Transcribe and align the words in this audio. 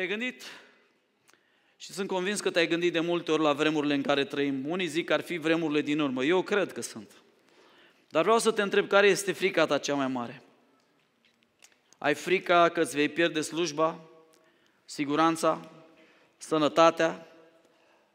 Te-ai 0.00 0.12
gândit 0.12 0.42
și 1.76 1.92
sunt 1.92 2.08
convins 2.08 2.40
că 2.40 2.50
te-ai 2.50 2.66
gândit 2.66 2.92
de 2.92 3.00
multe 3.00 3.32
ori 3.32 3.42
la 3.42 3.52
vremurile 3.52 3.94
în 3.94 4.02
care 4.02 4.24
trăim. 4.24 4.68
Unii 4.68 4.86
zic 4.86 5.06
că 5.06 5.12
ar 5.12 5.20
fi 5.20 5.36
vremurile 5.36 5.80
din 5.80 6.00
urmă. 6.00 6.24
Eu 6.24 6.42
cred 6.42 6.72
că 6.72 6.80
sunt. 6.80 7.10
Dar 8.08 8.22
vreau 8.22 8.38
să 8.38 8.50
te 8.50 8.62
întreb 8.62 8.88
care 8.88 9.06
este 9.06 9.32
frica 9.32 9.66
ta 9.66 9.78
cea 9.78 9.94
mai 9.94 10.06
mare. 10.08 10.42
Ai 11.98 12.14
frica 12.14 12.68
că 12.68 12.80
îți 12.80 12.96
vei 12.96 13.08
pierde 13.08 13.40
slujba, 13.40 14.00
siguranța, 14.84 15.70
sănătatea, 16.36 17.26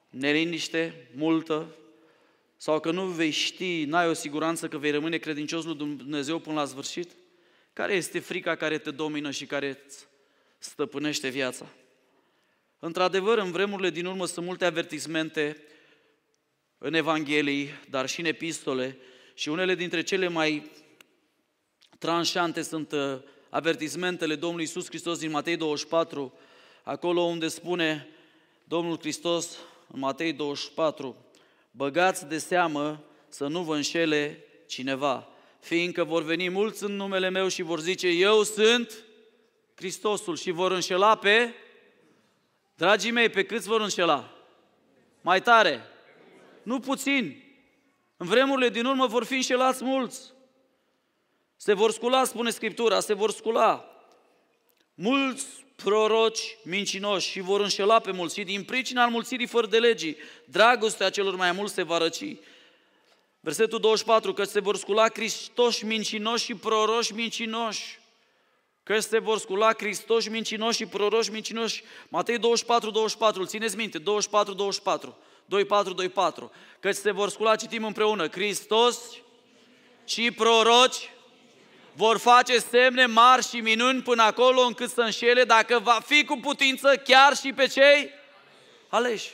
neliniște 0.09 1.07
multă, 1.15 1.75
sau 2.57 2.79
că 2.79 2.91
nu 2.91 3.05
vei 3.05 3.31
ști, 3.31 3.83
n-ai 3.83 4.07
o 4.07 4.13
siguranță 4.13 4.67
că 4.67 4.77
vei 4.77 4.91
rămâne 4.91 5.17
credincios 5.17 5.63
lui 5.63 5.75
Dumnezeu 5.75 6.39
până 6.39 6.59
la 6.59 6.65
sfârșit? 6.65 7.11
Care 7.73 7.93
este 7.93 8.19
frica 8.19 8.55
care 8.55 8.77
te 8.77 8.91
domină 8.91 9.31
și 9.31 9.45
care 9.45 9.83
îți 9.85 10.05
stăpânește 10.69 11.27
viața? 11.29 11.65
Într-adevăr, 12.79 13.37
în 13.37 13.51
vremurile 13.51 13.89
din 13.89 14.05
urmă 14.05 14.25
sunt 14.25 14.45
multe 14.45 14.65
avertismente 14.65 15.63
în 16.77 16.93
Evanghelii, 16.93 17.69
dar 17.89 18.07
și 18.07 18.19
în 18.19 18.25
epistole, 18.25 18.97
și 19.33 19.49
unele 19.49 19.75
dintre 19.75 20.01
cele 20.01 20.27
mai 20.27 20.71
tranșante 21.99 22.61
sunt 22.61 22.91
uh, 22.91 23.17
avertismentele 23.49 24.35
Domnului 24.35 24.63
Isus 24.63 24.87
Hristos 24.87 25.19
din 25.19 25.31
Matei 25.31 25.57
24, 25.57 26.33
acolo 26.83 27.21
unde 27.21 27.47
spune 27.47 28.07
Domnul 28.63 28.97
Hristos 28.99 29.57
în 29.87 29.99
Matei 29.99 30.33
24, 30.33 31.15
băgați 31.71 32.27
de 32.27 32.37
seamă 32.37 33.03
să 33.29 33.47
nu 33.47 33.61
vă 33.61 33.75
înșele 33.75 34.43
cineva, 34.67 35.27
fiindcă 35.59 36.03
vor 36.03 36.23
veni 36.23 36.49
mulți 36.49 36.83
în 36.83 36.95
numele 36.95 37.29
meu 37.29 37.47
și 37.47 37.61
vor 37.61 37.79
zice, 37.79 38.07
eu 38.07 38.43
sunt 38.43 39.03
Hristosul 39.75 40.37
și 40.37 40.51
vor 40.51 40.71
înșela 40.71 41.15
pe, 41.15 41.53
dragii 42.75 43.11
mei, 43.11 43.29
pe 43.29 43.45
câți 43.45 43.67
vor 43.67 43.81
înșela? 43.81 44.31
Mai 45.21 45.41
tare, 45.41 45.81
nu 46.63 46.79
puțin. 46.79 47.43
În 48.17 48.27
vremurile 48.27 48.69
din 48.69 48.85
urmă 48.85 49.07
vor 49.07 49.23
fi 49.23 49.33
înșelați 49.33 49.83
mulți. 49.83 50.33
Se 51.55 51.73
vor 51.73 51.91
scula, 51.91 52.23
spune 52.23 52.49
Scriptura, 52.49 52.99
se 52.99 53.13
vor 53.13 53.31
scula. 53.31 53.89
Mulți 54.93 55.45
proroci 55.75 56.57
mincinoși 56.63 57.29
și 57.29 57.39
vor 57.39 57.61
înșela 57.61 57.99
pe 57.99 58.11
mulți 58.11 58.37
și 58.37 58.43
din 58.43 58.63
pricina 58.63 59.03
înmulțirii 59.03 59.47
fără 59.47 59.67
de 59.67 59.79
legii, 59.79 60.17
dragostea 60.45 61.09
celor 61.09 61.35
mai 61.35 61.51
mulți 61.51 61.73
se 61.73 61.83
va 61.83 61.97
răci. 61.97 62.35
Versetul 63.39 63.79
24, 63.79 64.33
că 64.33 64.43
se 64.43 64.59
vor 64.59 64.77
scula 64.77 65.09
Hristoși 65.09 65.85
mincinoși 65.85 66.45
și 66.45 66.55
proroși 66.55 67.13
mincinoși. 67.13 67.99
Că 68.85 68.99
se 68.99 69.19
vor 69.19 69.37
scula 69.37 69.73
Hristoși 69.77 70.29
mincinoși 70.29 70.77
și 70.77 70.85
proroși 70.85 71.31
mincinoși. 71.31 71.83
Matei 72.09 72.37
24, 72.37 72.89
24, 72.89 73.41
îl 73.41 73.47
țineți 73.47 73.75
minte, 73.75 73.97
24, 73.97 74.53
24, 74.53 75.17
24, 75.45 75.93
24. 75.93 76.51
Că 76.79 76.91
se 76.91 77.11
vor 77.11 77.29
scula, 77.29 77.55
citim 77.55 77.83
împreună, 77.83 78.27
Hristos 78.27 78.99
și 80.05 80.31
proroci 80.31 81.09
vor 81.93 82.17
face 82.17 82.59
semne 82.59 83.05
mari 83.05 83.47
și 83.47 83.55
minuni 83.55 84.01
până 84.01 84.23
acolo 84.23 84.61
încât 84.61 84.89
să 84.89 85.01
înșele, 85.01 85.43
dacă 85.43 85.79
va 85.79 85.99
fi 86.05 86.25
cu 86.25 86.37
putință, 86.37 87.01
chiar 87.05 87.35
și 87.35 87.53
pe 87.53 87.67
cei 87.67 88.09
aleși. 88.87 89.33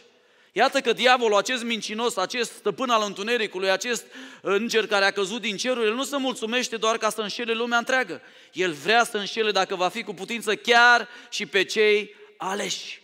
Iată 0.52 0.82
că 0.82 0.94
diavolul, 0.94 1.38
acest 1.38 1.64
mincinos, 1.64 2.18
acest 2.18 2.52
stăpân 2.52 2.90
al 2.90 3.04
întunericului, 3.06 3.72
acest 3.72 4.06
înger 4.42 4.88
care 4.88 5.06
a 5.06 5.12
căzut 5.12 5.42
din 5.42 5.58
cerul, 5.58 5.86
el 5.86 5.94
nu 5.94 6.04
se 6.04 6.18
mulțumește 6.18 6.78
doar 6.78 6.98
ca 6.98 7.10
să 7.10 7.22
înșele 7.22 7.54
lumea 7.54 7.78
întreagă. 7.78 8.22
El 8.54 8.72
vrea 8.72 9.04
să 9.04 9.18
înșele, 9.18 9.52
dacă 9.52 9.76
va 9.76 9.90
fi 9.90 10.04
cu 10.04 10.14
putință, 10.14 10.56
chiar 10.56 11.08
și 11.30 11.46
pe 11.46 11.64
cei 11.64 12.16
aleși. 12.38 13.02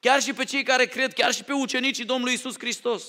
Chiar 0.00 0.22
și 0.22 0.32
pe 0.32 0.44
cei 0.44 0.62
care 0.62 0.86
cred, 0.86 1.12
chiar 1.12 1.32
și 1.32 1.44
pe 1.44 1.52
ucenicii 1.52 2.04
Domnului 2.04 2.34
Isus 2.34 2.58
Hristos. 2.58 3.04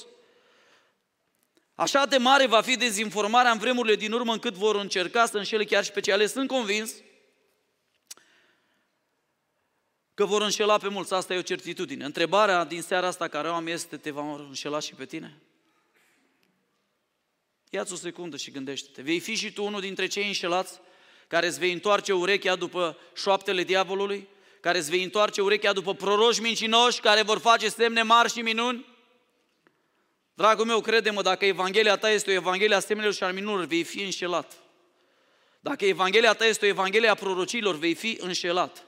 Așa 1.76 2.06
de 2.06 2.17
mare 2.17 2.45
va 2.45 2.61
fi 2.61 2.78
dezinformarea 2.78 3.52
în 3.52 3.58
vremurile 3.58 3.95
din 3.95 4.11
urmă 4.11 4.32
încât 4.32 4.54
vor 4.54 4.76
încerca 4.76 5.26
să 5.26 5.38
înșele 5.38 5.66
chiar 5.66 5.83
și 5.83 5.92
pe 5.92 5.99
cei 5.99 6.14
ales. 6.14 6.32
Sunt 6.32 6.48
convins 6.48 6.92
că 10.13 10.25
vor 10.25 10.41
înșela 10.41 10.77
pe 10.77 10.87
mulți. 10.87 11.13
Asta 11.13 11.33
e 11.33 11.37
o 11.37 11.41
certitudine. 11.41 12.05
Întrebarea 12.05 12.63
din 12.63 12.81
seara 12.81 13.07
asta 13.07 13.27
care 13.27 13.49
o 13.49 13.53
am 13.53 13.67
este, 13.67 13.97
te 13.97 14.11
va 14.11 14.33
înșela 14.33 14.79
și 14.79 14.93
pe 14.93 15.05
tine? 15.05 15.37
Ia-ți 17.69 17.93
o 17.93 17.95
secundă 17.95 18.37
și 18.37 18.51
gândește-te. 18.51 19.01
Vei 19.01 19.19
fi 19.19 19.35
și 19.35 19.51
tu 19.51 19.63
unul 19.63 19.81
dintre 19.81 20.07
cei 20.07 20.27
înșelați 20.27 20.79
care 21.27 21.47
îți 21.47 21.59
vei 21.59 21.71
întoarce 21.71 22.13
urechea 22.13 22.55
după 22.55 22.97
șoaptele 23.15 23.63
diavolului? 23.63 24.27
Care 24.61 24.77
îți 24.77 24.89
vei 24.89 25.03
întoarce 25.03 25.41
urechea 25.41 25.73
după 25.73 25.93
proroși 25.93 26.41
mincinoși 26.41 26.99
care 26.99 27.21
vor 27.21 27.39
face 27.39 27.69
semne 27.69 28.01
mari 28.01 28.31
și 28.31 28.41
minuni? 28.41 28.85
Dragul 30.33 30.65
meu, 30.65 30.81
crede-mă, 30.81 31.21
dacă 31.21 31.45
Evanghelia 31.45 31.97
ta 31.97 32.09
este 32.09 32.30
o 32.30 32.33
Evanghelie 32.33 32.75
a 32.75 32.80
semnelor 32.80 33.13
și 33.13 33.23
a 33.23 33.31
minunilor, 33.31 33.65
vei 33.65 33.83
fi 33.83 34.03
înșelat. 34.03 34.53
Dacă 35.59 35.85
Evanghelia 35.85 36.33
ta 36.33 36.45
este 36.45 36.65
o 36.65 36.67
Evanghelie 36.67 37.09
a 37.09 37.15
prorocilor, 37.15 37.75
vei 37.75 37.93
fi 37.93 38.17
înșelat. 38.21 38.85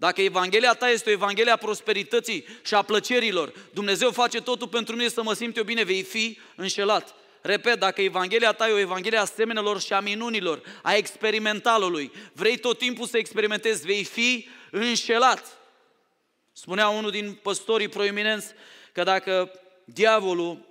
Dacă 0.00 0.22
Evanghelia 0.22 0.72
ta 0.72 0.88
este 0.88 1.08
o 1.08 1.12
Evanghelie 1.12 1.52
a 1.52 1.56
prosperității 1.56 2.44
și 2.64 2.74
a 2.74 2.82
plăcerilor, 2.82 3.52
Dumnezeu 3.72 4.10
face 4.10 4.40
totul 4.40 4.68
pentru 4.68 4.96
mine 4.96 5.08
să 5.08 5.22
mă 5.22 5.32
simt 5.32 5.56
eu 5.56 5.62
bine, 5.62 5.82
vei 5.82 6.02
fi 6.02 6.38
înșelat. 6.56 7.14
Repet, 7.40 7.78
dacă 7.78 8.00
Evanghelia 8.00 8.52
ta 8.52 8.68
e 8.68 8.72
o 8.72 8.78
Evanghelie 8.78 9.18
a 9.18 9.24
semenelor 9.24 9.80
și 9.80 9.92
a 9.92 10.00
minunilor, 10.00 10.62
a 10.82 10.94
experimentalului, 10.94 12.12
vrei 12.32 12.56
tot 12.56 12.78
timpul 12.78 13.06
să 13.06 13.18
experimentezi, 13.18 13.86
vei 13.86 14.04
fi 14.04 14.48
înșelat. 14.70 15.58
Spunea 16.52 16.88
unul 16.88 17.10
din 17.10 17.38
păstorii 17.42 17.88
proeminenți 17.88 18.46
că 18.92 19.02
dacă 19.02 19.50
diavolul 19.84 20.68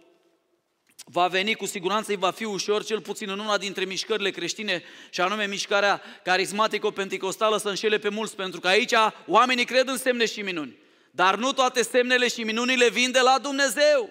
va 1.12 1.28
veni 1.28 1.56
cu 1.56 1.66
siguranță, 1.66 2.12
îi 2.12 2.18
va 2.18 2.32
fi 2.32 2.44
ușor, 2.44 2.84
cel 2.84 3.02
puțin 3.02 3.30
în 3.30 3.40
una 3.40 3.58
dintre 3.58 3.86
mișcările 3.86 4.30
creștine, 4.30 4.84
și 5.10 5.22
anume 5.22 5.46
mișcarea 5.46 6.02
carismatico-penticostală, 6.24 7.58
să 7.58 7.70
înșele 7.70 7.98
pe 7.98 8.10
mulți, 8.10 8.36
pentru 8.36 8.60
că 8.60 8.68
aici 8.68 8.94
oamenii 9.28 9.66
cred 9.66 9.88
în 9.88 9.98
semne 9.98 10.26
și 10.26 10.42
minuni. 10.42 10.78
Dar 11.12 11.36
nu 11.36 11.54
toate 11.54 11.84
semnele 11.84 12.28
și 12.28 12.44
minunile 12.44 12.90
vin 12.90 13.12
de 13.12 13.20
la 13.20 13.40
Dumnezeu. 13.42 14.10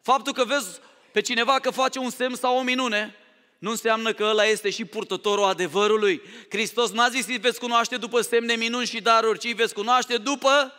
Faptul 0.00 0.32
că 0.32 0.44
vezi 0.44 0.68
pe 1.12 1.20
cineva 1.20 1.58
că 1.58 1.70
face 1.70 1.98
un 1.98 2.10
semn 2.10 2.34
sau 2.34 2.56
o 2.56 2.62
minune, 2.62 3.14
nu 3.58 3.70
înseamnă 3.70 4.12
că 4.12 4.24
ăla 4.24 4.44
este 4.44 4.70
și 4.70 4.84
purtătorul 4.84 5.44
adevărului. 5.44 6.22
Hristos 6.50 6.90
n-a 6.90 7.08
zis, 7.08 7.26
veți 7.38 7.60
cunoaște 7.60 7.96
după 7.96 8.20
semne, 8.20 8.54
minuni 8.54 8.86
și 8.86 9.00
daruri, 9.00 9.38
ci 9.38 9.54
veți 9.54 9.74
cunoaște 9.74 10.16
după 10.16 10.72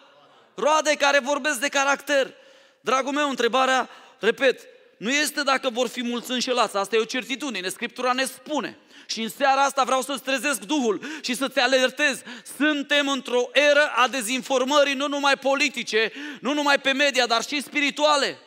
roade 0.56 0.96
care 1.00 1.20
vorbesc 1.20 1.60
de 1.60 1.68
caracter. 1.68 2.34
Dragul 2.82 3.14
meu, 3.14 3.30
întrebarea, 3.30 3.90
repet, 4.20 4.68
nu 5.02 5.10
este 5.10 5.44
dacă 5.44 5.70
vor 5.70 5.88
fi 5.88 6.04
mulți 6.04 6.32
înșelați, 6.32 6.78
asta 6.78 6.96
e 6.96 7.00
o 7.00 7.04
certitudine, 7.04 7.70
Scriptura 7.70 8.14
ne 8.14 8.26
spune. 8.26 8.78
Și 9.06 9.22
în 9.22 9.30
seara 9.30 9.64
asta 9.64 9.84
vreau 9.84 10.02
să-ți 10.02 10.24
trezesc 10.24 10.60
Duhul 10.60 11.02
și 11.22 11.36
să-ți 11.36 11.60
alertez. 11.60 12.22
Suntem 12.58 13.08
într-o 13.08 13.50
eră 13.52 13.92
a 13.96 14.08
dezinformării, 14.08 14.94
nu 14.94 15.08
numai 15.08 15.38
politice, 15.38 16.12
nu 16.42 16.54
numai 16.54 16.80
pe 16.80 16.92
media, 16.92 17.26
dar 17.26 17.44
și 17.44 17.62
spirituale. 17.62 18.40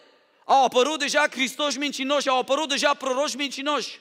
Au 0.44 0.64
apărut 0.64 0.98
deja 0.98 1.28
Hristoși 1.30 1.78
mincinoși, 1.78 2.28
au 2.28 2.38
apărut 2.38 2.68
deja 2.68 2.94
proroși 2.94 3.36
mincinoși. 3.36 4.00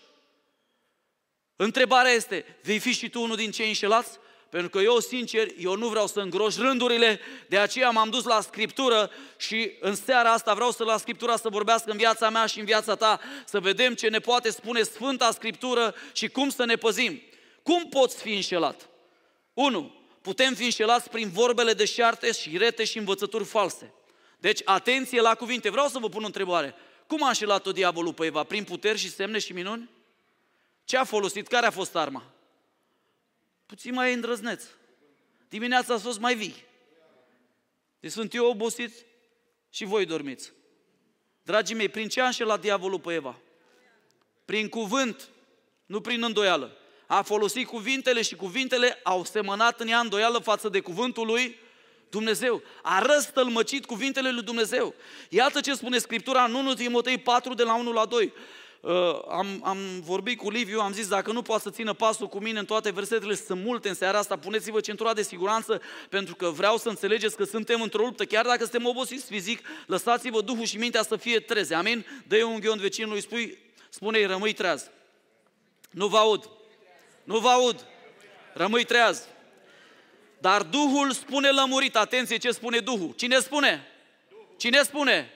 Întrebarea 1.55 2.11
este, 2.11 2.57
vei 2.63 2.79
fi 2.79 2.91
și 2.93 3.09
tu 3.09 3.21
unul 3.21 3.35
din 3.35 3.51
cei 3.51 3.67
înșelați? 3.67 4.19
Pentru 4.53 4.69
că 4.69 4.79
eu, 4.79 4.99
sincer, 4.99 5.47
eu 5.57 5.75
nu 5.75 5.87
vreau 5.87 6.07
să 6.07 6.19
îngroș 6.19 6.57
rândurile, 6.57 7.19
de 7.47 7.57
aceea 7.57 7.89
m-am 7.89 8.09
dus 8.09 8.23
la 8.23 8.41
Scriptură 8.41 9.11
și 9.37 9.71
în 9.79 9.95
seara 9.95 10.31
asta 10.31 10.53
vreau 10.53 10.71
să 10.71 10.83
la 10.83 10.97
Scriptura 10.97 11.37
să 11.37 11.49
vorbească 11.49 11.91
în 11.91 11.97
viața 11.97 12.29
mea 12.29 12.45
și 12.45 12.59
în 12.59 12.65
viața 12.65 12.95
ta, 12.95 13.19
să 13.45 13.59
vedem 13.59 13.93
ce 13.93 14.07
ne 14.07 14.19
poate 14.19 14.49
spune 14.49 14.81
Sfânta 14.83 15.31
Scriptură 15.31 15.95
și 16.11 16.27
cum 16.27 16.49
să 16.49 16.65
ne 16.65 16.75
păzim. 16.75 17.21
Cum 17.63 17.89
poți 17.89 18.21
fi 18.21 18.33
înșelat? 18.33 18.89
1. 19.53 19.95
Putem 20.21 20.53
fi 20.53 20.63
înșelați 20.63 21.09
prin 21.09 21.29
vorbele 21.29 21.73
deșarte 21.73 22.31
și 22.31 22.57
rete 22.57 22.83
și 22.83 22.97
învățături 22.97 23.43
false. 23.43 23.93
Deci, 24.37 24.61
atenție 24.65 25.21
la 25.21 25.35
cuvinte. 25.35 25.69
Vreau 25.69 25.87
să 25.87 25.99
vă 25.99 26.09
pun 26.09 26.23
o 26.23 26.25
întrebare. 26.25 26.75
Cum 27.07 27.23
a 27.23 27.27
înșelat-o 27.27 27.71
diavolul 27.71 28.13
pe 28.13 28.25
Eva? 28.25 28.43
Prin 28.43 28.63
puteri 28.63 28.97
și 28.97 29.11
semne 29.11 29.39
și 29.39 29.53
minuni? 29.53 29.89
Ce 30.85 30.97
a 30.97 31.03
folosit? 31.03 31.47
Care 31.47 31.65
a 31.65 31.71
fost 31.71 31.95
arma? 31.95 32.32
Puțin 33.73 33.93
mai 33.93 34.13
îndrăzneț. 34.13 34.63
Dimineața 35.49 35.93
a 35.93 35.97
fost 35.97 36.19
mai 36.19 36.35
vii. 36.35 36.63
Deci 37.99 38.11
sunt 38.11 38.33
eu 38.33 38.45
obosit 38.45 38.91
și 39.69 39.85
voi 39.85 40.05
dormiți. 40.05 40.51
Dragii 41.43 41.75
mei, 41.75 41.89
prin 41.89 42.07
ce 42.07 42.21
a 42.21 42.25
înșelat 42.25 42.61
diavolul 42.61 42.99
pe 42.99 43.13
Eva? 43.13 43.39
Prin 44.45 44.69
cuvânt, 44.69 45.29
nu 45.85 46.01
prin 46.01 46.23
îndoială. 46.23 46.77
A 47.07 47.21
folosit 47.21 47.67
cuvintele 47.67 48.21
și 48.21 48.35
cuvintele 48.35 48.99
au 49.03 49.23
semănat 49.23 49.79
în 49.79 49.87
ea 49.87 49.99
îndoială 49.99 50.39
față 50.39 50.69
de 50.69 50.79
cuvântul 50.79 51.25
lui 51.25 51.57
Dumnezeu. 52.09 52.63
A 52.81 52.99
răstălmăcit 52.99 53.85
cuvintele 53.85 54.31
lui 54.31 54.43
Dumnezeu. 54.43 54.95
Iată 55.29 55.59
ce 55.59 55.73
spune 55.73 55.97
Scriptura 55.97 56.43
în 56.43 56.53
1 56.53 56.73
Timotei 56.73 57.17
4 57.17 57.53
de 57.53 57.63
la 57.63 57.75
1 57.75 57.91
la 57.91 58.05
2. 58.05 58.33
Uh, 58.83 59.19
am, 59.29 59.61
am 59.63 59.77
vorbit 60.01 60.37
cu 60.37 60.49
Liviu, 60.49 60.79
am 60.79 60.93
zis 60.93 61.07
dacă 61.07 61.31
nu 61.31 61.41
poate 61.41 61.61
să 61.61 61.69
țină 61.69 61.93
pasul 61.93 62.27
cu 62.27 62.39
mine 62.39 62.59
în 62.59 62.65
toate 62.65 62.91
versetele, 62.91 63.35
sunt 63.35 63.63
multe 63.63 63.89
în 63.89 63.95
seara 63.95 64.17
asta, 64.17 64.37
puneți-vă 64.37 64.79
centura 64.79 65.13
de 65.13 65.21
siguranță 65.21 65.81
pentru 66.09 66.35
că 66.35 66.49
vreau 66.49 66.77
să 66.77 66.89
înțelegeți 66.89 67.35
că 67.35 67.43
suntem 67.43 67.81
într-o 67.81 68.03
luptă, 68.03 68.25
chiar 68.25 68.45
dacă 68.45 68.63
suntem 68.63 68.87
obosiți 68.87 69.25
fizic, 69.25 69.67
lăsați-vă 69.85 70.41
Duhul 70.41 70.65
și 70.65 70.77
mintea 70.77 71.03
să 71.03 71.15
fie 71.15 71.39
treze, 71.39 71.75
amin? 71.75 72.05
Dă-i 72.27 72.41
un 72.41 72.59
ghion 72.59 72.77
vecinului, 72.77 73.21
spui, 73.21 73.57
spune-i, 73.89 74.25
rămâi 74.25 74.53
treaz. 74.53 74.89
Nu 75.89 76.07
vă 76.07 76.17
aud. 76.17 76.49
Nu 77.23 77.37
vă 77.37 77.47
aud. 77.47 77.85
Rămâi 78.53 78.83
treaz. 78.83 79.27
Dar 80.37 80.61
Duhul 80.61 81.11
spune 81.11 81.49
lămurit. 81.49 81.95
Atenție 81.95 82.37
ce 82.37 82.51
spune 82.51 82.79
Duhul. 82.79 83.13
Cine 83.15 83.39
spune? 83.39 83.87
Cine 84.57 84.81
spune? 84.81 85.31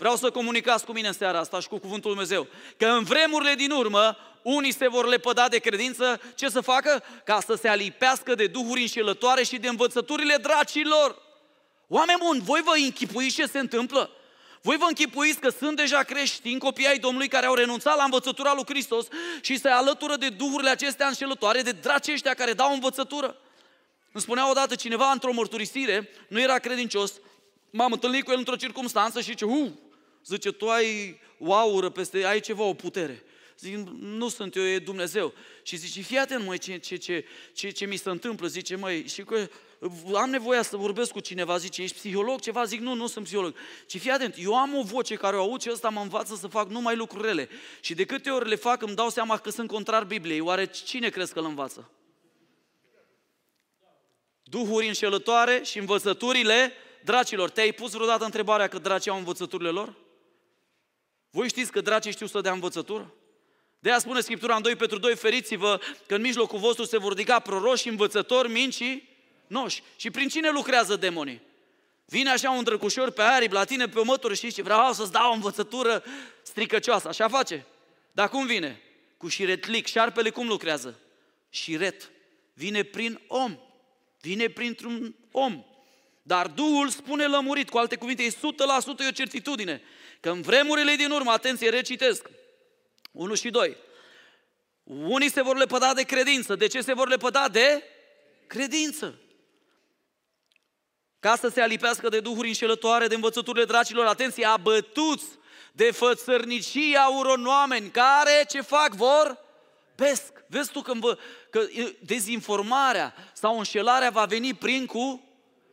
Vreau 0.00 0.16
să 0.16 0.30
comunicați 0.30 0.84
cu 0.84 0.92
mine 0.92 1.06
în 1.06 1.12
seara 1.12 1.38
asta 1.38 1.60
și 1.60 1.68
cu 1.68 1.78
cuvântul 1.78 2.10
Dumnezeu. 2.10 2.46
Că 2.76 2.86
în 2.86 3.02
vremurile 3.02 3.54
din 3.54 3.70
urmă, 3.70 4.16
unii 4.42 4.72
se 4.72 4.88
vor 4.88 5.06
lepăda 5.06 5.48
de 5.48 5.58
credință, 5.58 6.20
ce 6.34 6.48
să 6.48 6.60
facă? 6.60 7.02
Ca 7.24 7.40
să 7.46 7.54
se 7.54 7.68
alipească 7.68 8.34
de 8.34 8.46
duhuri 8.46 8.80
înșelătoare 8.80 9.42
și 9.42 9.58
de 9.58 9.68
învățăturile 9.68 10.36
dracilor. 10.36 11.16
Oameni 11.88 12.18
buni, 12.18 12.40
voi 12.40 12.60
vă 12.64 12.72
închipuiți 12.76 13.34
ce 13.34 13.46
se 13.46 13.58
întâmplă? 13.58 14.10
Voi 14.62 14.76
vă 14.76 14.84
închipuiți 14.88 15.38
că 15.38 15.48
sunt 15.48 15.76
deja 15.76 16.02
creștini, 16.02 16.58
copii 16.58 16.86
ai 16.86 16.98
Domnului 16.98 17.28
care 17.28 17.46
au 17.46 17.54
renunțat 17.54 17.96
la 17.96 18.04
învățătura 18.04 18.52
lui 18.54 18.64
Hristos 18.66 19.06
și 19.40 19.58
se 19.58 19.68
alătură 19.68 20.16
de 20.16 20.28
duhurile 20.28 20.70
acestea 20.70 21.06
înșelătoare, 21.06 21.60
de 21.60 21.72
dracii 21.72 22.12
ăștia 22.12 22.34
care 22.34 22.52
dau 22.52 22.72
învățătură. 22.72 23.36
Îmi 24.12 24.22
spunea 24.22 24.50
odată 24.50 24.74
cineva 24.74 25.10
într-o 25.10 25.32
mărturisire, 25.32 26.08
nu 26.28 26.40
era 26.40 26.58
credincios, 26.58 27.12
m-am 27.70 27.92
întâlnit 27.92 28.24
cu 28.24 28.30
el 28.30 28.38
într-o 28.38 28.56
circunstanță 28.56 29.20
și 29.20 29.30
zice, 29.30 29.44
uh, 29.44 29.70
zice, 30.24 30.50
tu 30.50 30.68
ai 30.68 31.20
o 31.38 31.54
aură 31.54 31.90
peste, 31.90 32.26
ai 32.26 32.40
ceva, 32.40 32.62
o 32.62 32.74
putere. 32.74 33.22
Zic, 33.58 33.76
nu 34.00 34.28
sunt 34.28 34.56
eu, 34.56 34.62
e 34.62 34.78
Dumnezeu. 34.78 35.32
Și 35.62 35.76
zice, 35.76 36.00
fii 36.00 36.18
atent, 36.18 36.44
măi, 36.44 36.58
ce, 36.58 36.76
ce, 36.76 36.96
ce, 36.96 37.24
ce, 37.52 37.70
ce 37.70 37.86
mi 37.86 37.96
se 37.96 38.10
întâmplă, 38.10 38.46
zice, 38.46 38.76
măi, 38.76 39.08
și 39.08 39.22
că 39.22 39.48
am 40.14 40.30
nevoie 40.30 40.62
să 40.62 40.76
vorbesc 40.76 41.10
cu 41.10 41.20
cineva, 41.20 41.56
zice, 41.56 41.82
ești 41.82 41.96
psiholog 41.96 42.40
ceva? 42.40 42.64
Zic, 42.64 42.80
nu, 42.80 42.94
nu 42.94 43.06
sunt 43.06 43.24
psiholog. 43.24 43.54
Ci 43.86 43.98
fii 43.98 44.10
atent, 44.10 44.34
eu 44.38 44.56
am 44.56 44.74
o 44.74 44.82
voce 44.82 45.14
care 45.14 45.36
o 45.36 45.40
aud 45.40 45.60
și 45.60 45.70
ăsta 45.72 45.88
mă 45.88 46.00
învață 46.00 46.34
să 46.34 46.46
fac 46.46 46.68
numai 46.68 46.96
lucrurile. 46.96 47.48
Și 47.80 47.94
de 47.94 48.04
câte 48.04 48.30
ori 48.30 48.48
le 48.48 48.54
fac, 48.54 48.82
îmi 48.82 48.94
dau 48.94 49.08
seama 49.08 49.36
că 49.36 49.50
sunt 49.50 49.68
contrar 49.68 50.04
Bibliei. 50.04 50.40
Oare 50.40 50.66
cine 50.66 51.08
crezi 51.08 51.32
că 51.32 51.38
îl 51.38 51.44
învață? 51.44 51.90
Duhuri 54.42 54.86
înșelătoare 54.86 55.60
și 55.64 55.78
învățăturile 55.78 56.72
dracilor. 57.04 57.50
Te-ai 57.50 57.72
pus 57.72 57.92
vreodată 57.92 58.24
întrebarea 58.24 58.68
că 58.68 58.78
dracii 58.78 59.10
au 59.10 59.16
învățăturile 59.16 59.68
lor? 59.68 59.94
Voi 61.30 61.48
știți 61.48 61.72
că 61.72 61.80
dracii 61.80 62.12
știu 62.12 62.26
să 62.26 62.40
dea 62.40 62.52
învățătură? 62.52 63.14
De 63.78 63.88
aia 63.88 63.98
spune 63.98 64.20
Scriptura 64.20 64.56
în 64.56 64.62
2 64.62 64.76
pentru 64.76 64.98
2, 64.98 65.16
feriți-vă 65.16 65.80
că 66.06 66.14
în 66.14 66.20
mijlocul 66.20 66.58
vostru 66.58 66.84
se 66.84 66.98
vor 66.98 67.10
ridica 67.10 67.38
proroși, 67.38 67.88
învățători, 67.88 68.50
minci 68.50 69.02
noși. 69.46 69.82
Și 69.96 70.10
prin 70.10 70.28
cine 70.28 70.50
lucrează 70.50 70.96
demonii? 70.96 71.40
Vine 72.04 72.30
așa 72.30 72.50
un 72.50 72.64
drăcușor 72.64 73.10
pe 73.10 73.22
aripi 73.22 73.54
la 73.54 73.64
tine, 73.64 73.88
pe 73.88 74.00
mătură 74.04 74.34
și 74.34 74.48
zice, 74.48 74.62
vreau 74.62 74.92
să-ți 74.92 75.12
dau 75.12 75.30
o 75.30 75.34
învățătură 75.34 76.04
stricăcioasă. 76.42 77.08
Așa 77.08 77.28
face. 77.28 77.66
Dar 78.12 78.28
cum 78.28 78.46
vine? 78.46 78.80
Cu 79.16 79.28
șiretlic. 79.28 79.86
Șarpele 79.86 80.30
cum 80.30 80.48
lucrează? 80.48 80.98
Șiret. 81.50 82.10
Vine 82.52 82.82
prin 82.82 83.20
om. 83.26 83.58
Vine 84.20 84.48
printr-un 84.48 85.14
om. 85.30 85.64
Dar 86.30 86.46
Duhul 86.46 86.88
spune 86.88 87.26
lămurit, 87.26 87.70
cu 87.70 87.78
alte 87.78 87.96
cuvinte, 87.96 88.22
e 88.22 88.30
100% 88.30 88.32
e 88.98 89.08
o 89.08 89.10
certitudine. 89.10 89.82
Că 90.20 90.30
în 90.30 90.40
vremurile 90.40 90.94
din 90.94 91.10
urmă, 91.10 91.30
atenție, 91.30 91.68
recitesc, 91.68 92.30
1 93.12 93.34
și 93.34 93.50
2, 93.50 93.76
unii 94.84 95.30
se 95.30 95.42
vor 95.42 95.56
lepăda 95.56 95.94
de 95.94 96.02
credință. 96.02 96.54
De 96.54 96.66
ce 96.66 96.80
se 96.80 96.94
vor 96.94 97.08
lepăda? 97.08 97.48
De 97.48 97.82
credință 98.46 99.18
ca 101.20 101.36
să 101.36 101.48
se 101.48 101.60
alipească 101.60 102.08
de 102.08 102.20
duhuri 102.20 102.48
înșelătoare, 102.48 103.06
de 103.06 103.14
învățăturile 103.14 103.64
dracilor, 103.64 104.06
atenție, 104.06 104.46
abătuți 104.46 105.26
de 105.72 105.90
fățărnicia 105.90 107.08
unor 107.08 107.46
oameni 107.46 107.90
care 107.90 108.44
ce 108.48 108.60
fac 108.60 108.94
vor? 108.94 109.38
Pesc. 109.94 110.32
Vezi 110.46 110.70
tu 110.72 110.80
că, 110.80 110.92
vă, 110.94 111.18
că 111.50 111.66
dezinformarea 112.00 113.14
sau 113.32 113.58
înșelarea 113.58 114.10
va 114.10 114.24
veni 114.24 114.54
prin 114.54 114.86
cu 114.86 115.29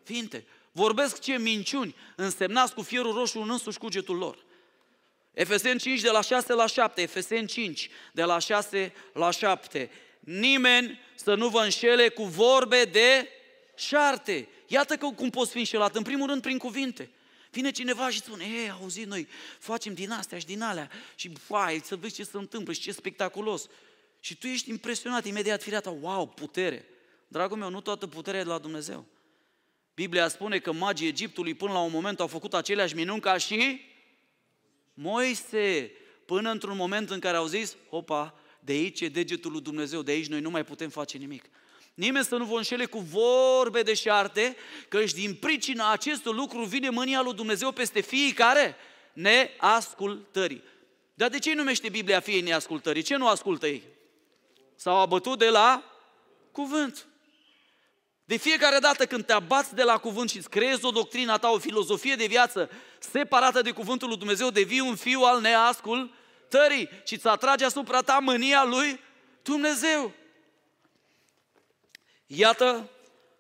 finte. 0.07 0.45
Vorbesc 0.71 1.19
ce 1.19 1.37
minciuni 1.37 1.95
însemnați 2.15 2.73
cu 2.73 2.81
fierul 2.81 3.13
roșu 3.13 3.39
în 3.39 3.49
însuși 3.49 3.77
cugetul 3.77 4.17
lor. 4.17 4.45
Efeseni 5.33 5.79
5 5.79 6.01
de 6.01 6.09
la 6.09 6.21
6 6.21 6.53
la 6.53 6.65
7, 6.65 7.01
Efeseni 7.01 7.47
5 7.47 7.89
de 8.13 8.23
la 8.23 8.39
6 8.39 8.93
la 9.13 9.31
7. 9.31 9.89
Nimeni 10.19 10.99
să 11.15 11.35
nu 11.35 11.47
vă 11.47 11.59
înșele 11.59 12.09
cu 12.09 12.23
vorbe 12.23 12.83
de 12.83 13.27
șarte. 13.75 14.47
Iată 14.67 14.95
că 14.95 15.07
cum 15.15 15.29
poți 15.29 15.51
fi 15.51 15.57
înșelat. 15.57 15.95
În 15.95 16.03
primul 16.03 16.27
rând 16.27 16.41
prin 16.41 16.57
cuvinte. 16.57 17.11
Vine 17.51 17.71
cineva 17.71 18.09
și 18.09 18.19
spune, 18.19 18.43
ei, 18.43 18.69
auzi, 18.69 19.03
noi 19.03 19.27
facem 19.59 19.93
din 19.93 20.11
astea 20.11 20.39
și 20.39 20.45
din 20.45 20.61
alea 20.61 20.89
și 21.15 21.31
fai, 21.39 21.81
să 21.83 21.95
vezi 21.95 22.15
ce 22.15 22.23
se 22.23 22.37
întâmplă 22.37 22.73
și 22.73 22.79
ce 22.79 22.91
spectaculos. 22.91 23.67
Și 24.19 24.35
tu 24.35 24.47
ești 24.47 24.69
impresionat 24.69 25.25
imediat, 25.25 25.61
firea 25.61 25.79
ta, 25.79 25.97
wow, 26.01 26.27
putere. 26.27 26.85
Dragul 27.27 27.57
meu, 27.57 27.69
nu 27.69 27.81
toată 27.81 28.07
puterea 28.07 28.39
e 28.39 28.43
de 28.43 28.49
la 28.49 28.57
Dumnezeu. 28.57 29.05
Biblia 29.97 30.27
spune 30.27 30.59
că 30.59 30.71
magii 30.71 31.07
Egiptului 31.07 31.53
până 31.53 31.71
la 31.71 31.79
un 31.79 31.91
moment 31.91 32.19
au 32.19 32.27
făcut 32.27 32.53
aceleași 32.53 32.95
minuni 32.95 33.21
ca 33.21 33.37
și 33.37 33.81
Moise, 34.93 35.91
până 36.25 36.51
într-un 36.51 36.75
moment 36.75 37.09
în 37.09 37.19
care 37.19 37.37
au 37.37 37.45
zis, 37.45 37.75
opa, 37.89 38.39
de 38.59 38.71
aici 38.71 39.01
e 39.01 39.07
degetul 39.07 39.51
lui 39.51 39.61
Dumnezeu, 39.61 40.01
de 40.01 40.11
aici 40.11 40.27
noi 40.27 40.39
nu 40.39 40.49
mai 40.49 40.63
putem 40.63 40.89
face 40.89 41.17
nimic. 41.17 41.45
Nimeni 41.93 42.25
să 42.25 42.35
nu 42.35 42.45
vă 42.45 42.55
înșele 42.57 42.85
cu 42.85 42.99
vorbe 42.99 43.81
de 43.81 43.93
șarte, 43.93 44.55
și 45.05 45.13
din 45.13 45.35
pricina 45.35 45.91
acestui 45.91 46.33
lucru 46.33 46.63
vine 46.63 46.89
mânia 46.89 47.21
lui 47.21 47.33
Dumnezeu 47.33 47.71
peste 47.71 48.01
fiecare 48.01 48.75
neascultării. 49.13 50.63
Dar 51.13 51.29
de 51.29 51.39
ce 51.39 51.53
numește 51.53 51.89
Biblia 51.89 52.19
fiei 52.19 52.41
neascultării? 52.41 53.01
Ce 53.01 53.15
nu 53.15 53.27
ascultă 53.27 53.67
ei? 53.67 53.83
S-au 54.75 54.97
abătut 54.97 55.39
de 55.39 55.49
la 55.49 55.83
cuvânt. 56.51 57.07
De 58.27 58.37
fiecare 58.37 58.79
dată 58.79 59.05
când 59.05 59.25
te 59.25 59.33
abați 59.33 59.75
de 59.75 59.83
la 59.83 59.97
cuvânt 59.97 60.29
și 60.29 60.37
îți 60.37 60.49
creezi 60.49 60.85
o 60.85 60.91
doctrină 60.91 61.37
ta, 61.37 61.49
o 61.49 61.59
filozofie 61.59 62.15
de 62.15 62.25
viață 62.25 62.69
separată 62.99 63.61
de 63.61 63.71
cuvântul 63.71 64.07
lui 64.07 64.17
Dumnezeu, 64.17 64.49
devii 64.49 64.79
un 64.79 64.95
fiu 64.95 65.21
al 65.21 65.41
neascultării 65.41 66.89
și 67.03 67.13
îți 67.13 67.27
atrage 67.27 67.65
asupra 67.65 68.01
ta 68.01 68.19
mânia 68.21 68.63
lui 68.63 68.99
Dumnezeu. 69.43 70.11
Iată 72.25 72.89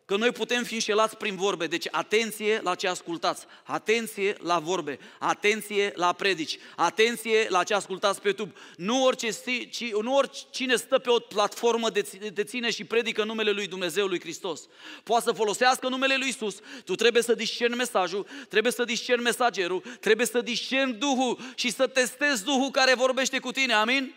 că 0.07 0.15
noi 0.15 0.31
putem 0.31 0.63
fi 0.63 0.73
înșelați 0.73 1.17
prin 1.17 1.35
vorbe. 1.35 1.67
Deci 1.67 1.87
atenție 1.91 2.59
la 2.63 2.75
ce 2.75 2.87
ascultați, 2.87 3.45
atenție 3.63 4.35
la 4.39 4.59
vorbe, 4.59 4.99
atenție 5.19 5.91
la 5.95 6.13
predici, 6.13 6.57
atenție 6.75 7.47
la 7.49 7.63
ce 7.63 7.73
ascultați 7.73 8.21
pe 8.21 8.27
YouTube. 8.27 8.53
Nu, 8.77 9.03
orice, 9.03 9.31
ci, 9.69 9.91
nu 10.01 10.15
oricine 10.15 10.75
stă 10.75 10.97
pe 10.97 11.09
o 11.09 11.19
platformă 11.19 11.89
de, 11.89 12.29
de 12.33 12.43
ține 12.43 12.69
și 12.69 12.83
predică 12.83 13.23
numele 13.23 13.51
lui 13.51 13.67
Dumnezeu, 13.67 14.05
lui 14.07 14.19
Hristos. 14.19 14.61
Poate 15.03 15.23
să 15.23 15.31
folosească 15.31 15.87
numele 15.87 16.15
lui 16.17 16.27
Isus. 16.27 16.59
Tu 16.85 16.95
trebuie 16.95 17.23
să 17.23 17.33
discerni 17.33 17.75
mesajul, 17.75 18.27
trebuie 18.49 18.71
să 18.71 18.83
discerni 18.83 19.23
mesagerul, 19.23 19.83
trebuie 19.99 20.25
să 20.25 20.41
discerni 20.41 20.93
Duhul 20.93 21.39
și 21.55 21.71
să 21.71 21.87
testezi 21.87 22.43
Duhul 22.43 22.71
care 22.71 22.93
vorbește 22.93 23.39
cu 23.39 23.51
tine. 23.51 23.73
Amin? 23.73 24.13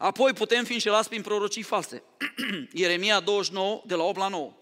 Apoi 0.00 0.32
putem 0.32 0.64
fi 0.64 0.72
înșelați 0.72 1.08
prin 1.08 1.22
prorocii 1.22 1.62
false. 1.62 2.02
Ieremia 2.72 3.20
29, 3.20 3.82
de 3.86 3.94
la 3.94 4.02
8 4.02 4.18
la 4.18 4.28
9. 4.28 4.52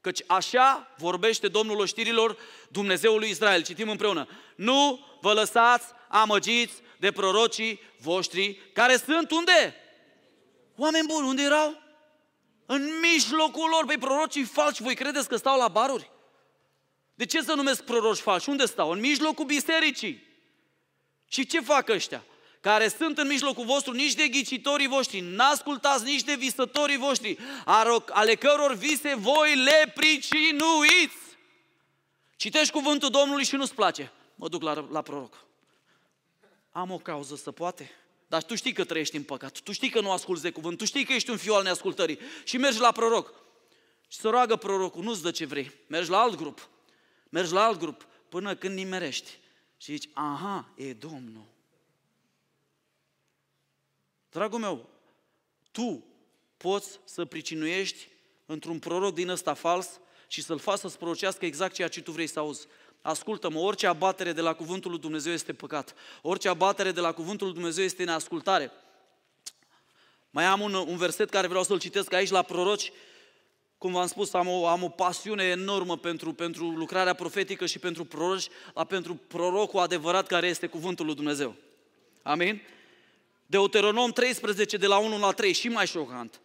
Căci 0.00 0.22
așa 0.26 0.94
vorbește 0.98 1.48
Domnul 1.48 1.80
oștirilor, 1.80 2.36
Dumnezeul 2.68 3.18
lui 3.18 3.30
Israel. 3.30 3.62
Citim 3.62 3.88
împreună. 3.88 4.28
Nu 4.56 5.06
vă 5.20 5.32
lăsați 5.32 5.86
amăgiți 6.08 6.74
de 6.98 7.12
prorocii 7.12 7.80
voștri 7.98 8.60
care 8.72 8.96
sunt 8.96 9.30
unde? 9.30 9.74
Oameni 10.76 11.06
buni, 11.06 11.26
unde 11.26 11.42
erau? 11.42 11.82
În 12.66 12.88
mijlocul 13.00 13.68
lor, 13.68 13.84
pe 13.86 13.96
prorocii 13.98 14.44
falși, 14.44 14.82
voi 14.82 14.94
credeți 14.94 15.28
că 15.28 15.36
stau 15.36 15.58
la 15.58 15.68
baruri? 15.68 16.10
De 17.14 17.26
ce 17.26 17.42
să 17.42 17.54
numesc 17.54 17.82
proroci 17.82 18.18
falși? 18.18 18.48
Unde 18.48 18.66
stau? 18.66 18.90
În 18.90 19.00
mijlocul 19.00 19.44
bisericii. 19.44 20.26
Și 21.28 21.46
ce 21.46 21.60
fac 21.60 21.88
ăștia? 21.88 22.24
Care 22.62 22.88
sunt 22.88 23.18
în 23.18 23.26
mijlocul 23.26 23.64
vostru, 23.64 23.92
nici 23.92 24.14
de 24.14 24.28
ghicitorii 24.28 24.86
voștri, 24.86 25.20
n-ascultați 25.20 26.04
nici 26.04 26.22
de 26.22 26.34
visătorii 26.34 26.96
voștri, 26.96 27.38
ale 28.08 28.34
căror 28.34 28.74
vise 28.74 29.14
voi 29.14 29.56
le 29.56 29.92
pricinuiți. 29.94 31.16
Citești 32.36 32.72
cuvântul 32.72 33.10
Domnului 33.10 33.44
și 33.44 33.56
nu-ți 33.56 33.74
place. 33.74 34.12
Mă 34.34 34.48
duc 34.48 34.62
la, 34.62 34.86
la 34.90 35.02
proroc. 35.02 35.44
Am 36.70 36.90
o 36.90 36.98
cauză 36.98 37.36
să 37.36 37.50
poate. 37.50 37.90
Dar 38.26 38.42
tu 38.42 38.54
știi 38.54 38.72
că 38.72 38.84
trăiești 38.84 39.16
în 39.16 39.22
păcat, 39.22 39.60
tu 39.60 39.72
știi 39.72 39.90
că 39.90 40.00
nu 40.00 40.10
asculți 40.10 40.42
de 40.42 40.50
cuvânt, 40.50 40.78
tu 40.78 40.84
știi 40.84 41.04
că 41.04 41.12
ești 41.12 41.30
un 41.30 41.36
fiu 41.36 41.54
al 41.54 41.62
neascultării 41.62 42.18
și 42.44 42.56
mergi 42.56 42.78
la 42.78 42.92
proroc. 42.92 43.34
Și 44.08 44.18
să 44.18 44.28
roagă 44.28 44.56
prorocul, 44.56 45.02
nu-ți 45.02 45.22
dă 45.22 45.30
ce 45.30 45.46
vrei, 45.46 45.72
mergi 45.86 46.10
la 46.10 46.20
alt 46.20 46.34
grup, 46.34 46.68
mergi 47.28 47.52
la 47.52 47.64
alt 47.64 47.78
grup 47.78 48.06
până 48.28 48.54
când 48.54 48.74
nimerești. 48.74 49.30
Și 49.76 49.92
zici, 49.92 50.08
aha, 50.12 50.68
e 50.76 50.92
Domnul. 50.92 51.51
Dragul 54.32 54.58
meu, 54.58 54.88
tu 55.70 56.04
poți 56.56 57.00
să 57.04 57.24
pricinuiești 57.24 58.08
într-un 58.46 58.78
proroc 58.78 59.14
din 59.14 59.28
ăsta 59.28 59.54
fals 59.54 60.00
și 60.26 60.42
să-l 60.42 60.58
faci 60.58 60.78
să-ți 60.78 60.98
prorocească 60.98 61.44
exact 61.44 61.74
ceea 61.74 61.88
ce 61.88 62.02
tu 62.02 62.10
vrei 62.10 62.26
să 62.26 62.38
auzi. 62.38 62.66
Ascultă-mă, 63.02 63.58
orice 63.58 63.86
abatere 63.86 64.32
de 64.32 64.40
la 64.40 64.52
cuvântul 64.52 64.90
lui 64.90 65.00
Dumnezeu 65.00 65.32
este 65.32 65.52
păcat. 65.52 65.94
Orice 66.22 66.48
abatere 66.48 66.92
de 66.92 67.00
la 67.00 67.12
cuvântul 67.12 67.46
lui 67.46 67.54
Dumnezeu 67.54 67.84
este 67.84 68.04
neascultare. 68.04 68.72
Mai 70.30 70.44
am 70.44 70.60
un, 70.60 70.74
un 70.74 70.96
verset 70.96 71.30
care 71.30 71.46
vreau 71.46 71.64
să-l 71.64 71.78
citesc 71.78 72.12
aici 72.12 72.30
la 72.30 72.42
proroci. 72.42 72.92
Cum 73.78 73.92
v-am 73.92 74.06
spus, 74.06 74.32
am 74.32 74.48
o, 74.48 74.66
am 74.66 74.82
o 74.82 74.88
pasiune 74.88 75.44
enormă 75.44 75.96
pentru, 75.96 76.32
pentru 76.32 76.70
lucrarea 76.70 77.14
profetică 77.14 77.66
și 77.66 77.78
pentru 77.78 78.04
proroci, 78.04 78.48
la 78.74 78.84
pentru 78.84 79.14
prorocul 79.14 79.80
adevărat 79.80 80.26
care 80.26 80.46
este 80.46 80.66
cuvântul 80.66 81.06
lui 81.06 81.14
Dumnezeu. 81.14 81.54
Amin? 82.22 82.62
Deuteronom 83.52 84.12
13, 84.12 84.76
de 84.76 84.86
la 84.86 84.98
1 84.98 85.18
la 85.18 85.30
3, 85.30 85.52
și 85.52 85.68
mai 85.68 85.86
șocant. 85.86 86.40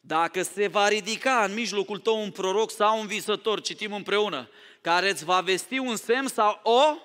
Dacă 0.00 0.42
se 0.42 0.66
va 0.66 0.88
ridica 0.88 1.44
în 1.44 1.54
mijlocul 1.54 1.98
tău 1.98 2.22
un 2.22 2.30
proroc 2.30 2.70
sau 2.70 3.00
un 3.00 3.06
visător, 3.06 3.60
citim 3.60 3.92
împreună, 3.92 4.48
care 4.80 5.10
îți 5.10 5.24
va 5.24 5.40
vesti 5.40 5.78
un 5.78 5.96
semn 5.96 6.26
sau 6.26 6.60
o 6.62 6.96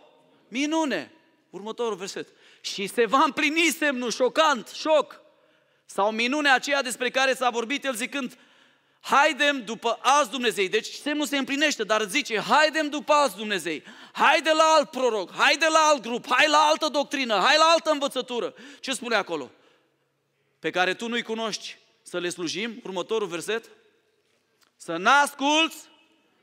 minune. 0.48 1.12
Următorul 1.50 1.96
verset. 1.96 2.28
Și 2.62 2.88
se 2.88 3.06
va 3.06 3.22
împlini 3.26 3.76
semnul 3.78 4.12
șocant, 4.12 4.68
șoc, 4.68 5.22
sau 5.86 6.12
minunea 6.12 6.54
aceea 6.54 6.82
despre 6.82 7.10
care 7.10 7.34
s-a 7.34 7.50
vorbit 7.50 7.86
el 7.86 7.96
zicând, 7.96 8.38
haidem 9.04 9.64
după 9.64 10.00
alți 10.02 10.30
Dumnezei. 10.30 10.70
Deci 10.70 10.88
semnul 10.88 11.26
se 11.26 11.38
împlinește, 11.38 11.84
dar 11.84 12.02
zice, 12.02 12.40
haidem 12.40 12.90
după 12.90 13.14
alți 13.14 13.36
Dumnezei. 13.36 13.84
Haide 14.12 14.52
la 14.52 14.64
alt 14.64 14.90
proroc, 14.90 15.32
haide 15.36 15.66
la 15.70 15.80
alt 15.80 16.02
grup, 16.02 16.26
hai 16.30 16.48
la 16.48 16.58
altă 16.58 16.88
doctrină, 16.88 17.34
hai 17.34 17.56
la 17.58 17.66
altă 17.66 17.92
învățătură. 17.92 18.54
Ce 18.80 18.92
spune 18.92 19.16
acolo? 19.16 19.52
Pe 20.60 20.70
care 20.70 20.94
tu 20.94 21.08
nu-i 21.08 21.22
cunoști. 21.22 21.78
Să 22.04 22.18
le 22.18 22.30
slujim? 22.30 22.80
Următorul 22.84 23.28
verset. 23.28 23.70
Să 24.78 24.96
n-asculți 24.96 25.78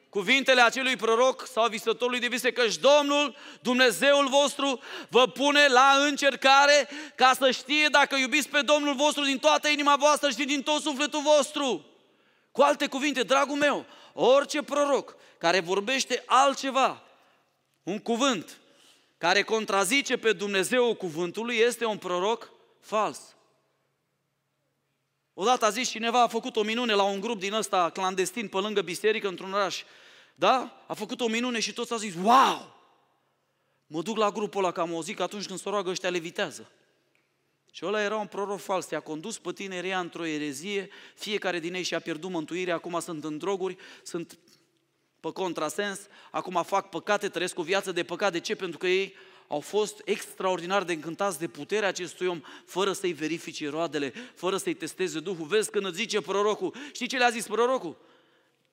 cuvintele 0.08 0.62
acelui 0.62 0.96
proroc 0.96 1.46
sau 1.52 1.68
visătorului 1.68 2.20
de 2.20 2.26
vise, 2.26 2.52
căci 2.52 2.76
Domnul, 2.76 3.36
Dumnezeul 3.62 4.28
vostru, 4.28 4.80
vă 5.08 5.26
pune 5.26 5.66
la 5.66 5.96
încercare 6.06 6.88
ca 7.14 7.32
să 7.38 7.50
știe 7.50 7.88
dacă 7.88 8.16
iubiți 8.16 8.48
pe 8.48 8.60
Domnul 8.60 8.94
vostru 8.94 9.24
din 9.24 9.38
toată 9.38 9.68
inima 9.68 9.96
voastră 9.96 10.30
și 10.30 10.44
din 10.44 10.62
tot 10.62 10.82
sufletul 10.82 11.22
vostru. 11.22 11.84
Cu 12.52 12.62
alte 12.62 12.86
cuvinte, 12.86 13.22
dragul 13.22 13.56
meu, 13.56 13.86
orice 14.12 14.62
proroc 14.62 15.16
care 15.38 15.60
vorbește 15.60 16.22
altceva, 16.26 17.02
un 17.82 17.98
cuvânt 17.98 18.60
care 19.18 19.42
contrazice 19.42 20.16
pe 20.16 20.32
Dumnezeu 20.32 20.94
cuvântului, 20.94 21.56
este 21.56 21.84
un 21.84 21.98
proroc 21.98 22.50
fals. 22.80 23.20
Odată 25.34 25.64
a 25.64 25.70
zis 25.70 25.88
cineva, 25.88 26.22
a 26.22 26.28
făcut 26.28 26.56
o 26.56 26.62
minune 26.62 26.94
la 26.94 27.02
un 27.02 27.20
grup 27.20 27.38
din 27.38 27.52
ăsta 27.52 27.90
clandestin 27.90 28.48
pe 28.48 28.56
lângă 28.56 28.82
biserică 28.82 29.28
într-un 29.28 29.52
oraș. 29.52 29.82
Da? 30.34 30.84
A 30.86 30.94
făcut 30.94 31.20
o 31.20 31.28
minune 31.28 31.60
și 31.60 31.72
toți 31.72 31.92
au 31.92 31.98
zis, 31.98 32.14
wow! 32.14 32.78
Mă 33.86 34.02
duc 34.02 34.16
la 34.16 34.30
grupul 34.30 34.62
ăla, 34.62 34.72
că 34.72 34.80
am 34.80 34.94
auzit 34.94 35.16
că 35.16 35.22
atunci 35.22 35.46
când 35.46 35.58
se 35.58 35.68
roagă 35.68 35.90
ăștia 35.90 36.10
levitează. 36.10 36.70
Și 37.70 37.86
ăla 37.86 38.02
era 38.02 38.16
un 38.16 38.26
proroc 38.26 38.60
fals, 38.60 38.86
te-a 38.86 39.00
condus 39.00 39.38
pe 39.38 39.52
tineria 39.52 39.98
într-o 39.98 40.26
erezie, 40.26 40.88
fiecare 41.14 41.58
din 41.58 41.74
ei 41.74 41.82
și-a 41.82 42.00
pierdut 42.00 42.30
mântuirea, 42.30 42.74
acum 42.74 43.00
sunt 43.00 43.24
în 43.24 43.38
droguri, 43.38 43.76
sunt 44.02 44.38
pe 45.20 45.32
contrasens, 45.32 46.00
acum 46.30 46.62
fac 46.66 46.88
păcate, 46.88 47.28
trăiesc 47.28 47.58
o 47.58 47.62
viață 47.62 47.92
de 47.92 48.02
păcat. 48.02 48.32
De 48.32 48.40
ce? 48.40 48.54
Pentru 48.54 48.78
că 48.78 48.86
ei 48.86 49.14
au 49.48 49.60
fost 49.60 50.02
extraordinar 50.04 50.84
de 50.84 50.92
încântați 50.92 51.38
de 51.38 51.48
puterea 51.48 51.88
acestui 51.88 52.26
om, 52.26 52.42
fără 52.64 52.92
să-i 52.92 53.12
verifice 53.12 53.68
roadele, 53.68 54.12
fără 54.34 54.56
să-i 54.56 54.74
testeze 54.74 55.20
Duhul. 55.20 55.46
Vezi 55.46 55.70
când 55.70 55.86
îți 55.86 55.96
zice 55.96 56.20
prorocul, 56.20 56.74
știi 56.92 57.06
ce 57.06 57.18
le-a 57.18 57.30
zis 57.30 57.46
prorocul? 57.46 57.96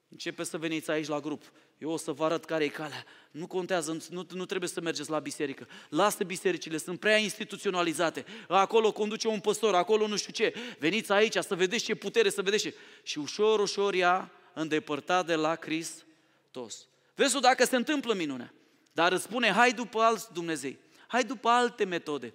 Începe 0.10 0.44
să 0.44 0.58
veniți 0.58 0.92
aici 0.92 1.08
la 1.08 1.20
grup. 1.20 1.44
Eu 1.78 1.90
o 1.90 1.98
să 1.98 2.12
vă 2.12 2.26
arăt 2.26 2.46
care 2.46 2.64
e 2.64 2.68
calea. 2.68 3.06
Nu 3.32 3.48
contează, 3.48 3.98
nu, 4.10 4.26
nu 4.30 4.46
trebuie 4.46 4.70
să 4.70 4.82
mergeți 4.82 5.10
la 5.10 5.20
biserică. 5.20 5.68
Lasă 5.90 6.24
bisericile, 6.24 6.78
sunt 6.78 7.00
prea 7.00 7.18
instituționalizate. 7.18 8.26
Acolo 8.48 8.92
conduce 8.92 9.28
un 9.28 9.40
păstor, 9.40 9.76
acolo 9.76 10.08
nu 10.08 10.18
știu 10.18 10.34
ce. 10.34 10.54
Veniți 10.80 11.12
aici 11.12 11.36
să 11.36 11.56
vedeți 11.56 11.84
ce 11.84 11.96
putere, 11.96 12.30
să 12.30 12.42
vedeți 12.42 12.64
ce. 12.64 12.74
Și 13.04 13.18
ușor, 13.18 13.60
ușor 13.60 13.94
ea 13.94 14.32
îndepărtat 14.54 15.26
de 15.26 15.36
la 15.36 15.58
Hristos. 15.60 16.88
Vezi 17.16 17.40
dacă 17.40 17.66
se 17.66 17.76
întâmplă 17.76 18.14
minunea. 18.14 18.54
Dar 18.92 19.12
îți 19.12 19.24
spune, 19.24 19.52
hai 19.52 19.72
după 19.72 20.00
alți 20.00 20.34
Dumnezei, 20.34 20.80
hai 21.08 21.24
după 21.24 21.50
alte 21.50 21.86
metode. 21.86 22.34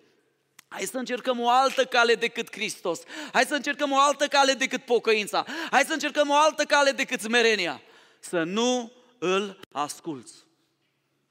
Hai 0.72 0.84
să 0.84 0.98
încercăm 0.98 1.40
o 1.40 1.48
altă 1.48 1.84
cale 1.84 2.14
decât 2.14 2.52
Hristos. 2.52 3.00
Hai 3.32 3.44
să 3.44 3.54
încercăm 3.54 3.92
o 3.92 3.98
altă 3.98 4.26
cale 4.26 4.52
decât 4.52 4.84
pocăința. 4.84 5.44
Hai 5.70 5.82
să 5.82 5.92
încercăm 5.92 6.28
o 6.28 6.34
altă 6.34 6.64
cale 6.64 6.90
decât 6.90 7.20
smerenia. 7.20 7.82
Să 8.20 8.42
nu 8.42 8.92
îl 9.18 9.60
asculți. 9.72 10.34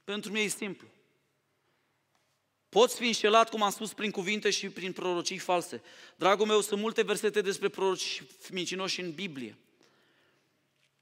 Pentru 0.04 0.32
mine 0.32 0.44
e 0.44 0.48
simplu. 0.48 0.86
Poți 2.68 2.96
fi 2.96 3.06
înșelat, 3.06 3.50
cum 3.50 3.62
am 3.62 3.70
spus, 3.70 3.92
prin 3.92 4.10
cuvinte 4.10 4.50
și 4.50 4.68
prin 4.68 4.92
prorocii 4.92 5.38
false. 5.38 5.82
Dragul 6.16 6.46
meu, 6.46 6.60
sunt 6.60 6.80
multe 6.80 7.02
versete 7.02 7.40
despre 7.40 7.68
proroci 7.68 8.22
mincinoși 8.50 9.00
în 9.00 9.12
Biblie. 9.12 9.56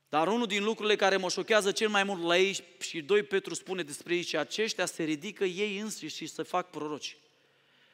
Dar 0.09 0.29
unul 0.29 0.47
din 0.47 0.65
lucrurile 0.65 0.97
care 0.97 1.17
mă 1.17 1.29
șochează 1.29 1.73
cel 1.73 1.89
mai 1.89 2.05
mult 2.05 2.23
la 2.23 2.39
ei 2.39 2.65
și 2.79 3.01
2 3.01 3.23
Petru 3.23 3.55
spune 3.55 3.83
despre 3.83 4.15
ei 4.15 4.23
și 4.23 4.37
aceștia 4.37 4.87
se 4.87 5.03
ridică 5.03 5.45
ei 5.45 5.79
înșiși 5.79 6.17
și 6.17 6.27
se 6.27 6.43
fac 6.43 6.71
proroci. 6.71 7.17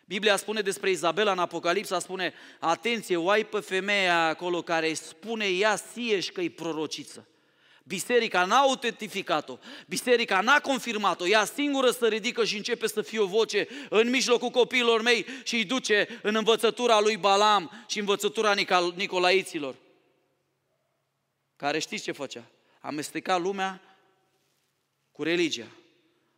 Biblia 0.09 0.37
spune 0.37 0.61
despre 0.61 0.91
Izabela 0.91 1.33
în 1.33 1.39
Apocalipsa, 1.39 1.99
spune, 1.99 2.35
atenție, 2.59 3.17
o 3.17 3.31
ai 3.31 3.45
pe 3.45 3.61
femeia 3.61 4.27
acolo 4.27 4.63
care 4.63 4.95
spune 4.95 5.47
ea 5.47 5.77
sieși 5.77 6.33
că 6.33 6.41
e 6.41 6.51
prorociță. 6.51 7.29
Biserica 7.85 8.45
n-a 8.45 8.57
autentificat-o, 8.57 9.59
biserica 9.87 10.41
n-a 10.41 10.61
confirmat-o, 10.61 11.27
ea 11.27 11.45
singură 11.45 11.91
să 11.91 12.07
ridică 12.09 12.45
și 12.45 12.57
începe 12.57 12.87
să 12.87 13.03
fie 13.03 13.19
o 13.19 13.27
voce 13.27 13.69
în 13.91 14.11
mijlocul 14.11 14.49
copiilor 14.49 15.03
mei 15.03 15.27
și 15.43 15.55
îi 15.55 15.65
duce 15.65 16.21
în 16.23 16.35
învățătura 16.35 17.01
lui 17.01 17.17
Balam 17.17 17.85
și 17.87 17.99
învățătura 17.99 18.55
Nicolaiților. 18.95 19.75
Care 21.57 21.79
știți 21.79 22.03
ce 22.03 22.13
făcea? 22.13 22.45
Amesteca 22.81 23.37
lumea 23.37 23.81
cu 25.13 25.23
religia. 25.23 25.67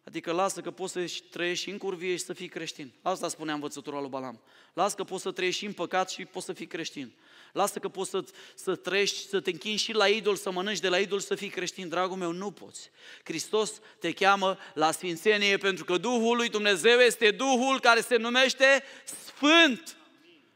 Adică 0.08 0.32
lasă 0.32 0.60
că 0.60 0.70
poți 0.70 0.92
să 0.92 1.10
trăiești 1.30 1.64
și 1.64 1.70
în 1.70 1.78
curvie 1.78 2.16
și 2.16 2.24
să 2.24 2.32
fii 2.32 2.48
creștin. 2.48 2.92
Asta 3.02 3.28
spunea 3.28 3.54
învățătura 3.54 4.00
lui 4.00 4.08
Balam. 4.08 4.40
Lasă 4.72 4.94
că 4.94 5.04
poți 5.04 5.22
să 5.22 5.30
trăiești 5.30 5.60
și 5.60 5.66
în 5.66 5.72
păcat 5.72 6.10
și 6.10 6.24
poți 6.24 6.46
să 6.46 6.52
fii 6.52 6.66
creștin. 6.66 7.12
Lasă 7.52 7.78
că 7.78 7.88
poți 7.88 8.10
să, 8.10 8.24
să 8.54 8.74
trăiești, 8.74 9.28
să 9.28 9.40
te 9.40 9.50
închini 9.50 9.76
și 9.76 9.92
la 9.92 10.06
idol, 10.06 10.36
să 10.36 10.50
mănânci 10.50 10.78
de 10.78 10.88
la 10.88 10.98
idol, 10.98 11.20
să 11.20 11.34
fii 11.34 11.48
creștin. 11.48 11.88
Dragul 11.88 12.16
meu, 12.16 12.32
nu 12.32 12.50
poți. 12.50 12.90
Hristos 13.24 13.72
te 13.98 14.12
cheamă 14.12 14.58
la 14.74 14.90
sfințenie 14.90 15.56
pentru 15.56 15.84
că 15.84 15.96
Duhul 15.96 16.36
lui 16.36 16.48
Dumnezeu 16.48 16.98
este 16.98 17.30
Duhul 17.30 17.80
care 17.80 18.00
se 18.00 18.16
numește 18.16 18.82
Sfânt. 19.04 19.96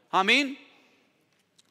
Amin? 0.08 0.58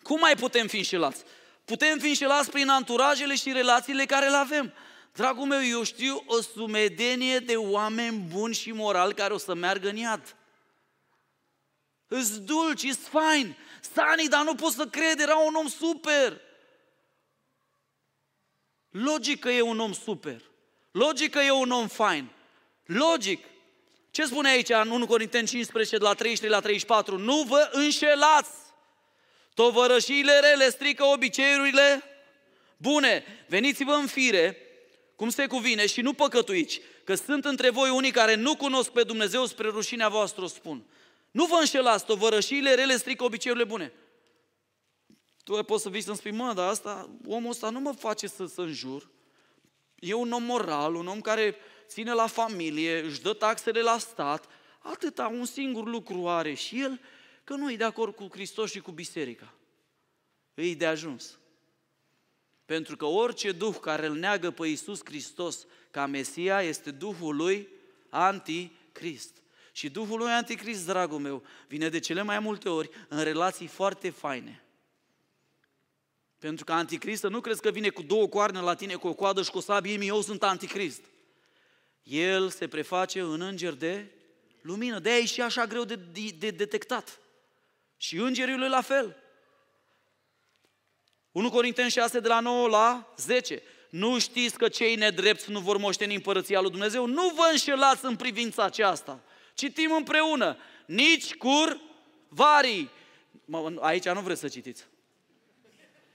Cum 0.01 0.19
mai 0.19 0.35
putem 0.35 0.67
fi 0.67 0.77
înșelați? 0.77 1.23
Putem 1.65 1.97
fi 1.97 2.07
înșelați 2.07 2.51
prin 2.51 2.69
anturajele 2.69 3.35
și 3.35 3.51
relațiile 3.51 4.05
care 4.05 4.29
le 4.29 4.37
avem. 4.37 4.73
Dragul 5.11 5.45
meu, 5.45 5.65
eu 5.65 5.83
știu 5.83 6.23
o 6.25 6.41
sumedenie 6.41 7.39
de 7.39 7.55
oameni 7.55 8.17
buni 8.17 8.53
și 8.53 8.71
morali 8.71 9.13
care 9.13 9.33
o 9.33 9.37
să 9.37 9.53
meargă 9.53 9.89
în 9.89 9.95
iad. 9.95 10.35
Îs 12.07 12.39
dulci, 12.39 12.83
îs 12.83 12.97
fain. 12.97 13.57
Sani, 13.93 14.27
dar 14.27 14.43
nu 14.43 14.55
pot 14.55 14.71
să 14.71 14.85
cred, 14.85 15.19
era 15.19 15.37
un 15.37 15.55
om 15.55 15.67
super. 15.67 16.41
Logic 18.89 19.39
că 19.39 19.49
e 19.49 19.61
un 19.61 19.79
om 19.79 19.93
super. 19.93 20.41
Logic 20.91 21.31
că 21.31 21.39
e 21.39 21.51
un 21.51 21.71
om 21.71 21.87
fain. 21.87 22.31
Logic. 22.85 23.45
Ce 24.11 24.25
spune 24.25 24.49
aici 24.49 24.69
în 24.69 24.89
1 24.89 25.05
Corinteni 25.05 25.47
15, 25.47 25.97
de 25.97 26.03
la 26.03 26.13
33 26.13 26.49
la 26.49 26.59
34? 26.59 27.17
Nu 27.17 27.41
vă 27.41 27.69
înșelați. 27.71 28.49
Tovărășiile 29.53 30.39
rele 30.39 30.69
strică 30.69 31.03
obiceiurile 31.03 32.03
bune. 32.77 33.23
Veniți-vă 33.47 33.93
în 33.93 34.07
fire, 34.07 34.57
cum 35.21 35.29
se 35.29 35.47
cuvine, 35.47 35.85
și 35.85 36.01
nu 36.01 36.13
păcătuiți, 36.13 36.81
că 37.03 37.15
sunt 37.15 37.45
între 37.45 37.69
voi 37.69 37.89
unii 37.89 38.11
care 38.11 38.35
nu 38.35 38.55
cunosc 38.55 38.89
pe 38.89 39.03
Dumnezeu 39.03 39.45
spre 39.45 39.67
rușinea 39.67 40.09
voastră, 40.09 40.47
spun. 40.47 40.83
Nu 41.31 41.45
vă 41.45 41.55
înșelați, 41.59 42.05
tovărășiile 42.05 42.73
rele 42.73 42.97
strică 42.97 43.23
obiceiurile 43.23 43.65
bune. 43.65 43.93
Tu 45.43 45.63
poți 45.63 45.83
să 45.83 45.89
vii 45.89 46.01
să-mi 46.01 46.17
spui, 46.17 46.31
mă, 46.31 46.53
dar 46.53 46.69
asta, 46.69 47.09
omul 47.27 47.49
ăsta 47.49 47.69
nu 47.69 47.79
mă 47.79 47.91
face 47.91 48.27
să, 48.27 48.45
să 48.45 48.61
înjur. 48.61 49.09
E 49.95 50.13
un 50.13 50.31
om 50.31 50.43
moral, 50.43 50.95
un 50.95 51.07
om 51.07 51.21
care 51.21 51.55
ține 51.87 52.13
la 52.13 52.27
familie, 52.27 52.99
își 52.99 53.21
dă 53.21 53.33
taxele 53.33 53.81
la 53.81 53.97
stat, 53.97 54.47
atâta, 54.79 55.27
un 55.27 55.45
singur 55.45 55.87
lucru 55.87 56.27
are 56.27 56.53
și 56.53 56.81
el 56.81 56.99
că 57.43 57.53
nu 57.53 57.71
e 57.71 57.75
de 57.75 57.83
acord 57.83 58.15
cu 58.15 58.27
Hristos 58.31 58.71
și 58.71 58.79
cu 58.79 58.91
biserica. 58.91 59.53
Îi 60.53 60.75
de 60.75 60.85
ajuns. 60.85 61.39
Pentru 62.71 62.97
că 62.97 63.05
orice 63.05 63.51
duh 63.51 63.75
care 63.81 64.05
îl 64.05 64.15
neagă 64.15 64.51
pe 64.51 64.67
Iisus 64.67 65.01
Hristos 65.03 65.65
ca 65.91 66.05
Mesia 66.05 66.61
este 66.61 66.91
duhul 66.91 67.35
lui 67.35 67.67
anticrist. 68.09 69.35
Și 69.71 69.89
Duhul 69.89 70.17
lui 70.17 70.31
Anticrist, 70.31 70.85
dragul 70.85 71.19
meu, 71.19 71.43
vine 71.67 71.89
de 71.89 71.99
cele 71.99 72.21
mai 72.21 72.39
multe 72.39 72.69
ori 72.69 72.89
în 73.07 73.23
relații 73.23 73.67
foarte 73.67 74.09
faine. 74.09 74.63
Pentru 76.39 76.65
că 76.65 76.73
Anticristă 76.73 77.27
nu 77.27 77.41
crezi 77.41 77.61
că 77.61 77.71
vine 77.71 77.89
cu 77.89 78.01
două 78.01 78.27
coarne 78.27 78.59
la 78.59 78.75
tine, 78.75 78.93
cu 78.95 79.07
o 79.07 79.13
coadă 79.13 79.43
și 79.43 79.51
cu 79.51 79.57
o 79.57 79.61
sabie, 79.61 79.99
eu 80.01 80.21
sunt 80.21 80.43
Anticrist. 80.43 81.01
El 82.03 82.49
se 82.49 82.67
preface 82.67 83.19
în 83.19 83.41
înger 83.41 83.73
de 83.73 84.05
lumină. 84.61 84.99
De 84.99 85.09
aia 85.09 85.17
e 85.17 85.25
și 85.25 85.41
așa 85.41 85.65
greu 85.65 85.83
de, 85.83 85.95
de, 85.95 86.29
de 86.37 86.49
detectat. 86.49 87.19
Și 87.97 88.17
îngerii 88.17 88.57
lui 88.57 88.69
la 88.69 88.81
fel. 88.81 89.15
1 91.31 91.49
Corinteni 91.49 91.89
6 91.89 92.19
de 92.19 92.27
la 92.27 92.39
9 92.39 92.67
la 92.67 93.13
10. 93.17 93.61
Nu 93.89 94.19
știți 94.19 94.57
că 94.57 94.67
cei 94.67 94.95
nedrepți 94.95 95.51
nu 95.51 95.59
vor 95.59 95.77
moșteni 95.77 96.15
împărăția 96.15 96.59
lui 96.61 96.69
Dumnezeu? 96.69 97.05
Nu 97.05 97.31
vă 97.35 97.47
înșelați 97.51 98.05
în 98.05 98.15
privința 98.15 98.63
aceasta. 98.63 99.19
Citim 99.53 99.91
împreună. 99.91 100.57
Nici 100.85 101.35
cur 101.35 101.79
varii. 102.27 102.89
Aici 103.79 104.05
nu 104.05 104.21
vreți 104.21 104.39
să 104.39 104.47
citiți. 104.47 104.87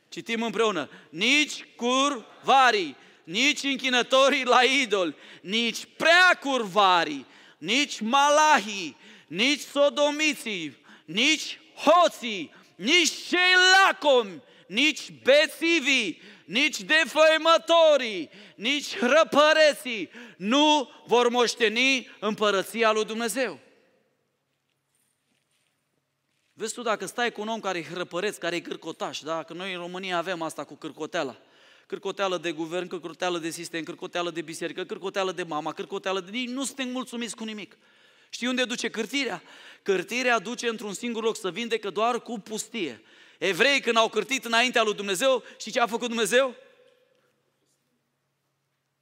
Citim 0.09 0.43
împreună. 0.43 0.91
Nici 1.11 1.65
cur 1.77 2.27
varii, 2.43 2.97
nici 3.25 3.63
închinătorii 3.63 4.45
la 4.45 4.63
idol, 4.63 5.17
nici 5.43 5.89
prea 5.97 6.39
curvarii, 6.41 7.27
nici 7.59 8.01
malahii, 8.01 8.97
nici 9.27 9.61
sodomiții, 9.61 10.77
nici 11.05 11.61
hoții, 11.75 12.55
nici 12.75 13.13
cei 13.29 13.55
lacomi, 13.87 14.43
nici 14.67 15.13
bețivii, 15.23 16.23
nici 16.45 16.81
defăimătorii, 16.81 18.31
nici 18.55 18.99
răpăreții 18.99 20.11
nu 20.37 20.91
vor 21.07 21.29
moșteni 21.29 22.17
împărăția 22.21 22.93
lui 22.93 23.05
Dumnezeu. 23.05 23.61
Vezi 26.53 26.75
tu 26.75 26.83
dacă 26.83 27.07
stai 27.07 27.33
cu 27.33 27.41
un 27.41 27.49
om 27.49 27.61
care 27.61 27.79
e 27.79 27.83
hrăpăreț, 27.83 28.37
care 28.37 28.57
e 28.57 28.61
cârcotaș, 28.61 29.21
da? 29.21 29.43
Că 29.43 29.53
noi 29.53 29.73
în 29.73 29.79
România 29.79 30.17
avem 30.17 30.43
asta 30.43 30.65
cu 30.65 30.75
cârcoteala. 30.75 31.37
Cârcoteală 31.87 32.39
de 32.39 32.53
guvern, 32.53 32.87
cârcoteală 32.87 33.39
de 33.39 33.51
sistem, 33.51 33.83
cârcoteală 33.83 34.31
de 34.31 34.41
biserică, 34.41 34.85
cârcoteală 34.85 35.33
de 35.33 35.43
mama, 35.43 35.73
cârcoteală 35.73 36.21
de... 36.21 36.45
Nu 36.47 36.65
suntem 36.65 36.89
mulțumiți 36.89 37.37
cu 37.37 37.45
nimic. 37.45 37.77
Știi 38.31 38.47
unde 38.47 38.65
duce 38.65 38.89
cârtirea? 38.89 39.43
Cârtirea 39.83 40.39
duce 40.39 40.69
într-un 40.69 40.93
singur 40.93 41.23
loc 41.23 41.37
să 41.37 41.51
vindecă 41.51 41.91
doar 41.91 42.23
cu 42.23 42.39
pustie. 42.39 43.03
Evrei 43.39 43.81
când 43.81 43.97
au 43.97 44.09
cârtit 44.09 44.45
înaintea 44.45 44.83
lui 44.83 44.95
Dumnezeu, 44.95 45.43
și 45.61 45.71
ce 45.71 45.81
a 45.81 45.87
făcut 45.87 46.09
Dumnezeu? 46.09 46.55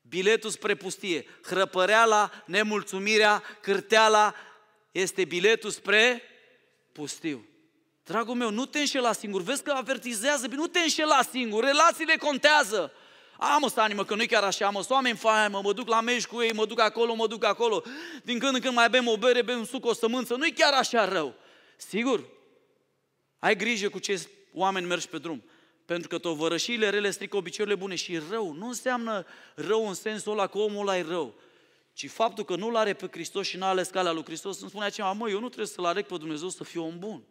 Biletul 0.00 0.50
spre 0.50 0.74
pustie. 0.74 1.26
Hrăpăreala, 1.42 2.30
nemulțumirea, 2.46 3.42
cârteala 3.60 4.34
este 4.92 5.24
biletul 5.24 5.70
spre 5.70 6.22
pustiu. 6.92 7.46
Dragul 8.04 8.34
meu, 8.34 8.50
nu 8.50 8.66
te 8.66 8.78
înșela 8.78 9.12
singur, 9.12 9.42
vezi 9.42 9.62
că 9.62 9.70
avertizează, 9.70 10.46
nu 10.46 10.66
te 10.66 10.78
înșela 10.78 11.22
singur, 11.22 11.64
relațiile 11.64 12.16
contează. 12.16 12.92
Am 13.38 13.60
mă, 13.60 13.68
stani, 13.68 13.94
mă, 13.94 14.04
că 14.04 14.14
nu-i 14.14 14.26
chiar 14.26 14.42
așa, 14.42 14.70
mă, 14.70 14.78
sunt 14.78 14.90
oameni 14.90 15.16
faini, 15.16 15.52
mă, 15.52 15.60
mă 15.62 15.72
duc 15.72 15.88
la 15.88 16.00
meci 16.00 16.26
cu 16.26 16.42
ei, 16.42 16.52
mă 16.52 16.66
duc 16.66 16.80
acolo, 16.80 17.14
mă 17.14 17.26
duc 17.26 17.44
acolo. 17.44 17.82
Din 18.22 18.38
când 18.38 18.54
în 18.54 18.60
când 18.60 18.74
mai 18.74 18.88
bem 18.88 19.08
o 19.08 19.16
bere, 19.16 19.42
bem 19.42 19.58
un 19.58 19.64
suc, 19.64 19.84
o 19.84 19.92
sămânță, 19.92 20.34
nu-i 20.34 20.52
chiar 20.52 20.72
așa 20.72 21.04
rău. 21.04 21.34
Sigur, 21.76 22.24
ai 23.44 23.56
grijă 23.56 23.88
cu 23.88 23.98
ce 23.98 24.28
oameni 24.52 24.86
mergi 24.86 25.08
pe 25.08 25.18
drum. 25.18 25.44
Pentru 25.84 26.08
că 26.08 26.18
tovărășiile 26.18 26.88
rele 26.88 27.10
strică 27.10 27.36
obiceiurile 27.36 27.80
bune 27.80 27.94
și 27.94 28.20
rău 28.30 28.52
nu 28.52 28.66
înseamnă 28.66 29.26
rău 29.54 29.88
în 29.88 29.94
sensul 29.94 30.32
ăla 30.32 30.46
că 30.46 30.58
omul 30.58 30.80
ăla 30.80 30.98
e 30.98 31.02
rău, 31.02 31.34
ci 31.92 32.10
faptul 32.10 32.44
că 32.44 32.56
nu-L 32.56 32.76
are 32.76 32.94
pe 32.94 33.08
Hristos 33.10 33.46
și 33.46 33.56
n-a 33.56 33.68
ales 33.68 33.88
calea 33.88 34.12
lui 34.12 34.24
Hristos, 34.24 34.60
îmi 34.60 34.70
spune 34.70 34.84
aceea, 34.84 35.12
mă, 35.12 35.30
eu 35.30 35.40
nu 35.40 35.46
trebuie 35.46 35.66
să-L 35.66 35.84
aleg 35.84 36.06
pe 36.06 36.16
Dumnezeu 36.16 36.48
să 36.48 36.64
fiu 36.64 36.84
om 36.84 36.98
bun. 36.98 37.22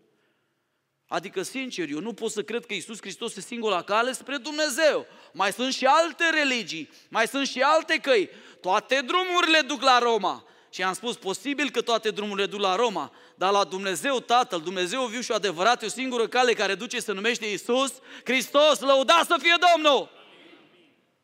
Adică, 1.08 1.42
sincer, 1.42 1.90
eu 1.90 2.00
nu 2.00 2.14
pot 2.14 2.32
să 2.32 2.44
cred 2.44 2.66
că 2.66 2.74
Isus 2.74 2.98
Hristos 3.00 3.36
e 3.36 3.42
singura 3.42 3.82
cale 3.82 4.12
spre 4.12 4.38
Dumnezeu. 4.38 5.06
Mai 5.32 5.52
sunt 5.52 5.74
și 5.74 5.86
alte 5.86 6.24
religii, 6.30 6.90
mai 7.10 7.28
sunt 7.28 7.48
și 7.48 7.62
alte 7.62 7.98
căi. 7.98 8.30
Toate 8.62 9.02
drumurile 9.06 9.62
duc 9.62 9.82
la 9.82 10.00
Roma. 10.00 10.46
Și 10.74 10.84
am 10.84 10.94
spus, 10.94 11.18
posibil 11.18 11.70
că 11.70 11.82
toate 11.82 12.10
drumurile 12.10 12.46
duc 12.46 12.60
la 12.60 12.76
Roma, 12.76 13.12
dar 13.36 13.52
la 13.52 13.64
Dumnezeu 13.64 14.20
Tatăl, 14.20 14.62
Dumnezeu 14.62 15.06
viu 15.06 15.22
și 15.22 15.32
adevărat, 15.32 15.84
e 15.84 15.86
o 15.86 15.90
singură 15.90 16.28
cale 16.28 16.54
care 16.54 16.76
duce 16.76 17.00
se 17.00 17.12
numește 17.12 17.46
Isus 17.46 17.94
Hristos, 18.24 18.80
lăuda 18.80 19.22
să 19.28 19.36
fie 19.40 19.56
Domnul! 19.74 20.10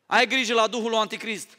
Ai 0.06 0.26
grijă 0.26 0.54
la 0.54 0.66
Duhul 0.66 0.90
lui 0.90 0.98
Anticrist. 0.98 1.58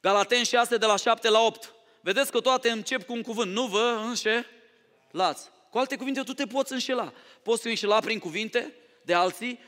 Galaten 0.00 0.44
6 0.44 0.76
de 0.76 0.86
la 0.86 0.96
7 0.96 1.28
la 1.28 1.40
8. 1.40 1.74
Vedeți 2.00 2.30
că 2.30 2.40
toate 2.40 2.70
încep 2.70 3.06
cu 3.06 3.12
un 3.12 3.22
cuvânt. 3.22 3.52
Nu 3.52 3.66
vă 3.66 4.00
înșelați. 4.04 5.50
Cu 5.70 5.78
alte 5.78 5.96
cuvinte, 5.96 6.22
tu 6.22 6.32
te 6.32 6.46
poți 6.46 6.72
înșela. 6.72 7.12
Poți 7.42 7.66
înșela 7.66 8.00
prin 8.00 8.18
cuvinte 8.18 8.74
de 9.02 9.14
alții, 9.14 9.58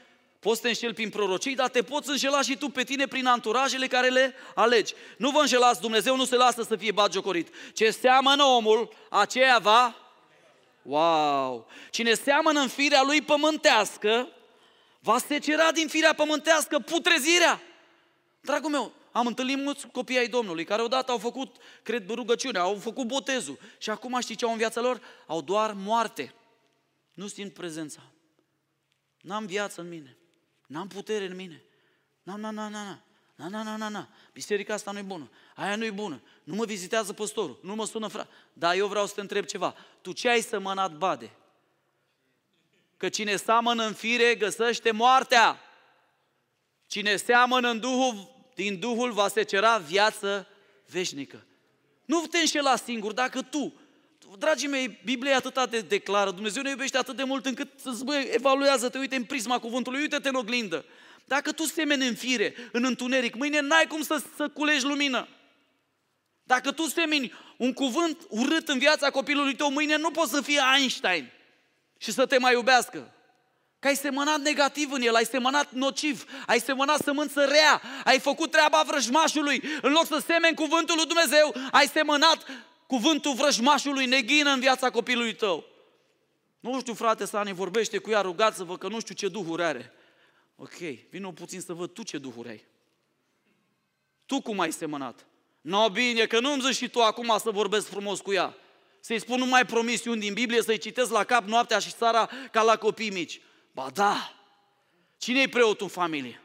poți 0.43 0.57
să 0.57 0.63
te 0.63 0.69
înșeli 0.69 0.95
prin 0.95 1.11
prorocii, 1.11 1.55
dar 1.55 1.69
te 1.69 1.83
poți 1.83 2.11
înșela 2.11 2.43
și 2.43 2.57
tu 2.57 2.69
pe 2.69 2.85
tine 2.85 3.07
prin 3.07 3.27
anturajele 3.27 3.87
care 3.87 4.09
le 4.09 4.35
alegi. 4.55 4.95
Nu 5.17 5.31
vă 5.31 5.41
înșelați, 5.41 5.81
Dumnezeu 5.81 6.17
nu 6.17 6.25
se 6.25 6.37
lasă 6.37 6.63
să 6.63 6.77
fie 6.77 6.93
bagiocorit. 6.93 7.55
Ce 7.73 7.91
seamănă 7.91 8.45
omul, 8.45 8.93
aceea 9.11 9.59
va... 9.59 9.97
Wow! 10.83 11.67
Cine 11.91 12.15
seamănă 12.15 12.61
în 12.61 12.69
firea 12.69 13.03
lui 13.03 13.23
pământească, 13.23 14.29
va 15.01 15.19
secera 15.19 15.73
din 15.73 15.89
firea 15.89 16.13
pământească 16.15 16.79
putrezirea. 16.79 17.63
Dragul 18.41 18.71
meu, 18.71 18.93
am 19.13 19.27
întâlnit 19.27 19.59
mulți 19.59 19.87
copii 19.87 20.19
ai 20.19 20.29
Domnului 20.29 20.65
care 20.65 20.83
odată 20.83 21.13
au 21.13 21.19
făcut, 21.19 21.57
cred, 21.83 22.11
rugăciune, 22.11 22.59
au 22.59 22.75
făcut 22.75 23.07
botezul 23.07 23.59
și 23.79 23.91
acum 23.91 24.21
știi 24.21 24.35
ce 24.35 24.45
au 24.45 24.51
în 24.51 24.59
viața 24.59 24.81
lor? 24.81 25.01
Au 25.27 25.41
doar 25.41 25.73
moarte. 25.73 26.35
Nu 27.15 27.27
simt 27.27 27.55
prezența. 27.55 28.01
N-am 29.21 29.47
viață 29.47 29.81
în 29.81 29.89
mine. 29.89 30.17
N-am 30.67 30.89
putere 30.89 31.25
în 31.25 31.37
mine. 31.37 31.63
Na, 32.23 32.37
na, 32.37 32.51
na, 32.51 32.69
na, 32.69 32.83
na. 32.83 33.03
Na, 33.35 33.49
na, 33.49 33.63
na, 33.63 33.77
na, 33.77 33.89
na. 33.89 34.09
Biserica 34.33 34.75
asta 34.75 34.91
nu-i 34.91 35.03
bună. 35.03 35.31
Aia 35.55 35.77
nu-i 35.77 35.91
bună. 35.91 36.23
Nu 36.45 36.55
mă 36.55 36.65
vizitează 36.65 37.13
păstorul. 37.13 37.59
Nu 37.63 37.75
mă 37.75 37.87
sună 37.87 38.07
frate. 38.07 38.29
Dar 38.53 38.75
eu 38.75 38.87
vreau 38.87 39.07
să 39.07 39.15
te 39.15 39.21
întreb 39.21 39.45
ceva. 39.45 39.75
Tu 40.01 40.13
ce 40.13 40.29
ai 40.29 40.41
sămănat 40.41 40.97
bade? 40.97 41.31
Că 42.97 43.09
cine 43.09 43.37
seamănă 43.37 43.87
în 43.87 43.93
fire 43.93 44.35
găsește 44.35 44.91
moartea. 44.91 45.61
Cine 46.87 47.17
seamănă 47.17 47.69
în 47.69 47.81
Duhul 47.81 48.31
din 48.55 48.79
Duhul 48.79 49.13
va 49.13 49.29
secera 49.29 49.79
viață 49.79 50.47
veșnică. 50.87 51.47
Nu 52.05 52.27
te 52.27 52.39
înșela 52.39 52.77
singur 52.77 53.13
dacă 53.13 53.43
tu, 53.43 53.75
dragii 54.39 54.69
mei, 54.69 54.99
Biblia 55.05 55.37
atât 55.37 55.71
de 55.71 55.81
declară, 55.81 56.31
Dumnezeu 56.31 56.63
ne 56.63 56.71
iubește 56.71 56.99
atât 56.99 57.17
de 57.17 57.25
mult 57.25 57.47
încât 57.47 57.69
să-ți 57.83 58.05
bă, 58.05 58.15
evaluează-te, 58.15 58.99
uite 58.99 59.17
în 59.17 59.25
prisma 59.25 59.59
cuvântului, 59.59 60.01
uite-te 60.01 60.29
în 60.29 60.35
oglindă. 60.35 60.85
Dacă 61.25 61.53
tu 61.53 61.65
semeni 61.65 62.07
în 62.07 62.15
fire, 62.15 62.55
în 62.73 62.85
întuneric, 62.85 63.35
mâine 63.35 63.61
n-ai 63.61 63.87
cum 63.87 64.03
să, 64.03 64.23
să 64.37 64.49
culegi 64.49 64.85
lumină. 64.85 65.29
Dacă 66.43 66.73
tu 66.73 66.83
semeni 66.83 67.33
un 67.57 67.73
cuvânt 67.73 68.27
urât 68.29 68.69
în 68.69 68.79
viața 68.79 69.11
copilului 69.11 69.55
tău, 69.55 69.71
mâine 69.71 69.97
nu 69.97 70.11
poți 70.11 70.31
să 70.31 70.41
fii 70.41 70.59
Einstein 70.77 71.33
și 71.99 72.13
să 72.13 72.27
te 72.27 72.39
mai 72.39 72.53
iubească. 72.53 73.15
Că 73.79 73.89
ai 73.89 73.97
semănat 73.97 74.41
negativ 74.41 74.93
în 74.93 75.03
el, 75.03 75.15
ai 75.15 75.25
semănat 75.25 75.73
nociv, 75.73 76.25
ai 76.47 76.61
semănat 76.61 76.99
sămânță 77.03 77.45
rea, 77.45 77.83
ai 78.05 78.19
făcut 78.19 78.51
treaba 78.51 78.83
vrăjmașului. 78.87 79.63
În 79.83 79.93
loc 79.93 80.07
să 80.07 80.23
semeni 80.27 80.57
cuvântul 80.57 80.97
lui 80.97 81.07
Dumnezeu, 81.07 81.55
ai 81.71 81.87
semănat 81.87 82.47
cuvântul 82.93 83.35
vrăjmașului 83.35 84.07
neghină 84.07 84.51
în 84.51 84.61
viața 84.61 84.91
copilului 84.91 85.35
tău. 85.35 85.65
Nu 86.61 86.81
știu, 86.81 86.95
frate, 86.95 87.25
să 87.25 87.43
ne 87.45 87.53
vorbește 87.53 87.99
cu 87.99 88.11
ea, 88.11 88.21
rugați-vă 88.21 88.79
că 88.79 88.89
nu 88.89 89.01
știu 89.01 89.15
ce 89.15 89.29
duhuri 89.29 89.63
are. 89.63 89.93
Ok, 90.57 90.77
vină 91.11 91.33
puțin 91.33 91.61
să 91.61 91.73
văd 91.73 91.91
tu 91.91 92.03
ce 92.03 92.19
duhuri 92.19 92.49
ai. 92.49 92.65
Tu 94.27 94.41
cum 94.41 94.61
ai 94.61 94.73
semănat? 94.73 95.27
No, 95.61 95.89
bine, 95.89 96.27
că 96.27 96.41
nu-mi 96.41 96.63
zici 96.63 96.77
și 96.77 96.89
tu 96.89 97.03
acum 97.03 97.39
să 97.43 97.51
vorbesc 97.51 97.87
frumos 97.87 98.21
cu 98.21 98.33
ea. 98.33 98.57
Să-i 99.01 99.21
spun 99.21 99.39
numai 99.39 99.67
promisiuni 99.67 100.21
din 100.21 100.33
Biblie, 100.33 100.63
să-i 100.63 100.79
citesc 100.79 101.11
la 101.11 101.25
cap 101.25 101.45
noaptea 101.45 101.79
și 101.79 101.93
seara 101.93 102.31
ca 102.51 102.63
la 102.63 102.77
copii 102.77 103.11
mici. 103.11 103.41
Ba 103.73 103.91
da! 103.95 104.35
Cine-i 105.17 105.49
preotul 105.49 105.87
în 105.87 105.93
familie? 105.93 106.43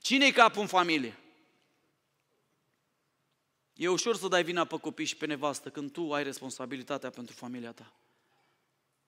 Cine-i 0.00 0.32
capul 0.32 0.60
în 0.60 0.66
familie? 0.66 1.21
E 3.82 3.88
ușor 3.88 4.16
să 4.16 4.28
dai 4.28 4.44
vina 4.44 4.64
pe 4.64 4.76
copii 4.76 5.04
și 5.04 5.16
pe 5.16 5.26
nevastă 5.26 5.68
când 5.68 5.92
tu 5.92 6.12
ai 6.12 6.22
responsabilitatea 6.22 7.10
pentru 7.10 7.34
familia 7.34 7.72
ta. 7.72 7.92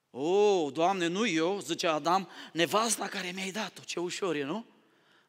O, 0.09 0.21
oh, 0.21 0.73
Doamne, 0.73 1.07
nu 1.07 1.27
eu, 1.27 1.59
zice 1.59 1.87
Adam, 1.87 2.29
nevasta 2.53 3.07
care 3.07 3.31
mi-ai 3.35 3.51
dat-o, 3.51 3.81
ce 3.85 3.99
ușor 3.99 4.35
e, 4.35 4.43
nu? 4.43 4.65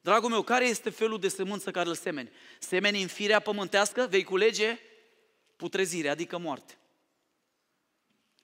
Dragul 0.01 0.31
meu, 0.31 0.43
care 0.43 0.67
este 0.67 0.91
felul 0.91 1.21
de 1.21 1.29
semânță 1.29 1.71
care 1.71 1.89
îl 1.89 1.95
semeni? 1.95 2.31
Semeni 2.59 3.03
în 3.03 3.09
firea 3.09 3.41
pământească, 3.41 4.07
vei 4.11 4.25
culege 4.25 4.79
putrezire, 5.57 6.09
adică 6.09 6.39
moarte. 6.39 6.79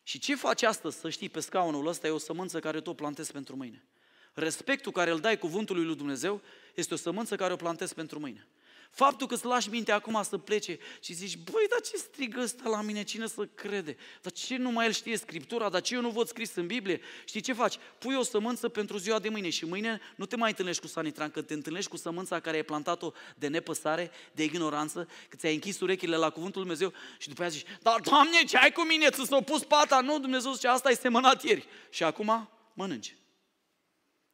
Și 0.03 0.19
ce 0.19 0.35
faci 0.35 0.63
astăzi, 0.63 0.99
să 0.99 1.11
știi, 1.11 1.29
pe 1.29 1.41
scaunul 1.41 1.87
ăsta 1.87 2.07
e 2.07 2.11
o 2.11 2.19
sămânță 2.19 2.61
care 2.61 2.81
tu 2.81 2.91
o 2.91 2.95
plantezi 2.95 3.33
pentru 3.33 3.57
mâine. 3.57 3.85
Respectul 4.33 4.93
care 4.93 5.11
îl 5.11 5.21
dai 5.21 5.39
cuvântului 5.39 5.85
lui 5.85 5.97
Dumnezeu 5.97 6.41
este 6.75 6.95
o 6.95 6.97
sămânță 6.97 7.37
care 7.37 7.53
o 7.53 7.57
plantezi 7.57 7.95
pentru 7.95 8.19
mâine. 8.19 8.47
Faptul 8.93 9.27
că 9.27 9.35
îți 9.35 9.45
lași 9.45 9.69
mintea 9.69 9.95
acum 9.95 10.23
să 10.23 10.39
plece 10.39 10.79
și 11.01 11.13
zici, 11.13 11.37
băi, 11.37 11.67
dar 11.71 11.81
ce 11.81 11.97
strigă 11.97 12.41
ăsta 12.41 12.69
la 12.69 12.83
mine, 12.83 13.03
cine 13.03 13.27
să 13.27 13.49
crede? 13.55 13.97
Dar 14.23 14.33
ce 14.33 14.57
nu 14.57 14.71
mai 14.71 14.87
el 14.87 14.93
știe 14.93 15.17
Scriptura, 15.17 15.69
dar 15.69 15.81
ce 15.81 15.95
eu 15.95 16.01
nu 16.01 16.11
văd 16.11 16.27
scris 16.27 16.55
în 16.55 16.67
Biblie? 16.67 17.01
Știi 17.25 17.41
ce 17.41 17.53
faci? 17.53 17.75
Pui 17.99 18.15
o 18.15 18.23
sămânță 18.23 18.69
pentru 18.69 18.97
ziua 18.97 19.19
de 19.19 19.29
mâine 19.29 19.51
și 19.51 19.65
mâine 19.65 20.01
nu 20.17 20.27
te 20.27 20.37
mai 20.37 20.49
întâlnești 20.49 20.81
cu 20.81 20.87
sanitran, 20.87 21.31
că 21.31 21.43
te 21.43 21.55
întâlnești 21.55 21.91
cu 21.91 21.97
sămânța 21.97 22.41
care 22.41 22.57
ai 22.57 22.63
plantat-o 22.63 23.13
de 23.37 23.49
nepăsare, 23.49 24.11
de 24.33 24.45
ignoranță, 24.45 25.09
că 25.29 25.37
ți-ai 25.37 25.55
închis 25.55 25.81
urechile 25.81 26.17
la 26.17 26.31
cuvântul 26.31 26.61
Lui 26.61 26.77
Dumnezeu 26.77 27.01
și 27.19 27.29
după 27.29 27.43
aceea 27.43 27.59
zici, 27.59 27.79
dar 27.83 28.01
Doamne, 28.01 28.45
ce 28.45 28.57
ai 28.57 28.73
cu 28.73 28.83
mine? 28.83 29.11
Ți 29.11 29.27
s-a 29.27 29.41
pus 29.41 29.65
pata? 29.65 30.01
Nu, 30.01 30.19
Dumnezeu 30.19 30.53
zice, 30.53 30.69
asta 30.69 30.89
ai 30.89 30.97
semănat 30.97 31.43
ieri. 31.43 31.67
Și 31.91 32.03
acum 32.03 32.49
mănânci. 32.73 33.17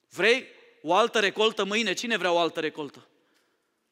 Vrei 0.08 0.46
o 0.82 0.94
altă 0.94 1.18
recoltă 1.18 1.64
mâine? 1.64 1.92
Cine 1.92 2.16
vrea 2.16 2.32
o 2.32 2.38
altă 2.38 2.60
recoltă? 2.60 3.08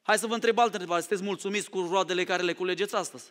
Hai 0.07 0.17
să 0.17 0.27
vă 0.27 0.33
întreb 0.33 0.57
altă 0.57 0.71
întrebare. 0.71 1.01
Sunteți 1.01 1.23
mulțumiți 1.23 1.69
cu 1.69 1.87
roadele 1.91 2.23
care 2.23 2.43
le 2.43 2.53
culegeți 2.53 2.95
astăzi? 2.95 3.25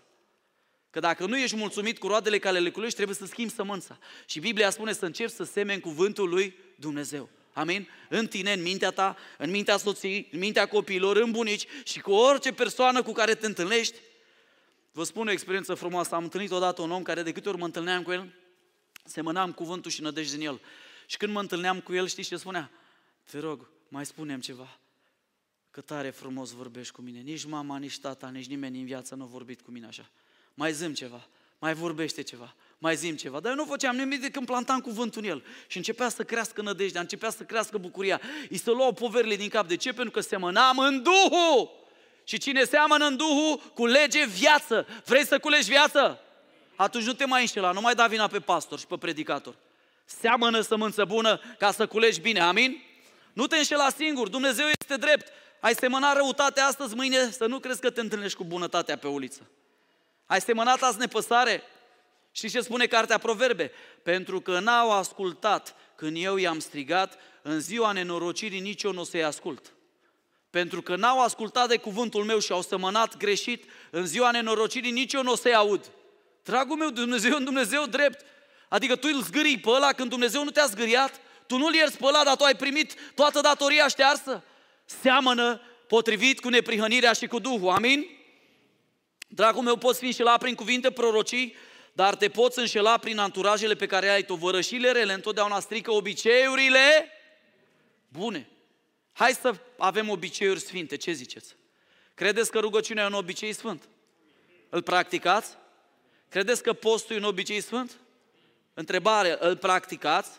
Că 0.91 1.01
dacă 1.01 1.27
nu 1.27 1.39
ești 1.39 1.57
mulțumit 1.57 1.99
cu 1.99 2.07
roadele 2.07 2.39
care 2.39 2.59
le 2.59 2.71
culegi, 2.71 2.95
trebuie 2.95 3.17
să 3.17 3.27
schimbi 3.27 3.53
sămânța. 3.53 3.99
Și 4.27 4.41
Biblia 4.41 4.71
spune 4.71 4.93
să 4.93 5.05
începi 5.05 5.31
să 5.31 5.45
semeni 5.45 5.81
cuvântul 5.81 6.29
lui 6.29 6.57
Dumnezeu. 6.75 7.29
Amin? 7.53 7.89
În 8.09 8.27
tine, 8.27 8.53
în 8.53 8.63
mintea 8.63 8.91
ta, 8.91 9.17
în 9.39 9.51
mintea 9.51 9.77
soției, 9.77 10.29
în 10.33 10.39
mintea 10.39 10.67
copiilor, 10.67 11.17
în 11.17 11.31
bunici 11.31 11.67
și 11.85 12.01
cu 12.01 12.13
orice 12.13 12.53
persoană 12.53 13.03
cu 13.03 13.13
care 13.13 13.35
te 13.35 13.47
întâlnești. 13.47 13.99
Vă 14.93 15.05
spun 15.05 15.27
o 15.27 15.31
experiență 15.31 15.75
frumoasă. 15.75 16.15
Am 16.15 16.23
întâlnit 16.23 16.51
odată 16.51 16.83
un 16.83 16.91
om 16.91 17.03
care 17.03 17.23
de 17.23 17.33
câte 17.33 17.49
ori 17.49 17.59
mă 17.59 17.65
întâlneam 17.65 18.03
cu 18.03 18.13
el, 18.13 18.35
semănam 19.05 19.53
cuvântul 19.53 19.91
și 19.91 20.03
nădejde 20.03 20.37
din 20.37 20.47
el. 20.47 20.61
Și 21.07 21.17
când 21.17 21.33
mă 21.33 21.41
întâlneam 21.41 21.81
cu 21.81 21.95
el, 21.95 22.07
știți 22.07 22.29
ce 22.29 22.37
spunea? 22.37 22.71
Te 23.31 23.39
rog, 23.39 23.69
mai 23.89 24.07
spunem 24.07 24.41
ceva. 24.41 24.79
Că 25.77 25.83
tare 25.83 26.11
frumos 26.11 26.51
vorbești 26.51 26.93
cu 26.93 27.01
mine. 27.01 27.21
Nici 27.21 27.45
mama, 27.45 27.79
nici 27.79 27.99
tata, 27.99 28.29
nici 28.29 28.47
nimeni 28.47 28.79
în 28.79 28.85
viață 28.85 29.15
nu 29.15 29.23
a 29.23 29.27
vorbit 29.27 29.61
cu 29.61 29.71
mine 29.71 29.87
așa. 29.87 30.11
Mai 30.55 30.73
zâm 30.73 30.95
ceva, 30.95 31.27
mai 31.59 31.75
vorbește 31.75 32.23
ceva, 32.23 32.55
mai 32.79 32.97
zim 32.97 33.17
ceva. 33.17 33.41
Dar 33.41 33.51
eu 33.51 33.57
nu 33.57 33.65
făceam 33.65 33.97
nimic 33.97 34.19
decât 34.19 34.33
când 34.33 34.47
plantam 34.47 34.81
cuvântul 34.81 35.23
în 35.23 35.29
el. 35.29 35.45
Și 35.67 35.77
începea 35.77 36.09
să 36.09 36.25
crească 36.25 36.63
nădejdea, 36.63 37.01
începea 37.01 37.31
să 37.31 37.43
crească 37.43 37.79
bucuria. 37.79 38.21
Îi 38.51 38.57
să 38.57 38.71
luau 38.71 38.93
poverile 38.93 39.37
din 39.37 39.49
cap. 39.49 39.69
De 39.69 39.77
ce? 39.77 39.93
Pentru 39.93 40.11
că 40.11 40.21
semănam 40.21 40.79
în 40.79 41.03
Duhul. 41.03 41.71
Și 42.25 42.39
cine 42.39 42.65
seamănă 42.65 43.07
în 43.07 43.17
Duhul, 43.17 43.73
culege 43.75 44.27
viață. 44.27 44.87
Vrei 45.05 45.27
să 45.27 45.39
culegi 45.39 45.71
viață? 45.71 46.21
Atunci 46.77 47.05
nu 47.05 47.13
te 47.13 47.25
mai 47.25 47.41
înșela, 47.41 47.73
nu 47.73 47.81
mai 47.81 47.95
da 47.95 48.07
vina 48.07 48.27
pe 48.27 48.41
pastor 48.41 48.79
și 48.79 48.87
pe 48.87 48.97
predicator. 48.97 49.55
Seamănă 50.05 50.61
sămânță 50.61 51.05
bună 51.05 51.41
ca 51.59 51.73
să 51.73 51.87
culegi 51.87 52.21
bine, 52.21 52.41
amin? 52.41 52.83
Nu 53.33 53.47
te 53.47 53.57
înșela 53.57 53.91
singur, 53.91 54.29
Dumnezeu 54.29 54.67
este 54.81 54.97
drept. 54.97 55.33
Ai 55.67 55.75
semănat 55.75 56.17
răutate 56.17 56.61
astăzi, 56.61 56.95
mâine 56.95 57.31
să 57.31 57.47
nu 57.47 57.59
crezi 57.59 57.81
că 57.81 57.91
te 57.91 58.01
întâlnești 58.01 58.37
cu 58.37 58.45
bunătatea 58.45 58.97
pe 58.97 59.07
uliță. 59.07 59.51
Ai 60.27 60.41
semănat 60.41 60.83
azi 60.83 60.99
nepăsare? 60.99 61.63
Și 62.31 62.49
ce 62.49 62.61
spune 62.61 62.87
cartea 62.87 63.19
Proverbe? 63.19 63.71
Pentru 64.03 64.41
că 64.41 64.59
n-au 64.59 64.93
ascultat 64.93 65.75
când 65.97 66.17
eu 66.21 66.37
i-am 66.37 66.59
strigat, 66.59 67.19
în 67.43 67.61
ziua 67.61 67.93
nenorocirii 67.93 68.61
nici 68.61 68.83
eu 68.83 68.93
nu 68.93 69.01
o 69.01 69.05
să-i 69.05 69.25
ascult. 69.25 69.75
Pentru 70.51 70.83
că 70.83 70.97
n-au 70.97 71.21
ascultat 71.21 71.69
de 71.69 71.77
cuvântul 71.77 72.25
meu 72.25 72.39
și 72.39 72.53
au 72.53 72.63
semănat 72.63 73.17
greșit, 73.17 73.71
în 73.91 74.07
ziua 74.07 74.31
nenorocirii 74.31 74.91
nici 74.91 75.13
eu 75.13 75.23
nu 75.23 75.33
o 75.33 75.37
să-i 75.37 75.55
aud. 75.55 75.91
Dragul 76.43 76.77
meu, 76.77 76.91
Dumnezeu 76.91 77.37
un 77.37 77.45
Dumnezeu 77.45 77.87
drept. 77.87 78.25
Adică 78.69 78.97
tu 78.97 79.09
îl 79.13 79.23
zgârii 79.23 79.59
pe 79.59 79.71
ăla 79.71 79.93
când 79.93 80.11
Dumnezeu 80.11 80.45
nu 80.45 80.51
te-a 80.51 80.67
zgâriat? 80.67 81.21
Tu 81.47 81.57
nu-l 81.57 81.75
ierți 81.75 81.97
pe 81.97 82.05
ăla, 82.05 82.25
dar 82.25 82.37
tu 82.37 82.45
ai 82.45 82.57
primit 82.57 82.95
toată 83.15 83.41
datoria 83.41 83.89
ștearsă? 83.89 84.45
Seamănă 84.87 85.61
potrivit 85.87 86.41
cu 86.41 86.49
neprihănirea 86.49 87.13
și 87.13 87.27
cu 87.27 87.39
Duhul. 87.39 87.69
Amin? 87.69 88.07
Dragul 89.29 89.63
meu, 89.63 89.77
poți 89.77 89.99
fi 89.99 90.05
înșelat 90.05 90.39
prin 90.39 90.55
cuvinte 90.55 90.91
prorocii, 90.91 91.55
dar 91.93 92.15
te 92.17 92.29
poți 92.29 92.59
înșela 92.59 92.99
prin 92.99 93.19
anturajele 93.19 93.75
pe 93.75 93.87
care 93.87 94.09
ai 94.09 94.23
tu. 94.23 94.35
Vărășile 94.35 94.91
rele 94.91 95.13
întotdeauna 95.13 95.61
strică 95.61 95.93
obiceiurile 95.93 97.09
bune. 98.09 98.49
Hai 99.13 99.33
să 99.33 99.55
avem 99.79 100.09
obiceiuri 100.09 100.61
sfinte, 100.61 100.97
ce 100.97 101.13
ziceți? 101.13 101.57
Credeți 102.15 102.51
că 102.51 102.59
rugăciunea 102.59 103.05
e 103.05 103.07
un 103.07 103.13
obicei 103.13 103.53
sfânt? 103.53 103.89
Îl 104.69 104.83
practicați? 104.83 105.57
Credeți 106.29 106.63
că 106.63 106.73
postul 106.73 107.17
e 107.17 107.19
un 107.19 107.25
obicei 107.25 107.61
sfânt? 107.61 108.01
Întrebare, 108.75 109.37
îl 109.41 109.57
practicați? 109.57 110.31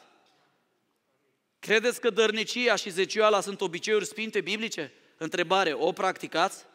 Credeți 1.60 2.02
că 2.02 2.10
dărnicia 2.10 2.76
și 2.76 2.90
zecioala 2.90 3.42
sunt 3.42 3.62
obiceiuri 3.62 4.06
sfinte 4.06 4.42
biblice? 4.42 4.94
Întrebare, 5.18 5.74
o 5.74 5.92
practicați? 5.92 6.66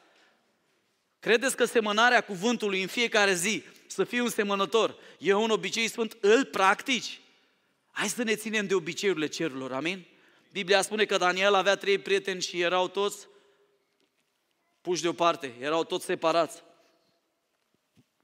Credeți 1.21 1.57
că 1.57 1.65
semănarea 1.65 2.21
cuvântului 2.21 2.81
în 2.81 2.89
fiecare 2.89 3.35
zi, 3.35 3.63
să 3.87 4.05
fii 4.05 4.21
un 4.21 4.29
semănător, 4.29 4.97
e 5.19 5.35
un 5.35 5.51
obicei 5.51 5.89
sfânt? 5.89 6.17
Îl 6.21 6.45
practici? 6.45 7.21
Hai 7.91 8.09
să 8.09 8.23
ne 8.23 8.35
ținem 8.35 8.67
de 8.67 8.75
obiceiurile 8.75 9.27
cerurilor, 9.27 9.73
amin? 9.73 10.07
Biblia 10.53 10.83
spune 10.83 11.05
că 11.05 11.17
Daniel 11.17 11.55
avea 11.55 11.77
trei 11.77 11.99
prieteni 11.99 12.43
și 12.43 12.61
erau 12.61 12.89
toți 12.89 13.29
puși 14.81 15.03
deoparte, 15.03 15.55
erau 15.61 15.85
toți 15.85 16.05
separați. 16.05 16.63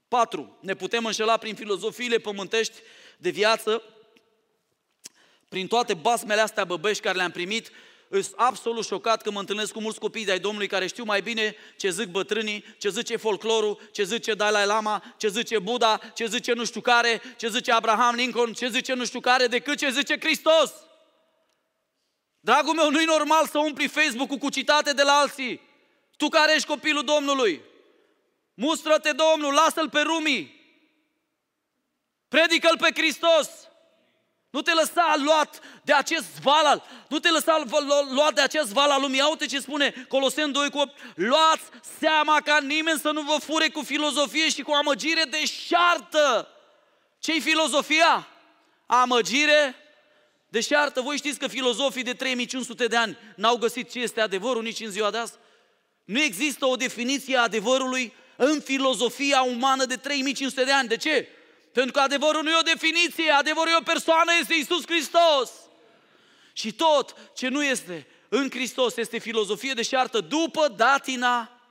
Patru, 0.07 0.57
ne 0.61 0.75
putem 0.75 1.05
înșela 1.05 1.37
prin 1.37 1.55
filozofiile 1.55 2.17
pământești 2.17 2.73
de 3.17 3.29
viață 3.29 3.83
prin 5.49 5.67
toate 5.67 5.93
basmele 5.93 6.41
astea 6.41 6.65
băbești 6.65 7.03
care 7.03 7.17
le-am 7.17 7.31
primit, 7.31 7.71
sunt 8.09 8.33
absolut 8.35 8.85
șocat 8.85 9.21
că 9.21 9.31
mă 9.31 9.39
întâlnesc 9.39 9.73
cu 9.73 9.81
mulți 9.81 9.99
copii 9.99 10.25
de-ai 10.25 10.39
Domnului 10.39 10.67
care 10.67 10.87
știu 10.87 11.03
mai 11.03 11.21
bine 11.21 11.55
ce 11.77 11.89
zic 11.89 12.07
bătrânii, 12.07 12.65
ce 12.77 12.89
zice 12.89 13.15
folclorul, 13.15 13.89
ce 13.91 14.03
zice 14.03 14.33
Dalai 14.33 14.65
Lama, 14.65 15.03
ce 15.17 15.27
zice 15.27 15.59
Buddha, 15.59 15.99
ce 16.13 16.25
zice 16.25 16.53
nu 16.53 16.65
știu 16.65 16.81
care, 16.81 17.21
ce 17.37 17.49
zice 17.49 17.71
Abraham 17.71 18.15
Lincoln, 18.15 18.53
ce 18.53 18.67
zice 18.67 18.93
nu 18.93 19.05
știu 19.05 19.19
care, 19.19 19.47
decât 19.47 19.77
ce 19.77 19.89
zice 19.89 20.19
Hristos. 20.19 20.73
Dragul 22.39 22.73
meu, 22.73 22.89
nu-i 22.89 23.05
normal 23.05 23.47
să 23.47 23.57
umpli 23.57 23.87
Facebook-ul 23.87 24.37
cu 24.37 24.49
citate 24.49 24.93
de 24.93 25.03
la 25.03 25.13
alții. 25.13 25.61
Tu 26.17 26.27
care 26.27 26.53
ești 26.55 26.67
copilul 26.67 27.03
Domnului, 27.03 27.61
mustră-te 28.53 29.11
Domnul, 29.11 29.53
lasă-l 29.53 29.89
pe 29.89 29.99
rumii, 29.99 30.57
predică-l 32.27 32.77
pe 32.77 32.89
Hristos. 32.93 33.68
Nu 34.49 34.61
te 34.61 34.73
lăsa 34.73 35.15
luat 35.17 35.59
de 35.83 35.93
acest 35.93 36.39
val 36.41 36.65
al, 36.65 36.83
nu 37.07 37.19
te 37.19 37.29
lăsa 37.29 37.63
luat 38.11 38.33
de 38.33 38.41
acest 38.41 38.71
val 38.71 38.89
al 38.89 39.01
lumii. 39.01 39.21
Uite 39.29 39.45
ce 39.45 39.59
spune 39.59 40.05
Coloseni 40.07 40.53
2 40.53 40.69
cu 40.69 40.77
8. 40.77 40.97
Luați 41.15 41.63
seama 41.99 42.41
ca 42.41 42.59
nimeni 42.59 42.99
să 42.99 43.11
nu 43.11 43.21
vă 43.21 43.35
fure 43.39 43.69
cu 43.69 43.81
filozofie 43.81 44.49
și 44.49 44.61
cu 44.61 44.71
amăgire 44.71 45.23
deșartă. 45.23 46.47
Ce-i 47.19 47.39
filozofia? 47.39 48.27
Amăgire 48.85 49.75
deșartă. 50.47 51.01
Voi 51.01 51.17
știți 51.17 51.39
că 51.39 51.47
filozofii 51.47 52.03
de 52.03 52.13
3500 52.13 52.87
de 52.87 52.95
ani 52.95 53.17
n-au 53.35 53.57
găsit 53.57 53.91
ce 53.91 53.99
este 53.99 54.21
adevărul 54.21 54.63
nici 54.63 54.79
în 54.79 54.91
ziua 54.91 55.11
de 55.11 55.17
azi? 55.17 55.33
Nu 56.03 56.21
există 56.21 56.65
o 56.65 56.75
definiție 56.75 57.37
a 57.37 57.41
adevărului 57.41 58.13
în 58.35 58.59
filozofia 58.59 59.41
umană 59.41 59.85
de 59.85 59.95
3500 59.95 60.63
de 60.63 60.71
ani. 60.71 60.87
De 60.87 60.97
ce? 60.97 61.27
Pentru 61.71 61.91
că 61.91 61.99
adevărul 61.99 62.43
nu 62.43 62.49
e 62.49 62.57
o 62.59 62.71
definiție, 62.73 63.31
adevărul 63.31 63.71
e 63.71 63.75
o 63.79 63.83
persoană, 63.83 64.31
este 64.39 64.53
Isus 64.53 64.85
Hristos. 64.85 65.51
Și 66.53 66.73
tot 66.73 67.15
ce 67.33 67.47
nu 67.47 67.63
este 67.63 68.07
în 68.29 68.49
Hristos 68.49 68.97
este 68.97 69.17
filozofie 69.17 69.73
deșartă 69.73 70.19
după 70.19 70.73
datina 70.75 71.61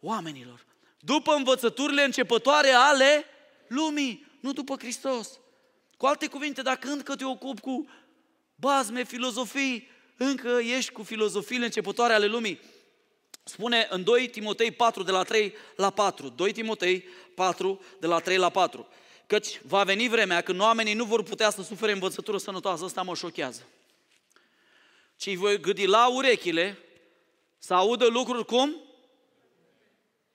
oamenilor. 0.00 0.64
După 1.00 1.34
învățăturile 1.34 2.04
începătoare 2.04 2.70
ale 2.70 3.24
lumii, 3.68 4.26
nu 4.40 4.52
după 4.52 4.76
Hristos. 4.78 5.38
Cu 5.96 6.06
alte 6.06 6.26
cuvinte, 6.26 6.62
dacă 6.62 6.88
încă 6.88 7.16
te 7.16 7.24
ocupi 7.24 7.60
cu 7.60 7.88
bazme, 8.54 9.04
filozofii, 9.04 9.90
încă 10.16 10.60
ești 10.76 10.92
cu 10.92 11.02
filozofiile 11.02 11.64
începătoare 11.64 12.12
ale 12.12 12.26
lumii. 12.26 12.60
Spune 13.44 13.86
în 13.90 14.04
2 14.04 14.28
Timotei 14.28 14.70
4, 14.70 15.02
de 15.02 15.10
la 15.10 15.22
3 15.22 15.54
la 15.76 15.90
4. 15.90 16.28
2 16.28 16.52
Timotei 16.52 17.04
4, 17.34 17.80
de 18.00 18.06
la 18.06 18.18
3 18.18 18.36
la 18.36 18.48
4. 18.48 18.88
Căci 19.26 19.60
va 19.62 19.84
veni 19.84 20.08
vremea 20.08 20.40
când 20.40 20.60
oamenii 20.60 20.94
nu 20.94 21.04
vor 21.04 21.22
putea 21.22 21.50
să 21.50 21.62
sufere 21.62 21.92
învățătură 21.92 22.38
sănătoasă. 22.38 22.84
Asta 22.84 23.02
mă 23.02 23.14
șochează. 23.14 23.66
Ci 25.16 25.34
voi 25.34 25.60
gâdi 25.60 25.86
la 25.86 26.08
urechile 26.08 26.78
să 27.58 27.74
audă 27.74 28.06
lucruri 28.06 28.44
cum? 28.44 28.76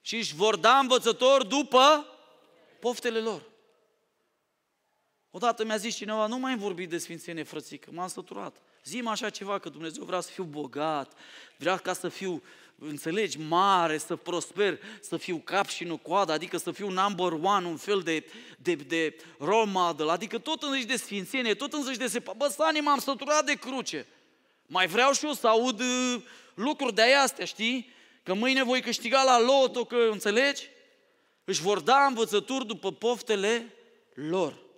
Și 0.02 0.16
își 0.16 0.36
vor 0.36 0.56
da 0.56 0.78
învățători 0.78 1.48
după 1.48 2.06
poftele 2.80 3.20
lor. 3.20 3.42
Odată 5.32 5.64
mi-a 5.64 5.78
zis 5.78 5.96
cineva, 5.96 6.28
nu 6.28 6.38
mai 6.38 6.58
vorbi 6.58 6.86
de 6.86 6.98
Sfințenie, 6.98 7.44
frățică, 7.44 7.90
m-am 7.94 8.08
săturat. 8.08 8.62
Zim 8.84 9.08
așa 9.08 9.30
ceva, 9.30 9.60
că 9.60 9.70
Dumnezeu 9.70 10.04
vrea 10.04 10.20
să 10.20 10.32
fiu 10.32 10.44
bogat, 10.44 11.18
vrea 11.58 11.78
ca 11.78 11.94
să 11.94 12.10
fiu 12.10 12.44
înțelegi, 12.80 13.40
mare, 13.40 13.98
să 13.98 14.16
prosper, 14.16 14.80
să 15.02 15.18
fiu 15.18 15.38
cap 15.38 15.68
și 15.68 15.84
nu 15.84 15.98
coadă, 15.98 16.32
adică 16.32 16.58
să 16.58 16.72
fiu 16.72 16.90
number 16.90 17.32
one, 17.32 17.68
un 17.68 17.78
fel 17.78 18.00
de, 18.00 18.26
de, 18.58 18.76
de 18.76 19.16
role 19.40 19.72
model, 19.72 20.10
adică 20.10 20.38
tot 20.38 20.64
înzăși 20.64 20.86
de 20.86 20.96
sfințenie, 20.96 21.54
tot 21.54 21.74
înzăși 21.74 21.98
de 21.98 22.08
sepa. 22.08 22.34
Bă, 22.38 22.48
Sani, 22.48 22.80
m-am 22.80 23.00
săturat 23.00 23.46
de 23.46 23.54
cruce. 23.54 24.08
Mai 24.66 24.88
vreau 24.88 25.12
și 25.12 25.26
eu 25.26 25.34
să 25.34 25.48
aud 25.48 25.80
uh, 25.80 26.22
lucruri 26.54 26.94
de 26.94 27.02
aia 27.02 27.22
astea, 27.22 27.46
știi? 27.46 27.92
Că 28.24 28.34
mâine 28.34 28.64
voi 28.64 28.82
câștiga 28.82 29.24
la 29.24 29.40
loto, 29.40 29.86
că 29.86 30.08
înțelegi? 30.12 30.68
Își 31.44 31.62
vor 31.62 31.80
da 31.80 32.06
învățături 32.06 32.66
după 32.66 32.92
poftele 32.92 33.74
lor. 34.14 34.69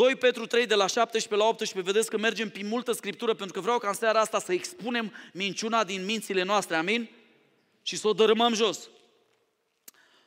2 0.00 0.16
Petru 0.16 0.46
3 0.46 0.66
de 0.66 0.74
la 0.74 0.86
17 0.86 1.34
la 1.34 1.48
18, 1.48 1.92
vedeți 1.92 2.10
că 2.10 2.18
mergem 2.18 2.50
prin 2.50 2.66
multă 2.66 2.92
scriptură 2.92 3.34
pentru 3.34 3.54
că 3.54 3.60
vreau 3.60 3.78
ca 3.78 3.88
în 3.88 3.94
seara 3.94 4.20
asta 4.20 4.38
să 4.38 4.52
expunem 4.52 5.12
minciuna 5.32 5.84
din 5.84 6.04
mințile 6.04 6.42
noastre, 6.42 6.76
amin? 6.76 7.10
Și 7.82 7.96
să 7.96 8.08
o 8.08 8.12
dărâmăm 8.12 8.54
jos. 8.54 8.88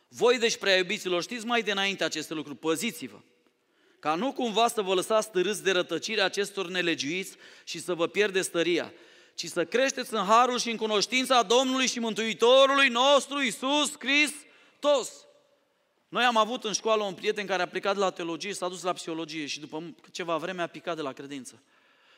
Voi, 0.08 0.38
deci, 0.38 0.58
prea 0.58 0.78
iubiților, 0.78 1.22
știți 1.22 1.46
mai 1.46 1.62
dinainte 1.62 2.04
aceste 2.04 2.34
lucruri, 2.34 2.58
păziți-vă, 2.58 3.18
ca 4.00 4.16
nu 4.16 4.34
cumva 4.34 4.68
să 4.68 4.82
vă 4.82 4.94
lăsați 4.94 5.32
târâți 5.32 5.64
de 5.64 5.72
rătăcirea 5.72 6.26
acestor 6.26 6.68
nelegiuiți 6.68 7.36
și 7.64 7.80
să 7.80 7.94
vă 7.94 8.08
pierde 8.08 8.42
stăria, 8.42 8.94
ci 9.36 9.46
să 9.46 9.66
creșteți 9.66 10.14
în 10.14 10.26
harul 10.26 10.60
și 10.60 10.70
în 10.70 10.78
cunoștința 10.78 11.44
Domnului 11.44 11.88
și 11.88 12.00
Mântuitorului 12.00 12.88
nostru, 12.88 13.42
Isus 13.42 13.94
Hristos. 14.00 15.26
Noi 16.13 16.23
am 16.23 16.38
avut 16.38 16.63
în 16.63 16.73
școală 16.73 17.04
un 17.04 17.13
prieten 17.13 17.45
care 17.45 17.62
a 17.62 17.67
plecat 17.67 17.93
de 17.93 17.99
la 17.99 18.10
teologie, 18.10 18.54
s-a 18.54 18.67
dus 18.67 18.84
la 18.84 18.93
psihologie 18.93 19.45
și 19.45 19.60
după 19.60 19.95
ceva 20.12 20.38
vreme 20.38 20.62
a 20.62 20.67
picat 20.67 20.95
de 20.95 21.02
la 21.02 21.13
credință. 21.13 21.62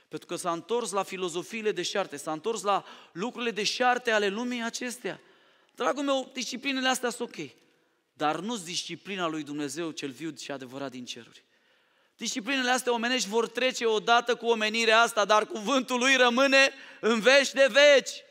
Pentru 0.08 0.27
că 0.27 0.36
s-a 0.36 0.51
întors 0.51 0.91
la 0.91 1.03
filozofiile 1.03 1.71
deșarte, 1.71 2.17
s-a 2.17 2.31
întors 2.31 2.62
la 2.62 2.86
lucrurile 3.12 3.51
deșarte 3.51 4.12
ale 4.12 4.27
lumii 4.27 4.63
acestea. 4.63 5.19
Dragul 5.75 6.03
meu, 6.03 6.29
disciplinele 6.34 6.88
astea 6.88 7.10
sunt 7.10 7.29
ok, 7.29 7.49
dar 8.13 8.39
nu 8.39 8.58
disciplina 8.58 9.27
lui 9.27 9.43
Dumnezeu 9.43 9.91
cel 9.91 10.10
viu 10.10 10.34
și 10.36 10.51
adevărat 10.51 10.91
din 10.91 11.05
ceruri. 11.05 11.43
Disciplinele 12.17 12.69
astea 12.69 12.93
omenești 12.93 13.29
vor 13.29 13.47
trece 13.47 13.86
odată 13.86 14.36
cu 14.36 14.45
omenirea 14.45 15.01
asta, 15.01 15.25
dar 15.25 15.45
cuvântul 15.45 15.99
lui 15.99 16.15
rămâne 16.15 16.71
în 17.01 17.19
veci 17.19 17.51
de 17.51 17.67
veci. 17.71 18.23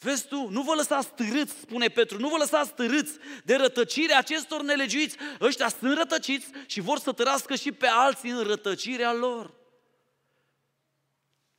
Vezi 0.00 0.26
tu, 0.26 0.48
nu 0.48 0.62
vă 0.62 0.74
lăsați 0.74 1.14
târâți, 1.14 1.52
spune 1.60 1.88
Petru, 1.88 2.18
nu 2.18 2.28
vă 2.28 2.36
lăsați 2.36 2.74
târâți 2.74 3.12
de 3.44 3.54
rătăcire 3.56 4.14
acestor 4.14 4.62
nelegiuiți. 4.62 5.16
Ăștia 5.40 5.68
sunt 5.68 5.96
rătăciți 5.96 6.46
și 6.66 6.80
vor 6.80 6.98
să 6.98 7.12
tărască 7.12 7.54
și 7.54 7.72
pe 7.72 7.86
alții 7.86 8.30
în 8.30 8.42
rătăcirea 8.42 9.12
lor. 9.12 9.54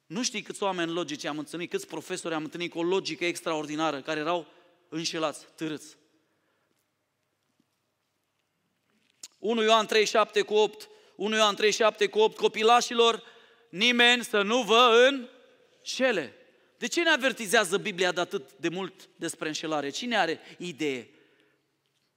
Nu 0.06 0.24
știi 0.24 0.42
câți 0.42 0.64
oameni 0.64 0.92
logici 0.92 1.26
am 1.26 1.38
întâlnit, 1.38 1.70
câți 1.70 1.88
profesori 1.88 2.34
am 2.34 2.44
întâlnit 2.44 2.72
cu 2.72 2.80
o 2.80 2.84
logică 2.84 3.26
extraordinară, 3.26 4.02
care 4.02 4.20
erau 4.20 4.48
înșelați, 4.90 5.46
târâți. 5.56 5.98
1 9.40 9.62
Ioan 9.62 9.86
37 9.86 10.42
cu 10.42 10.54
8, 10.54 10.90
1 11.16 11.36
Ioan 11.36 11.56
37 11.56 12.08
cu 12.08 12.20
8, 12.20 12.38
copilașilor, 12.38 13.24
nimeni 13.70 14.24
să 14.24 14.42
nu 14.42 14.62
vă 14.62 15.10
înșele. 15.10 16.39
De 16.80 16.88
ce 16.88 17.04
ne 17.04 17.10
avertizează 17.10 17.78
Biblia 17.78 18.12
de 18.12 18.20
atât 18.20 18.54
de 18.54 18.70
mult 18.70 19.10
despre 19.16 19.48
înșelare? 19.48 19.90
Cine 19.90 20.18
are 20.18 20.40
idee? 20.58 21.10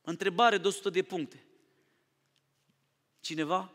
Întrebare 0.03 0.59
de 0.59 0.66
100 0.66 0.90
de 0.90 1.03
puncte. 1.03 1.44
Cineva? 3.20 3.72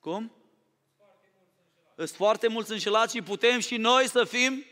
Cum? 0.00 0.32
Sunt 1.96 2.08
foarte 2.08 2.48
mulți 2.48 2.72
înșelați 2.72 3.16
și 3.16 3.22
putem 3.22 3.60
și 3.60 3.76
noi 3.76 4.08
să 4.08 4.24
fim 4.24 4.64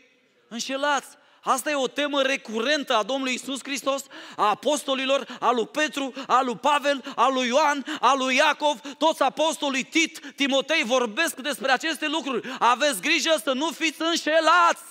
înșelați. 0.47 1.17
Asta 1.43 1.69
e 1.69 1.75
o 1.75 1.87
temă 1.87 2.21
recurentă 2.21 2.95
a 2.95 3.03
Domnului 3.03 3.33
Isus 3.33 3.59
Hristos, 3.63 4.03
a 4.35 4.49
apostolilor, 4.49 5.37
a 5.39 5.51
lui 5.51 5.67
Petru, 5.67 6.13
a 6.27 6.41
lui 6.41 6.57
Pavel, 6.57 7.13
a 7.15 7.27
lui 7.27 7.47
Ioan, 7.47 7.85
a 7.99 8.13
lui 8.15 8.35
Iacov, 8.35 8.79
toți 8.97 9.21
apostolii 9.21 9.83
Tit, 9.83 10.33
Timotei 10.35 10.83
vorbesc 10.83 11.35
despre 11.35 11.71
aceste 11.71 12.07
lucruri. 12.07 12.55
Aveți 12.59 13.01
grijă 13.01 13.35
să 13.43 13.53
nu 13.53 13.71
fiți 13.71 14.01
înșelați! 14.01 14.83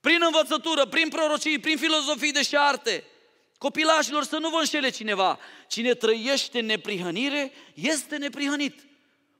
Prin 0.00 0.18
învățătură, 0.24 0.84
prin 0.84 1.08
prorocii, 1.08 1.58
prin 1.58 1.76
filozofii 1.76 2.32
de 2.32 2.42
șarte. 2.42 3.04
Copilașilor, 3.58 4.24
să 4.24 4.38
nu 4.38 4.48
vă 4.48 4.58
înșele 4.58 4.90
cineva. 4.90 5.38
Cine 5.68 5.94
trăiește 5.94 6.60
neprihănire, 6.60 7.52
este 7.74 8.16
neprihănit. 8.16 8.86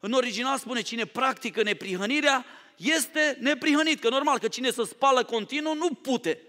În 0.00 0.12
original 0.12 0.58
spune, 0.58 0.80
cine 0.80 1.04
practică 1.04 1.62
neprihănirea, 1.62 2.44
este 2.76 3.36
neprihănit. 3.40 4.00
Că 4.00 4.08
normal, 4.08 4.38
că 4.38 4.48
cine 4.48 4.70
se 4.70 4.84
spală 4.84 5.24
continuu 5.24 5.74
nu 5.74 5.88
pute. 5.88 6.40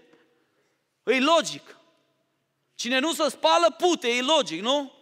E 1.04 1.20
logic. 1.20 1.76
Cine 2.74 2.98
nu 2.98 3.12
se 3.12 3.28
spală, 3.28 3.74
pute, 3.78 4.08
e 4.08 4.22
logic, 4.22 4.60
nu? 4.60 4.92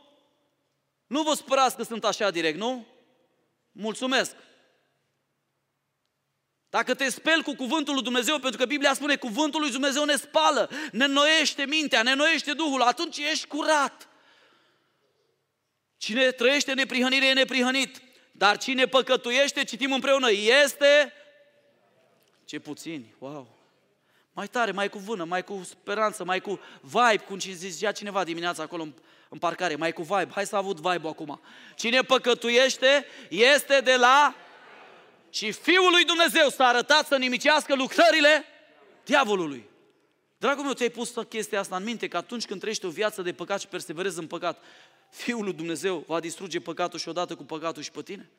Nu 1.07 1.23
vă 1.23 1.35
spărați 1.35 1.77
că 1.77 1.83
sunt 1.83 2.05
așa 2.05 2.31
direct, 2.31 2.59
nu? 2.59 2.87
Mulțumesc. 3.73 4.35
Dacă 6.69 6.95
te 6.95 7.09
speli 7.09 7.43
cu 7.43 7.55
cuvântul 7.55 7.95
lui 7.95 8.03
Dumnezeu, 8.03 8.39
pentru 8.39 8.59
că 8.59 8.67
Biblia 8.67 8.95
spune 8.95 9.17
cuvântul 9.17 9.61
lui 9.61 9.71
Dumnezeu 9.71 10.05
ne 10.05 10.17
spală, 10.17 10.71
ne 10.93 11.05
înnoiește 11.05 11.67
mintea, 11.67 12.03
ne 12.03 12.11
înnoiește 12.11 12.53
Duhul, 12.53 12.83
atunci 12.83 13.19
ești 13.19 13.47
curat. 13.47 14.09
Cine 15.97 16.31
trăiește 16.31 16.73
neprihănire 16.73 17.27
e 17.27 17.33
neprihănit. 17.33 18.03
Dar 18.39 18.59
cine 18.59 18.87
păcătuiește, 18.87 19.65
citim 19.65 19.93
împreună, 19.93 20.31
este... 20.31 21.13
Ce 22.45 22.59
puțini, 22.59 23.15
wow! 23.19 23.57
Mai 24.33 24.47
tare, 24.47 24.71
mai 24.71 24.89
cu 24.89 24.99
vână, 24.99 25.25
mai 25.25 25.45
cu 25.45 25.63
speranță, 25.69 26.25
mai 26.25 26.41
cu 26.41 26.61
vibe, 26.81 27.25
cum 27.27 27.39
zicea 27.39 27.93
cineva 27.93 28.25
dimineața 28.25 28.63
acolo 28.63 28.83
în, 28.83 28.93
în 29.29 29.39
parcare, 29.39 29.77
mai 29.77 29.93
cu 29.93 30.03
vibe. 30.03 30.29
Hai 30.33 30.47
să 30.47 30.57
avut 30.57 30.77
vibe 30.77 31.09
acum. 31.09 31.41
Cine 31.77 32.01
păcătuiește 32.01 33.07
este 33.29 33.81
de 33.81 33.97
la... 33.97 34.35
Și 35.31 35.53
Fiul 35.53 35.91
lui 35.91 36.05
Dumnezeu 36.05 36.49
s-a 36.49 36.67
arătat 36.67 37.07
să 37.07 37.17
nimicească 37.17 37.75
lucrările 37.75 38.45
diavolului. 39.05 39.69
Dragul 40.39 40.65
meu, 40.65 40.73
ți-ai 40.73 40.91
pus 40.91 41.15
chestia 41.29 41.61
asta 41.61 41.77
în 41.77 41.85
minte, 41.85 42.09
că 42.09 42.17
atunci 42.17 42.47
când 42.47 42.61
trăiești 42.61 42.87
o 42.87 42.91
viață 42.91 43.23
de 43.23 43.33
păcat 43.33 43.61
și 43.61 43.67
perseverezi 43.67 44.19
în 44.19 44.27
păcat, 44.27 44.63
Fiul 45.11 45.45
lui 45.45 45.53
Dumnezeu 45.53 46.05
va 46.07 46.21
distruge 46.21 46.61
păcatul 46.61 46.99
și 46.99 47.09
odată 47.09 47.35
cu 47.35 47.45
păcatul 47.45 47.83
și 47.83 47.91
pe 47.91 48.03
tine? 48.03 48.31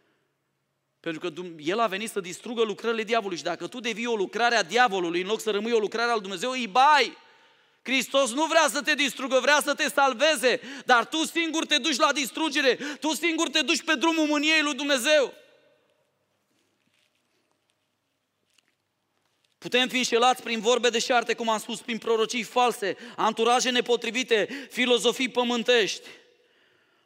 Pentru 1.00 1.22
că 1.22 1.42
El 1.58 1.80
a 1.80 1.88
venit 1.88 2.10
să 2.10 2.20
distrugă 2.20 2.64
lucrările 2.64 3.04
diavolului 3.04 3.38
și 3.38 3.44
dacă 3.44 3.68
tu 3.68 3.80
devii 3.80 4.06
o 4.06 4.16
lucrare 4.16 4.56
a 4.56 4.64
diavolului 4.64 5.22
în 5.22 5.28
loc 5.28 5.42
să 5.42 5.52
rămâi 5.52 5.72
o 5.72 5.80
lucrare 5.80 6.12
al 6.12 6.20
Dumnezeu, 6.20 6.52
îi 6.52 6.68
bai! 6.68 7.18
Hristos 7.82 8.34
nu 8.34 8.46
vrea 8.46 8.68
să 8.70 8.82
te 8.82 8.94
distrugă, 8.94 9.40
vrea 9.40 9.60
să 9.64 9.74
te 9.74 9.90
salveze, 9.90 10.62
dar 10.86 11.06
tu 11.06 11.26
singur 11.26 11.66
te 11.66 11.78
duci 11.78 11.98
la 11.98 12.12
distrugere, 12.12 12.76
tu 13.00 13.14
singur 13.14 13.50
te 13.50 13.62
duci 13.62 13.84
pe 13.84 13.96
drumul 13.96 14.28
mâniei 14.28 14.62
lui 14.62 14.74
Dumnezeu. 14.74 15.34
Putem 19.68 19.88
fi 19.88 19.98
înșelați 19.98 20.44
prin 20.44 20.60
vorbe 20.60 20.90
de 20.90 21.00
șarte, 21.00 21.34
cum 21.34 21.50
am 21.50 21.60
spus, 21.60 21.82
prin 21.82 21.98
prorocii 21.98 22.44
false, 22.44 22.98
anturaje 23.16 23.70
nepotrivite, 23.70 24.68
filozofii 24.72 25.30
pământești. 25.30 26.08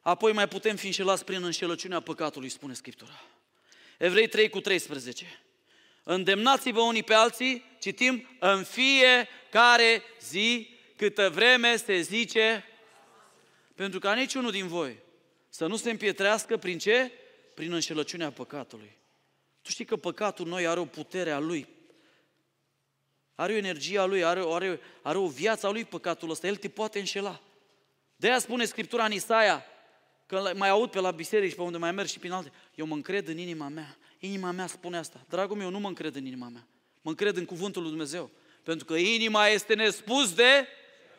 Apoi 0.01 0.31
mai 0.31 0.47
putem 0.47 0.75
fi 0.75 0.85
înșelați 0.85 1.25
prin 1.25 1.43
înșelăciunea 1.43 1.99
păcatului, 1.99 2.49
spune 2.49 2.73
Scriptura. 2.73 3.23
Evrei 3.97 4.27
3 4.27 4.49
cu 4.49 4.59
13. 4.59 5.41
Îndemnați-vă 6.03 6.81
unii 6.81 7.03
pe 7.03 7.13
alții, 7.13 7.65
citim, 7.79 8.27
în 8.39 8.63
fiecare 8.63 10.03
zi, 10.19 10.69
câtă 10.95 11.29
vreme 11.29 11.75
se 11.75 11.99
zice, 11.99 12.65
pentru 13.75 13.99
ca 13.99 14.13
niciunul 14.13 14.51
din 14.51 14.67
voi 14.67 14.97
să 15.49 15.65
nu 15.65 15.75
se 15.75 15.89
împietrească 15.89 16.57
prin 16.57 16.77
ce? 16.77 17.11
Prin 17.53 17.73
înșelăciunea 17.73 18.31
păcatului. 18.31 18.97
Tu 19.61 19.69
știi 19.69 19.85
că 19.85 19.95
păcatul 19.95 20.47
noi 20.47 20.67
are 20.67 20.79
o 20.79 20.85
putere 20.85 21.31
a 21.31 21.39
lui. 21.39 21.79
Are 23.41 23.53
o 23.53 23.55
energie 23.55 23.99
a 23.99 24.05
lui, 24.05 24.23
are, 24.23 24.43
are, 24.45 24.79
are 25.01 25.17
o 25.17 25.27
viață 25.27 25.67
a 25.67 25.69
lui 25.69 25.85
păcatul 25.85 26.29
ăsta. 26.29 26.47
El 26.47 26.55
te 26.55 26.69
poate 26.69 26.99
înșela. 26.99 27.39
De 28.15 28.27
aia 28.27 28.39
spune 28.39 28.65
Scriptura 28.65 29.05
în 29.05 29.11
Isaia, 29.11 29.65
Că 30.25 30.51
mai 30.55 30.69
aud 30.69 30.89
pe 30.89 30.99
la 30.99 31.11
biserici, 31.11 31.55
pe 31.55 31.61
unde 31.61 31.77
mai 31.77 31.91
merg 31.91 32.07
și 32.07 32.19
prin 32.19 32.31
alte, 32.31 32.51
eu 32.75 32.85
mă 32.85 32.93
încred 32.93 33.27
în 33.27 33.37
inima 33.37 33.67
mea. 33.67 33.97
Inima 34.19 34.51
mea 34.51 34.67
spune 34.67 34.97
asta. 34.97 35.25
Dragul 35.29 35.57
meu, 35.57 35.69
nu 35.69 35.79
mă 35.79 35.87
încred 35.87 36.15
în 36.15 36.25
inima 36.25 36.47
mea. 36.47 36.67
Mă 37.01 37.09
încred 37.09 37.37
în 37.37 37.45
cuvântul 37.45 37.81
lui 37.81 37.91
Dumnezeu. 37.91 38.29
Pentru 38.63 38.85
că 38.85 38.95
inima 38.95 39.47
este 39.47 39.73
nespus 39.73 40.33
de 40.33 40.67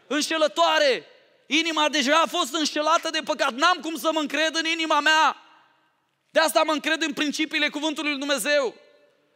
înșelătoare. 0.07 1.05
Inima 1.47 1.89
deja 1.89 2.21
a 2.21 2.27
fost 2.27 2.55
înșelată 2.55 3.11
de 3.11 3.21
păcat. 3.25 3.53
N-am 3.53 3.79
cum 3.81 3.97
să 3.97 4.11
mă 4.13 4.21
încred 4.21 4.57
în 4.57 4.65
inima 4.65 5.01
mea. 5.01 5.37
De 6.31 6.41
asta 6.41 6.63
mă 6.63 6.73
încred 6.73 7.03
în 7.03 7.13
principiile 7.13 7.69
cuvântului 7.69 8.11
lui 8.11 8.19
Dumnezeu. 8.19 8.75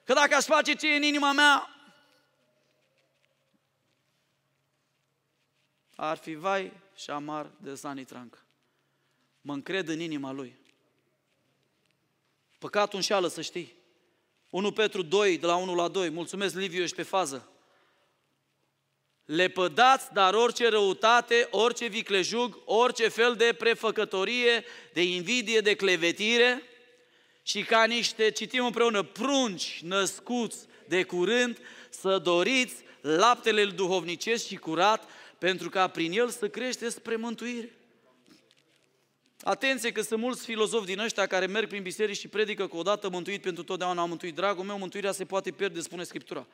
Că 0.04 0.12
dacă 0.12 0.34
aș 0.34 0.44
face 0.44 0.74
ce 0.74 0.92
e 0.92 0.96
în 0.96 1.02
inima 1.02 1.32
mea, 1.32 1.75
ar 5.96 6.16
fi 6.16 6.34
vai 6.34 6.72
și 6.94 7.10
amar 7.10 7.50
de 7.62 7.74
sanitrancă 7.74 8.38
mă 9.46 9.52
încred 9.52 9.88
în 9.88 10.00
inima 10.00 10.32
lui. 10.32 10.56
Păcatul 12.58 12.96
înșeală, 12.96 13.28
să 13.28 13.40
știi. 13.40 13.74
1 14.50 14.72
Petru 14.72 15.02
2, 15.02 15.38
de 15.38 15.46
la 15.46 15.56
1 15.56 15.74
la 15.74 15.88
2, 15.88 16.08
mulțumesc 16.10 16.54
Liviu, 16.54 16.82
ești 16.82 16.96
pe 16.96 17.02
fază. 17.02 17.50
Le 19.24 19.48
pădați, 19.48 20.12
dar 20.12 20.34
orice 20.34 20.68
răutate, 20.68 21.48
orice 21.50 21.86
viclejug, 21.86 22.58
orice 22.64 23.08
fel 23.08 23.34
de 23.34 23.54
prefăcătorie, 23.58 24.64
de 24.92 25.02
invidie, 25.02 25.60
de 25.60 25.74
clevetire 25.74 26.62
și 27.42 27.62
ca 27.62 27.84
niște, 27.84 28.30
citim 28.30 28.64
împreună, 28.64 29.02
prunci 29.02 29.80
născuți 29.82 30.66
de 30.88 31.02
curând, 31.02 31.58
să 31.90 32.18
doriți 32.18 32.74
laptele 33.00 33.64
duhovnicesc 33.64 34.46
și 34.46 34.56
curat, 34.56 35.08
pentru 35.38 35.68
ca 35.68 35.88
prin 35.88 36.12
el 36.12 36.28
să 36.28 36.48
creșteți 36.48 36.94
spre 36.94 37.16
mântuire. 37.16 37.72
Atenție 39.40 39.92
că 39.92 40.02
sunt 40.02 40.20
mulți 40.20 40.44
filozofi 40.44 40.86
din 40.86 40.98
ăștia 40.98 41.26
care 41.26 41.46
merg 41.46 41.68
prin 41.68 41.82
biserici 41.82 42.18
și 42.18 42.28
predică 42.28 42.66
că 42.66 42.76
odată 42.76 43.08
mântuit 43.08 43.42
pentru 43.42 43.62
totdeauna 43.62 44.02
am 44.02 44.08
mântuit. 44.08 44.34
Dragul 44.34 44.64
meu, 44.64 44.78
mântuirea 44.78 45.12
se 45.12 45.24
poate 45.24 45.50
pierde, 45.50 45.80
spune 45.80 46.02
Scriptura. 46.02 46.46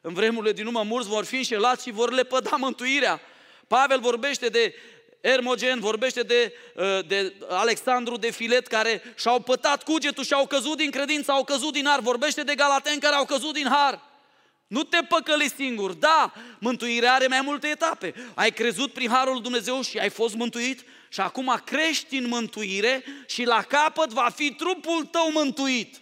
În 0.00 0.14
vremurile 0.14 0.52
din 0.52 0.66
urmă 0.66 0.82
mulți 0.82 1.08
vor 1.08 1.24
fi 1.24 1.36
înșelați 1.36 1.82
și 1.82 1.90
vor 1.90 2.12
lepăda 2.12 2.56
mântuirea. 2.56 3.20
Pavel 3.66 4.00
vorbește 4.00 4.48
de 4.48 4.74
Ermogen, 5.20 5.80
vorbește 5.80 6.22
de, 6.22 6.52
uh, 6.74 6.98
de 7.06 7.34
Alexandru 7.48 8.16
de 8.16 8.30
Filet 8.30 8.66
care 8.66 9.02
și-au 9.16 9.40
pătat 9.40 9.82
cugetul 9.82 10.24
și 10.24 10.32
au 10.32 10.46
căzut 10.46 10.76
din 10.76 10.90
credință, 10.90 11.32
au 11.32 11.44
căzut 11.44 11.72
din 11.72 11.86
har. 11.86 12.00
Vorbește 12.00 12.42
de 12.42 12.54
Galaten 12.54 12.98
care 12.98 13.14
au 13.14 13.24
căzut 13.24 13.52
din 13.52 13.66
har. 13.66 14.00
Nu 14.68 14.82
te 14.82 14.98
păcăli 15.08 15.48
singur. 15.48 15.92
Da, 15.92 16.32
mântuirea 16.58 17.14
are 17.14 17.26
mai 17.26 17.40
multe 17.40 17.66
etape. 17.66 18.14
Ai 18.34 18.52
crezut 18.52 18.92
prin 18.92 19.08
harul 19.08 19.32
lui 19.32 19.42
Dumnezeu 19.42 19.80
și 19.82 19.98
ai 19.98 20.10
fost 20.10 20.34
mântuit 20.34 20.84
și 21.08 21.20
acum 21.20 21.60
crești 21.64 22.16
în 22.16 22.28
mântuire 22.28 23.04
și 23.26 23.44
la 23.44 23.62
capăt 23.62 24.12
va 24.12 24.28
fi 24.28 24.54
trupul 24.54 25.04
tău 25.04 25.32
mântuit. 25.32 26.00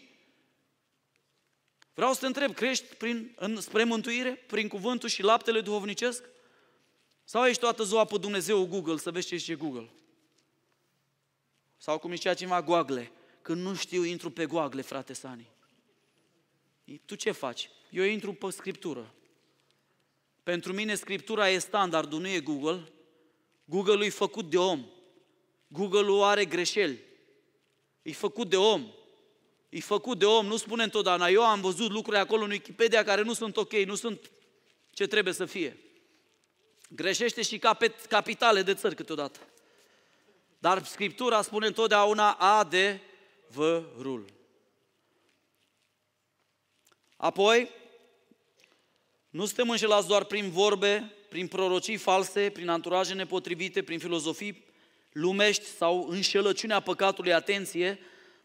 Vreau 1.94 2.12
să 2.12 2.20
te 2.20 2.26
întreb, 2.26 2.54
crești 2.54 2.94
prin, 2.94 3.32
în, 3.36 3.60
spre 3.60 3.84
mântuire, 3.84 4.30
prin 4.30 4.68
cuvântul 4.68 5.08
și 5.08 5.22
laptele 5.22 5.60
duhovnicesc? 5.60 6.24
Sau 7.24 7.46
ești 7.46 7.60
toată 7.60 7.82
ziua 7.82 8.04
pe 8.04 8.18
Dumnezeu 8.18 8.66
Google 8.66 8.96
să 8.96 9.10
vezi 9.10 9.26
ce 9.26 9.36
zice 9.36 9.54
Google? 9.54 9.90
Sau 11.76 11.98
cum 11.98 12.14
zicea 12.14 12.34
cineva, 12.34 12.62
Google. 12.62 13.10
Când 13.42 13.62
nu 13.62 13.74
știu, 13.74 14.04
intru 14.04 14.30
pe 14.30 14.46
Google, 14.46 14.82
frate 14.82 15.12
Sani. 15.12 15.50
Tu 17.04 17.14
ce 17.14 17.30
faci? 17.30 17.70
Eu 17.90 18.04
intru 18.04 18.32
pe 18.32 18.50
Scriptură. 18.50 19.14
Pentru 20.42 20.72
mine 20.72 20.94
Scriptura 20.94 21.48
e 21.48 21.58
standardul, 21.58 22.20
nu 22.20 22.28
e 22.28 22.40
Google. 22.40 22.92
Google-ul 23.64 24.02
e 24.02 24.08
făcut 24.08 24.50
de 24.50 24.58
om. 24.58 24.86
Google-ul 25.68 26.22
are 26.22 26.44
greșeli. 26.44 26.98
E 28.02 28.12
făcut 28.12 28.48
de 28.48 28.56
om. 28.56 28.86
E 29.68 29.80
făcut 29.80 30.18
de 30.18 30.24
om, 30.24 30.46
nu 30.46 30.56
spune 30.56 30.82
întotdeauna. 30.82 31.28
Eu 31.28 31.44
am 31.44 31.60
văzut 31.60 31.90
lucruri 31.90 32.18
acolo 32.18 32.44
în 32.44 32.50
Wikipedia 32.50 33.04
care 33.04 33.22
nu 33.22 33.32
sunt 33.32 33.56
ok, 33.56 33.72
nu 33.72 33.94
sunt 33.94 34.30
ce 34.90 35.06
trebuie 35.06 35.34
să 35.34 35.44
fie. 35.44 35.76
Greșește 36.88 37.42
și 37.42 37.60
capitale 38.08 38.62
de 38.62 38.74
țări 38.74 38.94
câteodată. 38.94 39.38
Dar 40.58 40.84
Scriptura 40.84 41.42
spune 41.42 41.66
întotdeauna 41.66 42.30
adevărul. 42.32 44.24
Apoi, 47.16 47.70
nu 49.30 49.44
suntem 49.44 49.70
înșelați 49.70 50.06
doar 50.06 50.24
prin 50.24 50.50
vorbe, 50.50 51.12
prin 51.28 51.48
prorocii 51.48 51.96
false, 51.96 52.50
prin 52.50 52.68
anturaje 52.68 53.14
nepotrivite, 53.14 53.82
prin 53.82 53.98
filozofii 53.98 54.64
lumești 55.12 55.64
sau 55.64 56.06
înșelăciunea 56.08 56.80
păcatului, 56.80 57.32
atenție, 57.32 57.98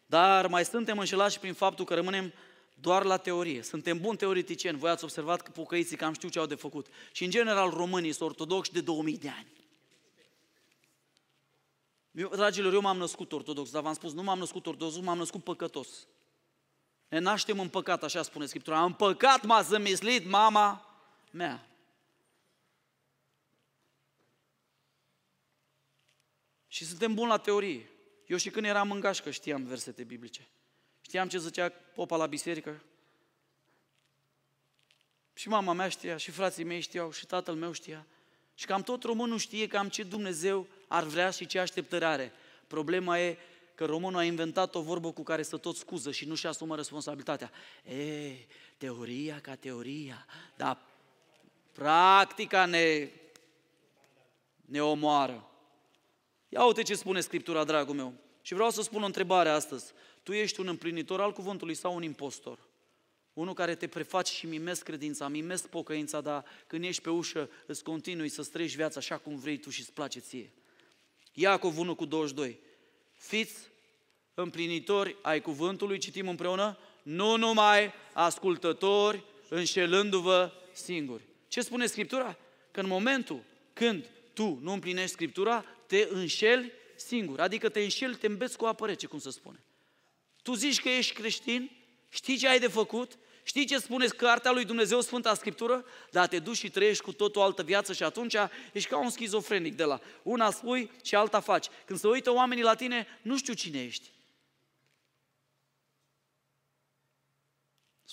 dar 0.06 0.48
mai 0.48 0.66
suntem 0.66 0.98
înșelați 0.98 1.34
și 1.34 1.40
prin 1.40 1.54
faptul 1.54 1.86
că 1.86 1.94
rămânem 1.94 2.34
doar 2.74 3.04
la 3.04 3.18
teorie. 3.18 3.62
Suntem 3.62 4.00
buni 4.00 4.18
teoreticieni. 4.18 4.78
Voi 4.78 4.90
ați 4.90 5.04
observat 5.04 5.42
că 5.42 5.52
pocăiții 5.52 5.98
cam 5.98 6.14
știu 6.14 6.30
ce 6.30 6.40
au 6.40 6.46
de 6.46 6.56
făcut. 6.56 6.88
Și 7.12 7.24
în 7.24 7.30
general 7.30 7.70
românii 7.70 8.12
sunt 8.12 8.30
ortodoxi 8.30 8.72
de 8.72 8.82
2000 8.82 9.18
de 9.18 9.30
ani. 9.30 9.48
Eu, 12.12 12.30
dragilor, 12.30 12.74
eu 12.74 12.82
m-am 12.82 12.98
născut 12.98 13.32
ortodox, 13.32 13.72
dar 13.72 13.82
v-am 13.82 13.94
spus, 13.94 14.14
nu 14.14 14.24
m-am 14.24 14.40
născut 14.40 14.68
ortodox, 14.68 14.98
m-am 14.98 15.18
născut 15.18 15.44
păcătos. 15.44 15.88
Ne 17.12 17.20
naștem 17.20 17.60
în 17.60 17.70
păcat, 17.70 18.04
așa 18.04 18.22
spune 18.22 18.46
Scriptura. 18.46 18.84
În 18.84 18.94
păcat 18.94 19.44
m-a 19.44 19.62
zămislit 19.62 20.26
mama 20.26 21.00
mea. 21.32 21.68
Și 26.68 26.86
suntem 26.86 27.14
buni 27.14 27.30
la 27.30 27.38
teorie. 27.38 27.90
Eu 28.28 28.38
și 28.38 28.50
când 28.50 28.66
eram 28.66 28.92
în 28.92 29.00
gașcă 29.00 29.32
știam 29.32 29.64
versete 29.64 30.04
biblice. 30.04 30.48
Știam 31.02 31.28
ce 31.28 31.38
zicea 31.38 31.70
popa 31.70 32.16
la 32.16 32.26
biserică. 32.26 32.84
Și 35.34 35.48
mama 35.48 35.74
mea 35.74 35.90
știa, 35.90 36.18
și 36.18 36.32
frații 36.32 36.64
mei 36.64 36.82
știau, 36.82 37.12
și 37.12 37.26
tatăl 37.26 37.56
meu 37.56 37.72
știa. 37.72 38.06
Și 38.56 38.66
cam 38.66 38.84
tot 38.84 39.04
românul 39.04 39.38
știe 39.38 39.68
cam 39.68 39.90
ce 39.90 40.04
Dumnezeu 40.04 40.68
ar 40.88 41.04
vrea 41.04 41.30
și 41.30 41.46
ce 41.46 41.60
așteptări 41.60 42.06
are. 42.06 42.32
Problema 42.68 43.20
e 43.20 43.38
că 43.82 43.88
românul 43.88 44.20
a 44.20 44.24
inventat 44.24 44.76
o 44.76 44.82
vorbă 44.82 45.12
cu 45.12 45.24
care 45.24 45.44
să 45.44 45.58
tot 45.58 45.76
scuză 45.76 46.12
și 46.12 46.26
nu-și 46.26 46.48
asumă 46.48 46.76
responsabilitatea. 46.76 47.52
E, 47.84 48.36
teoria 48.78 49.40
ca 49.40 49.56
teoria, 49.56 50.26
dar 50.58 50.78
practica 51.72 52.66
ne, 52.66 53.10
ne 54.66 54.82
omoară. 54.82 55.50
Ia 56.50 56.66
uite 56.66 56.82
ce 56.82 56.96
spune 56.96 57.20
Scriptura, 57.22 57.64
dragul 57.64 57.96
meu. 57.96 58.14
Și 58.42 58.54
vreau 58.54 58.70
să 58.70 58.82
spun 58.82 59.02
o 59.02 59.06
întrebare 59.06 59.50
astăzi. 59.50 59.92
Tu 60.24 60.34
ești 60.34 60.60
un 60.60 60.68
împlinitor 60.68 61.22
al 61.22 61.34
cuvântului 61.34 61.76
sau 61.76 61.96
un 61.96 62.04
impostor? 62.04 62.60
Unul 63.34 63.54
care 63.54 63.76
te 63.76 63.88
prefaci 63.88 64.30
și 64.30 64.46
mimezi 64.46 64.84
credința, 64.84 65.28
mimezi 65.28 65.68
pocăința, 65.68 66.22
dar 66.22 66.46
când 66.68 66.84
ești 66.84 67.02
pe 67.02 67.10
ușă 67.10 67.50
îți 67.66 67.84
continui 67.84 68.30
să 68.30 68.42
străiești 68.42 68.78
viața 68.78 69.00
așa 69.00 69.18
cum 69.18 69.36
vrei 69.36 69.58
tu 69.58 69.70
și 69.70 69.80
îți 69.80 69.94
place 69.94 70.20
ție. 70.20 70.52
Iacov 71.34 71.78
1 71.78 71.96
cu 71.96 72.06
22. 72.06 72.60
Fiți 73.12 73.71
împlinitori 74.42 75.16
ai 75.22 75.42
cuvântului, 75.42 75.98
citim 75.98 76.28
împreună, 76.28 76.78
nu 77.02 77.38
numai 77.38 77.94
ascultători, 78.14 79.24
înșelându-vă 79.50 80.52
singuri. 80.72 81.24
Ce 81.48 81.62
spune 81.62 81.86
Scriptura? 81.86 82.38
Că 82.72 82.80
în 82.80 82.88
momentul 82.88 83.44
când 83.74 84.06
tu 84.34 84.60
nu 84.62 84.72
împlinești 84.72 85.12
Scriptura, 85.12 85.66
te 85.88 86.08
înșeli 86.12 86.72
singur. 86.96 87.40
Adică 87.40 87.70
te 87.70 87.80
înșeli, 87.80 88.16
te 88.16 88.28
îmbeți 88.28 88.58
cu 88.58 88.66
apă 88.66 88.86
rece, 88.86 89.08
cum 89.08 89.20
să 89.20 89.30
spune. 89.30 89.60
Tu 90.42 90.54
zici 90.54 90.82
că 90.82 90.90
ești 90.90 91.14
creștin, 91.14 91.72
știi 92.10 92.38
ce 92.38 92.48
ai 92.48 92.60
de 92.60 92.68
făcut, 92.68 93.18
știi 93.44 93.66
ce 93.66 93.78
spune 93.78 94.06
cartea 94.06 94.52
lui 94.52 94.66
Dumnezeu, 94.66 95.02
Sfânta 95.02 95.34
Scriptură, 95.34 95.86
dar 96.12 96.28
te 96.28 96.40
duci 96.40 96.58
și 96.58 96.70
trăiești 96.70 97.04
cu 97.04 97.14
tot 97.14 97.36
o 97.36 97.42
altă 97.42 97.64
viață 97.64 97.94
și 97.94 98.04
atunci 98.04 98.36
ești 98.72 98.90
ca 98.90 98.98
un 98.98 99.10
schizofrenic 99.10 99.76
de 99.76 99.84
la 99.84 100.00
una 100.24 100.52
spui 100.52 100.92
și 101.04 101.16
alta 101.16 101.40
faci. 101.40 101.68
Când 101.86 102.00
se 102.00 102.08
uită 102.08 102.34
oamenii 102.34 102.64
la 102.64 102.76
tine, 102.76 103.08
nu 103.22 103.38
știu 103.38 103.54
cine 103.54 103.84
ești. 103.84 104.10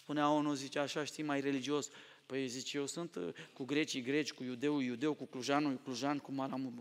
Spunea 0.08 0.28
unul, 0.28 0.54
zice 0.54 0.78
așa, 0.78 1.04
știi, 1.04 1.22
mai 1.22 1.40
religios. 1.40 1.88
Păi 2.26 2.46
zice, 2.46 2.76
eu 2.76 2.86
sunt 2.86 3.14
uh, 3.14 3.28
cu 3.52 3.64
grecii 3.64 4.02
greci, 4.02 4.32
cu 4.32 4.42
iudeu 4.42 4.80
iudeu, 4.80 5.14
cu 5.14 5.24
clujanul 5.24 5.80
clujan, 5.84 6.18
cu 6.18 6.32
maramul. 6.32 6.72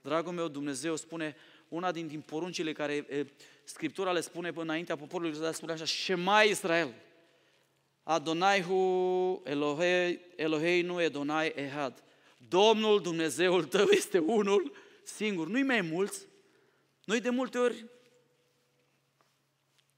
Dragul 0.00 0.32
meu, 0.32 0.48
Dumnezeu 0.48 0.96
spune, 0.96 1.36
una 1.68 1.92
din, 1.92 2.06
din 2.06 2.20
poruncile 2.20 2.72
care 2.72 2.92
e, 2.94 3.26
Scriptura 3.64 4.12
le 4.12 4.20
spune 4.20 4.52
până 4.52 4.64
înaintea 4.64 4.96
poporului 4.96 5.32
Israel, 5.32 5.52
spune 5.52 5.72
așa, 5.72 5.84
Shema 5.84 6.42
Israel, 6.42 6.94
Adonaihu 8.02 9.42
Elohei, 9.44 10.20
Eloheinu 10.36 11.02
Edonai 11.02 11.52
Ehad. 11.54 12.02
Domnul 12.48 13.00
Dumnezeul 13.00 13.64
tău 13.64 13.86
este 13.90 14.18
unul 14.18 14.72
singur, 15.02 15.48
nu-i 15.48 15.62
mai 15.62 15.80
mulți. 15.80 16.26
Noi 17.04 17.20
de 17.20 17.30
multe 17.30 17.58
ori, 17.58 17.84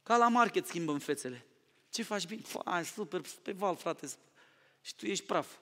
ca 0.05 0.17
la 0.17 0.29
market 0.29 0.67
schimbăm 0.67 0.99
fețele. 0.99 1.47
Ce 1.91 2.03
faci 2.03 2.27
bine? 2.27 2.43
Fai, 2.43 2.85
super, 2.85 3.21
pe 3.43 3.53
val, 3.53 3.77
frate. 3.77 4.07
Și 4.83 4.95
tu 4.95 5.07
ești 5.07 5.25
praf. 5.25 5.53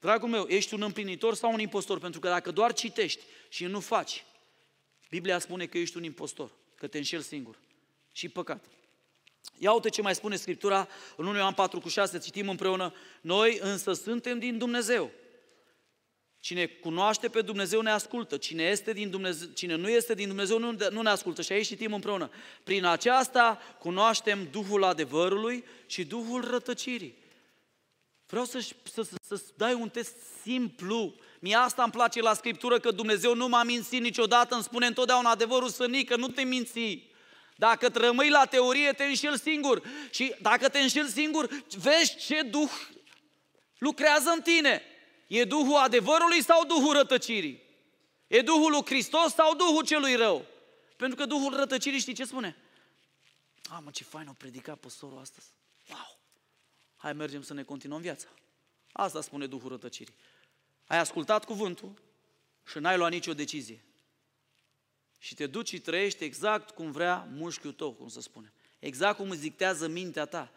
Dragul 0.00 0.28
meu, 0.28 0.46
ești 0.46 0.74
un 0.74 0.82
împlinitor 0.82 1.34
sau 1.34 1.52
un 1.52 1.60
impostor? 1.60 1.98
Pentru 1.98 2.20
că 2.20 2.28
dacă 2.28 2.50
doar 2.50 2.72
citești 2.72 3.22
și 3.48 3.64
nu 3.64 3.80
faci, 3.80 4.24
Biblia 5.10 5.38
spune 5.38 5.66
că 5.66 5.78
ești 5.78 5.96
un 5.96 6.02
impostor, 6.02 6.50
că 6.74 6.86
te 6.86 6.98
înșeli 6.98 7.22
singur. 7.22 7.58
Și 8.12 8.28
păcat. 8.28 8.64
Ia 9.58 9.72
uite 9.72 9.88
ce 9.88 10.02
mai 10.02 10.14
spune 10.14 10.36
Scriptura 10.36 10.88
în 11.16 11.26
1 11.26 11.38
Ioan 11.38 11.54
4 11.54 11.80
cu 11.80 11.88
6, 11.88 12.18
citim 12.18 12.48
împreună. 12.48 12.94
Noi 13.20 13.58
însă 13.60 13.92
suntem 13.92 14.38
din 14.38 14.58
Dumnezeu. 14.58 15.10
Cine 16.40 16.66
cunoaște 16.66 17.28
pe 17.28 17.40
Dumnezeu 17.40 17.80
ne 17.80 17.90
ascultă. 17.90 18.36
Cine, 18.36 18.62
este 18.62 18.92
din 18.92 19.10
Dumnezeu, 19.10 19.48
cine 19.48 19.74
nu 19.74 19.88
este 19.88 20.14
din 20.14 20.26
Dumnezeu 20.26 20.58
nu, 20.58 20.76
nu 20.90 21.02
ne 21.02 21.08
ascultă. 21.08 21.42
Și 21.42 21.52
aici 21.52 21.66
citim 21.66 21.92
împreună. 21.92 22.30
Prin 22.64 22.84
aceasta 22.84 23.58
cunoaștem 23.78 24.48
Duhul 24.50 24.84
adevărului 24.84 25.64
și 25.86 26.04
Duhul 26.04 26.50
rătăcirii. 26.50 27.14
Vreau 28.26 28.44
să, 28.44 28.58
să, 28.92 29.02
să, 29.02 29.16
să 29.36 29.42
dai 29.56 29.74
un 29.74 29.88
test 29.88 30.14
simplu. 30.42 31.14
Mie 31.40 31.54
asta 31.54 31.82
îmi 31.82 31.92
place 31.92 32.20
la 32.20 32.34
Scriptură, 32.34 32.78
că 32.78 32.90
Dumnezeu 32.90 33.34
nu 33.34 33.48
m-a 33.48 33.62
mințit 33.62 34.00
niciodată, 34.00 34.54
îmi 34.54 34.64
spune 34.64 34.86
întotdeauna 34.86 35.30
adevărul 35.30 35.68
sănic, 35.68 36.08
că 36.08 36.16
nu 36.16 36.28
te 36.28 36.42
minți. 36.42 37.06
Dacă 37.56 37.90
te 37.90 37.98
rămâi 37.98 38.30
la 38.30 38.44
teorie, 38.44 38.92
te 38.92 39.04
înșel 39.04 39.36
singur. 39.36 39.82
Și 40.10 40.34
dacă 40.40 40.68
te 40.68 40.78
înșel 40.78 41.06
singur, 41.06 41.48
vezi 41.78 42.16
ce 42.26 42.42
Duh 42.42 42.70
lucrează 43.78 44.30
în 44.30 44.40
tine. 44.40 44.82
E 45.28 45.44
Duhul 45.44 45.76
adevărului 45.76 46.42
sau 46.42 46.64
Duhul 46.64 46.92
rătăcirii? 46.92 47.62
E 48.26 48.40
Duhul 48.40 48.70
lui 48.70 48.84
Hristos 48.84 49.34
sau 49.34 49.54
Duhul 49.54 49.84
celui 49.84 50.14
rău? 50.14 50.44
Pentru 50.96 51.16
că 51.16 51.26
Duhul 51.26 51.56
rătăcirii 51.56 51.98
știi 51.98 52.14
ce 52.14 52.24
spune? 52.24 52.56
A, 53.70 53.78
mă, 53.78 53.90
ce 53.90 54.04
fain 54.04 54.28
o 54.28 54.32
predica 54.32 54.74
păstorul 54.74 55.18
astăzi. 55.18 55.46
hai 56.96 57.12
mergem 57.12 57.42
să 57.42 57.54
ne 57.54 57.62
continuăm 57.62 58.00
viața. 58.00 58.28
Asta 58.92 59.20
spune 59.20 59.46
Duhul 59.46 59.68
rătăcirii. 59.68 60.14
Ai 60.86 60.98
ascultat 60.98 61.44
cuvântul 61.44 61.92
și 62.66 62.78
n-ai 62.78 62.96
luat 62.96 63.10
nicio 63.10 63.34
decizie. 63.34 63.84
Și 65.18 65.34
te 65.34 65.46
duci 65.46 65.68
și 65.68 65.80
trăiești 65.80 66.24
exact 66.24 66.70
cum 66.70 66.90
vrea 66.90 67.28
mușchiul 67.32 67.72
tău, 67.72 67.92
cum 67.92 68.08
să 68.08 68.20
spune. 68.20 68.52
Exact 68.78 69.16
cum 69.16 69.30
îți 69.30 69.40
dictează 69.40 69.88
mintea 69.88 70.24
ta. 70.24 70.52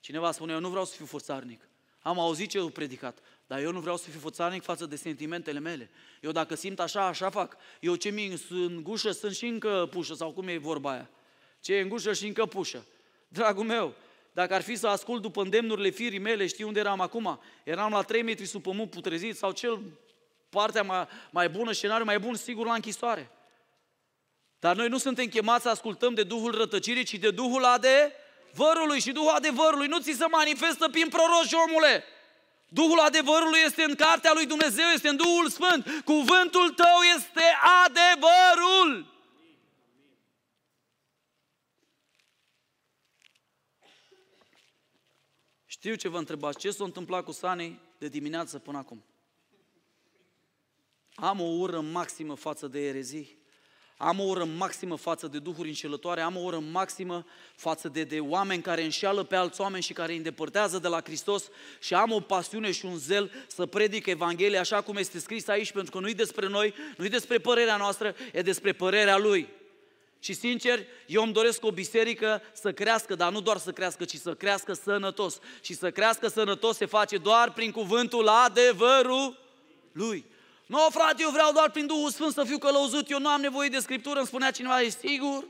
Cineva 0.00 0.32
spune, 0.32 0.52
eu 0.52 0.60
nu 0.60 0.68
vreau 0.68 0.84
să 0.84 0.94
fiu 0.94 1.06
forțarnic. 1.06 1.68
Am 2.00 2.18
auzit 2.18 2.50
ce 2.50 2.58
eu 2.58 2.68
predicat, 2.68 3.18
dar 3.46 3.60
eu 3.60 3.72
nu 3.72 3.80
vreau 3.80 3.96
să 3.96 4.10
fiu 4.10 4.20
forțarnic 4.20 4.62
față 4.62 4.86
de 4.86 4.96
sentimentele 4.96 5.58
mele. 5.58 5.90
Eu 6.20 6.30
dacă 6.30 6.54
simt 6.54 6.80
așa, 6.80 7.06
așa 7.06 7.30
fac. 7.30 7.56
Eu 7.80 7.94
ce 7.94 8.10
mi 8.10 8.38
în 8.50 8.82
gușă 8.82 9.10
sunt 9.10 9.34
și 9.34 9.46
încă 9.46 9.88
pușă, 9.90 10.14
sau 10.14 10.32
cum 10.32 10.48
e 10.48 10.58
vorba 10.58 10.90
aia. 10.90 11.10
Ce 11.60 11.74
e 11.74 11.80
în 11.80 11.88
gușă 11.88 12.12
și 12.12 12.26
încă 12.26 12.46
pușă. 12.46 12.86
Dragul 13.28 13.64
meu, 13.64 13.94
dacă 14.32 14.54
ar 14.54 14.62
fi 14.62 14.76
să 14.76 14.86
ascult 14.86 15.22
după 15.22 15.42
îndemnurile 15.42 15.88
firii 15.88 16.18
mele, 16.18 16.46
știi 16.46 16.64
unde 16.64 16.78
eram 16.78 17.00
acum? 17.00 17.40
Eram 17.64 17.92
la 17.92 18.02
3 18.02 18.22
metri 18.22 18.46
sub 18.46 18.62
pământ 18.62 18.90
putrezit 18.90 19.36
sau 19.36 19.52
cel 19.52 19.80
partea 20.48 20.82
mai, 20.82 21.08
mai 21.30 21.48
bună, 21.48 21.72
scenariu 21.72 22.04
mai 22.04 22.18
bun, 22.18 22.34
sigur 22.34 22.66
la 22.66 22.74
închisoare. 22.74 23.30
Dar 24.58 24.76
noi 24.76 24.88
nu 24.88 24.98
suntem 24.98 25.26
chemați 25.26 25.62
să 25.62 25.68
ascultăm 25.68 26.14
de 26.14 26.22
Duhul 26.22 26.54
rătăcirii, 26.54 27.04
ci 27.04 27.14
de 27.14 27.30
Duhul 27.30 27.64
adevărului. 27.64 29.00
Și 29.00 29.12
Duhul 29.12 29.30
adevărului 29.30 29.86
nu 29.86 30.00
ți 30.00 30.12
se 30.12 30.26
manifestă 30.30 30.88
prin 30.88 31.08
proroși, 31.08 31.54
omule. 31.54 32.04
Duhul 32.68 32.98
adevărului 32.98 33.58
este 33.64 33.82
în 33.82 33.94
cartea 33.94 34.32
lui 34.32 34.46
Dumnezeu, 34.46 34.86
este 34.86 35.08
în 35.08 35.16
Duhul 35.16 35.48
Sfânt. 35.48 36.02
Cuvântul 36.04 36.70
tău 36.70 37.00
este 37.16 37.42
adevărul. 37.84 39.14
Știu 45.66 45.94
ce 45.94 46.08
vă 46.08 46.18
întrebați, 46.18 46.58
ce 46.58 46.70
s-a 46.70 46.84
întâmplat 46.84 47.24
cu 47.24 47.32
Sani 47.32 47.80
de 47.98 48.08
dimineață 48.08 48.58
până 48.58 48.78
acum? 48.78 49.04
Am 51.14 51.40
o 51.40 51.44
ură 51.44 51.80
maximă 51.80 52.34
față 52.34 52.66
de 52.68 52.86
erezii, 52.86 53.38
am 53.96 54.20
o 54.20 54.22
ură 54.22 54.44
maximă 54.44 54.96
față 54.96 55.26
de 55.26 55.38
duhuri 55.38 55.68
înșelătoare, 55.68 56.20
am 56.20 56.36
o 56.36 56.40
ură 56.40 56.58
maximă 56.58 57.26
față 57.54 57.88
de, 57.88 58.04
de 58.04 58.20
oameni 58.20 58.62
care 58.62 58.82
înșeală 58.82 59.22
pe 59.22 59.36
alți 59.36 59.60
oameni 59.60 59.82
și 59.82 59.92
care 59.92 60.10
îi 60.10 60.16
îndepărtează 60.16 60.78
de 60.78 60.88
la 60.88 61.00
Hristos 61.00 61.48
și 61.80 61.94
am 61.94 62.12
o 62.12 62.20
pasiune 62.20 62.72
și 62.72 62.84
un 62.84 62.98
zel 62.98 63.30
să 63.46 63.66
predic 63.66 64.06
Evanghelia 64.06 64.60
așa 64.60 64.80
cum 64.80 64.96
este 64.96 65.18
scris 65.18 65.48
aici, 65.48 65.72
pentru 65.72 65.90
că 65.90 65.98
nu 65.98 66.08
e 66.08 66.12
despre 66.12 66.48
noi, 66.48 66.74
nu 66.96 67.04
e 67.04 67.08
despre 67.08 67.38
părerea 67.38 67.76
noastră, 67.76 68.14
e 68.32 68.42
despre 68.42 68.72
părerea 68.72 69.18
Lui. 69.18 69.48
Și 70.20 70.32
sincer, 70.32 70.86
eu 71.06 71.22
îmi 71.22 71.32
doresc 71.32 71.64
o 71.64 71.70
biserică 71.70 72.42
să 72.52 72.72
crească, 72.72 73.14
dar 73.14 73.32
nu 73.32 73.40
doar 73.40 73.56
să 73.56 73.72
crească, 73.72 74.04
ci 74.04 74.16
să 74.16 74.34
crească 74.34 74.72
sănătos. 74.72 75.38
Și 75.60 75.74
să 75.74 75.90
crească 75.90 76.28
sănătos 76.28 76.76
se 76.76 76.86
face 76.86 77.16
doar 77.16 77.52
prin 77.52 77.70
cuvântul 77.70 78.28
adevărul 78.28 79.38
lui. 79.92 80.24
Nu, 80.66 80.86
frate, 80.90 81.22
eu 81.22 81.30
vreau 81.30 81.52
doar 81.52 81.70
prin 81.70 81.86
Duhul 81.86 82.10
Sfânt 82.10 82.32
să 82.32 82.44
fiu 82.44 82.58
călăuzit, 82.58 83.10
eu 83.10 83.18
nu 83.18 83.28
am 83.28 83.40
nevoie 83.40 83.68
de 83.68 83.78
Scriptură, 83.78 84.18
îmi 84.18 84.26
spunea 84.26 84.50
cineva, 84.50 84.80
e 84.80 84.88
sigur? 84.88 85.48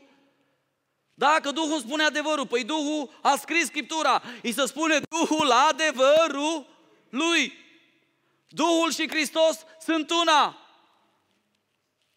Dacă 1.14 1.50
Duhul 1.50 1.80
spune 1.80 2.02
adevărul, 2.02 2.46
păi 2.46 2.64
Duhul 2.64 3.18
a 3.22 3.36
scris 3.36 3.66
Scriptura, 3.66 4.22
îi 4.42 4.52
se 4.52 4.66
spune 4.66 5.00
Duhul 5.08 5.50
adevărul 5.50 6.66
lui. 7.08 7.52
Duhul 8.48 8.92
și 8.92 9.08
Hristos 9.08 9.64
sunt 9.80 10.10
una. 10.10 10.58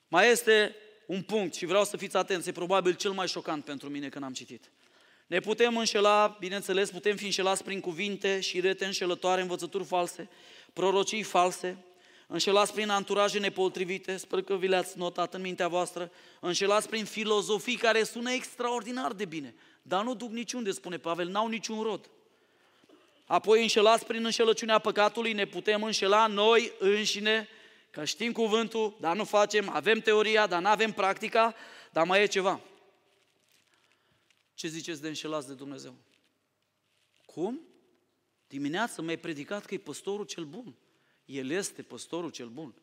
Mai 0.08 0.30
este 0.30 0.76
un 1.08 1.22
punct 1.22 1.56
și 1.56 1.66
vreau 1.66 1.84
să 1.84 1.98
fiți 1.98 2.18
atenți, 2.18 2.50
e 2.50 2.52
probabil 2.52 2.94
cel 2.94 3.12
mai 3.12 3.28
șocant 3.28 3.66
pentru 3.66 3.90
mine 3.90 4.10
când 4.10 4.24
am 4.24 4.34
citit. 4.34 4.72
Ne 5.28 5.40
putem 5.40 5.78
înșela, 5.78 6.38
bineînțeles, 6.40 6.92
putem 6.92 7.16
fi 7.16 7.26
înșelați 7.26 7.64
prin 7.64 7.80
cuvinte 7.80 8.40
și 8.40 8.60
rete 8.60 8.86
înșelătoare, 8.86 9.42
învățături 9.42 9.84
false, 9.84 10.30
prorocii 10.74 11.24
false, 11.24 11.78
înșelați 12.32 12.74
prin 12.74 12.90
anturaje 12.90 13.40
nepotrivite, 13.40 14.18
sper 14.18 14.42
că 14.42 14.56
vi 14.56 14.68
le-ați 14.68 14.98
notat 14.98 15.34
în 15.34 15.42
mintea 15.42 15.68
voastră, 15.68 16.12
înșelați 16.40 16.90
prin 16.90 17.06
filozofii 17.06 17.76
care 17.76 18.04
sună 18.04 18.32
extraordinar 18.32 19.14
de 19.14 19.26
bine, 19.26 19.56
dar 19.82 20.04
nu 20.04 20.16
duc 20.16 20.32
niciunde, 20.32 20.72
spune 20.72 20.98
Pavel, 20.98 21.28
n-au 21.28 21.48
niciun 21.48 21.82
rod. 21.82 22.10
Apoi 23.26 23.62
înșelați 23.62 24.06
prin 24.06 24.26
înșelăciunea 24.26 24.80
păcatului, 24.80 25.34
ne 25.34 25.46
putem 25.46 25.84
înșela 25.84 26.28
noi 26.28 26.72
înșine, 26.80 27.48
că 27.90 28.06
știm 28.06 28.32
cuvântul, 28.32 28.98
dar 29.00 29.16
nu 29.16 29.24
facem, 29.24 29.70
avem 29.70 30.00
teoria, 30.00 30.48
dar 30.48 30.62
nu 30.62 30.68
avem 30.68 30.92
practica, 30.92 31.56
dar 31.92 32.06
mai 32.06 32.22
e 32.22 32.26
ceva. 32.26 32.62
Ce 34.54 34.68
ziceți 34.68 35.02
de 35.02 35.08
înșelați 35.08 35.48
de 35.48 35.54
Dumnezeu? 35.54 35.96
Cum? 37.26 37.60
Dimineața 38.48 39.02
mi-ai 39.02 39.18
predicat 39.18 39.66
că 39.66 39.74
e 39.74 39.78
păstorul 39.78 40.26
cel 40.26 40.44
bun. 40.44 40.76
El 41.30 41.50
este 41.50 41.82
păstorul 41.82 42.30
cel 42.30 42.48
bun. 42.48 42.74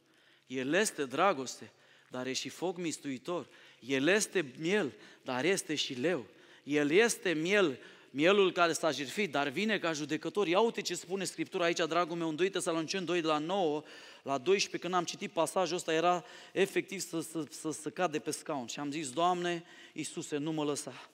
El 0.46 0.72
este 0.72 1.04
dragoste, 1.04 1.72
dar 2.10 2.26
e 2.26 2.32
și 2.32 2.48
foc 2.48 2.76
mistuitor. 2.76 3.46
El 3.80 4.06
este 4.06 4.52
miel, 4.58 4.92
dar 5.22 5.44
este 5.44 5.74
și 5.74 5.94
leu. 5.94 6.26
El 6.64 6.90
este 6.90 7.32
miel, 7.32 7.78
mielul 8.10 8.52
care 8.52 8.72
s-a 8.72 8.90
jertfit, 8.90 9.30
dar 9.30 9.48
vine 9.48 9.78
ca 9.78 9.92
judecător. 9.92 10.46
Ia 10.46 10.60
uite 10.60 10.80
ce 10.80 10.94
spune 10.94 11.24
Scriptura 11.24 11.64
aici, 11.64 11.86
dragul 11.88 12.16
meu, 12.16 12.28
în 12.28 12.36
2 12.36 12.50
Tesaloniceni 12.50 13.06
2 13.06 13.20
de 13.20 13.26
la 13.26 13.38
9 13.38 13.82
la 14.22 14.38
12, 14.38 14.78
când 14.78 14.94
am 14.94 15.04
citit 15.04 15.30
pasajul 15.30 15.76
ăsta, 15.76 15.92
era 15.92 16.24
efectiv 16.52 17.00
să, 17.00 17.20
să, 17.20 17.44
să, 17.50 17.70
să 17.70 17.90
cade 17.90 18.18
pe 18.18 18.30
scaun. 18.30 18.66
Și 18.66 18.78
am 18.78 18.90
zis, 18.90 19.10
Doamne, 19.10 19.64
Iisuse, 19.92 20.36
nu 20.36 20.52
mă 20.52 20.64
lăsa. 20.64 21.08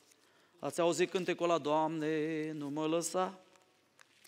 Ați 0.59 0.81
auzit 0.81 1.11
cântecul 1.11 1.45
ăla, 1.45 1.59
Doamne, 1.59 2.53
nu 2.53 2.69
mă 2.69 2.87
lăsa? 2.87 3.41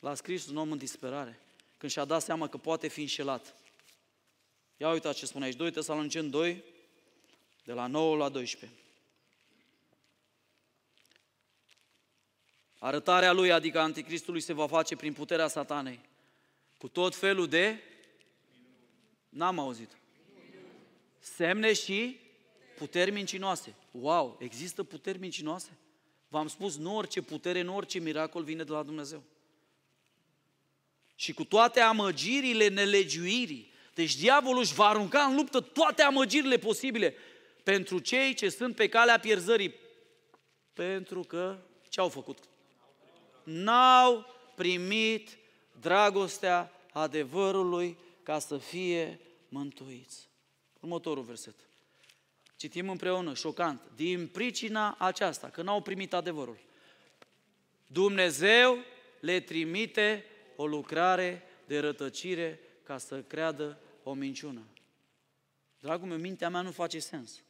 L-a 0.00 0.14
scris 0.14 0.48
un 0.48 0.56
om 0.56 0.72
în 0.72 0.78
disperare 0.78 1.43
când 1.84 1.96
și-a 1.96 2.04
dat 2.04 2.22
seama 2.22 2.48
că 2.48 2.56
poate 2.56 2.88
fi 2.88 3.00
înșelat. 3.00 3.54
Ia 4.76 4.90
uitați 4.90 5.18
ce 5.18 5.26
spune 5.26 5.44
aici, 5.44 5.56
2 5.56 5.70
Tesaloniceni 5.70 6.30
2, 6.30 6.64
de 7.64 7.72
la 7.72 7.86
9 7.86 8.16
la 8.16 8.28
12. 8.28 8.78
Arătarea 12.78 13.32
lui, 13.32 13.52
adică 13.52 13.80
anticristului, 13.80 14.40
se 14.40 14.52
va 14.52 14.66
face 14.66 14.96
prin 14.96 15.12
puterea 15.12 15.48
satanei. 15.48 16.00
Cu 16.78 16.88
tot 16.88 17.14
felul 17.14 17.48
de... 17.48 17.82
N-am 19.28 19.58
auzit. 19.58 19.90
Semne 21.18 21.72
și 21.72 22.18
puteri 22.76 23.10
mincinoase. 23.10 23.74
Wow, 23.90 24.36
există 24.40 24.84
puteri 24.84 25.18
mincinoase? 25.18 25.78
V-am 26.28 26.48
spus, 26.48 26.76
nu 26.76 26.96
orice 26.96 27.22
putere, 27.22 27.62
nu 27.62 27.76
orice 27.76 27.98
miracol 27.98 28.42
vine 28.42 28.64
de 28.64 28.72
la 28.72 28.82
Dumnezeu 28.82 29.22
și 31.14 31.32
cu 31.32 31.44
toate 31.44 31.80
amăgirile 31.80 32.68
nelegiuirii. 32.68 33.72
Deci 33.94 34.16
diavolul 34.16 34.60
își 34.60 34.74
va 34.74 34.86
arunca 34.88 35.22
în 35.22 35.36
luptă 35.36 35.60
toate 35.60 36.02
amăgirile 36.02 36.58
posibile 36.58 37.14
pentru 37.62 37.98
cei 37.98 38.34
ce 38.34 38.48
sunt 38.48 38.76
pe 38.76 38.88
calea 38.88 39.18
pierzării. 39.18 39.74
Pentru 40.72 41.20
că 41.20 41.58
ce 41.88 42.00
au 42.00 42.08
făcut? 42.08 42.38
N-au 43.42 44.26
primit 44.54 45.38
dragostea 45.80 46.72
adevărului 46.92 47.98
ca 48.22 48.38
să 48.38 48.58
fie 48.58 49.20
mântuiți. 49.48 50.28
Următorul 50.80 51.22
verset. 51.22 51.54
Citim 52.56 52.88
împreună, 52.88 53.34
șocant. 53.34 53.80
Din 53.96 54.26
pricina 54.26 54.96
aceasta, 54.98 55.48
că 55.48 55.62
n-au 55.62 55.80
primit 55.80 56.12
adevărul, 56.12 56.58
Dumnezeu 57.86 58.78
le 59.20 59.40
trimite 59.40 60.24
o 60.56 60.66
lucrare 60.66 61.42
de 61.66 61.78
rătăcire 61.78 62.60
ca 62.82 62.98
să 62.98 63.22
creadă 63.22 63.78
o 64.02 64.12
minciună. 64.12 64.66
Dragul 65.80 66.08
meu, 66.08 66.18
mintea 66.18 66.48
mea 66.48 66.60
nu 66.60 66.70
face 66.70 66.98
sens. 66.98 67.42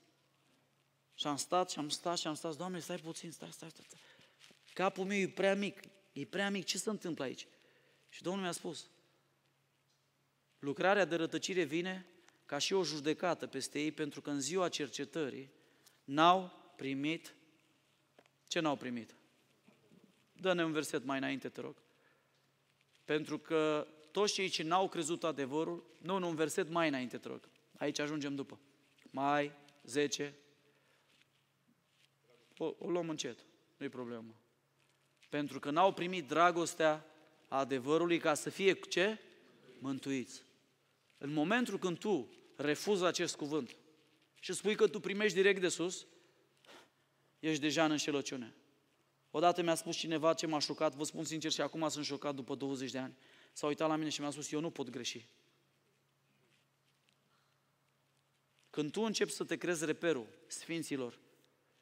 Și 1.15 1.27
am 1.27 1.37
stat 1.37 1.71
și 1.71 1.79
am 1.79 1.89
stat 1.89 2.19
și 2.19 2.27
am 2.27 2.35
stat, 2.35 2.57
Doamne, 2.57 2.79
stai 2.79 2.97
puțin, 2.97 3.31
stai, 3.31 3.53
stai, 3.53 3.71
stai. 3.71 3.87
Capul 4.73 5.05
meu 5.05 5.19
e 5.19 5.29
prea 5.29 5.55
mic, 5.55 5.81
e 6.13 6.25
prea 6.25 6.51
mic, 6.51 6.65
ce 6.65 6.79
se 6.79 6.91
întâmplă 6.91 7.25
aici? 7.25 7.47
Și 8.09 8.23
Domnul 8.23 8.43
mi-a 8.43 8.53
spus, 8.53 8.87
lucrarea 10.59 11.05
de 11.05 11.17
rătăcire 11.17 11.63
vine 11.63 12.07
ca 12.47 12.59
și 12.59 12.73
o 12.73 12.85
judecată 12.85 13.47
peste 13.47 13.81
ei, 13.81 13.93
pentru 13.93 14.21
că 14.21 14.31
în 14.31 14.41
ziua 14.41 14.69
cercetării 14.69 15.51
n-au 16.05 16.53
primit, 16.77 17.35
ce 18.49 18.61
n-au 18.61 18.77
primit? 18.77 19.15
Dă-ne 20.33 20.65
un 20.65 20.73
verset 20.73 21.05
mai 21.05 21.19
înainte, 21.19 21.49
te 21.49 21.61
rog. 21.61 21.84
Pentru 23.05 23.39
că 23.39 23.87
toți 24.11 24.33
cei 24.33 24.49
ce 24.49 24.63
n-au 24.63 24.89
crezut 24.89 25.25
adevărul, 25.25 25.85
nu, 25.99 26.19
nu, 26.19 26.29
un 26.29 26.35
verset 26.35 26.71
mai 26.71 26.89
înainte, 26.89 27.19
te 27.19 27.29
rog. 27.29 27.49
Aici 27.77 27.99
ajungem 27.99 28.35
după. 28.35 28.61
Mai, 29.11 29.53
10. 29.83 30.35
O, 32.57 32.75
o 32.79 32.91
luăm 32.91 33.09
încet, 33.09 33.39
nu-i 33.77 33.89
problemă. 33.89 34.35
Pentru 35.29 35.61
că 35.61 35.71
n-au 35.71 35.93
primit 35.93 36.29
dragostea 36.29 37.07
adevărului 37.49 38.19
ca 38.19 38.35
să 38.35 38.51
fie 38.51 38.73
ce? 38.73 39.19
Mântuiți. 39.79 40.43
În 41.19 41.33
momentul 41.33 41.79
când 41.79 41.99
tu 41.99 42.29
refuzi 42.57 43.05
acest 43.05 43.37
cuvânt 43.37 43.77
și 44.41 44.53
spui 44.53 44.75
că 44.75 44.89
tu 44.89 45.01
primești 45.01 45.37
direct 45.37 45.61
de 45.61 45.69
sus, 45.69 46.07
ești 47.39 47.61
deja 47.61 47.85
în 47.85 47.91
înșelăciune. 47.91 48.55
Odată 49.37 49.63
mi-a 49.63 49.75
spus 49.75 49.97
cineva 49.97 50.35
ce 50.35 50.47
m-a 50.47 50.59
șocat, 50.59 50.95
vă 50.95 51.05
spun 51.05 51.25
sincer 51.25 51.53
și 51.53 51.61
acum 51.61 51.89
sunt 51.89 52.05
șocat 52.05 52.35
după 52.35 52.55
20 52.55 52.91
de 52.91 52.99
ani. 52.99 53.17
S-a 53.53 53.67
uitat 53.67 53.89
la 53.89 53.97
mine 53.97 54.09
și 54.09 54.21
mi-a 54.21 54.31
spus, 54.31 54.53
eu 54.53 54.61
nu 54.61 54.71
pot 54.71 54.91
greși. 54.91 55.29
Când 58.71 58.93
tu 58.93 59.01
începi 59.01 59.31
să 59.31 59.45
te 59.45 59.57
crezi 59.57 59.85
reperul 59.85 60.27
sfinților, 60.47 61.19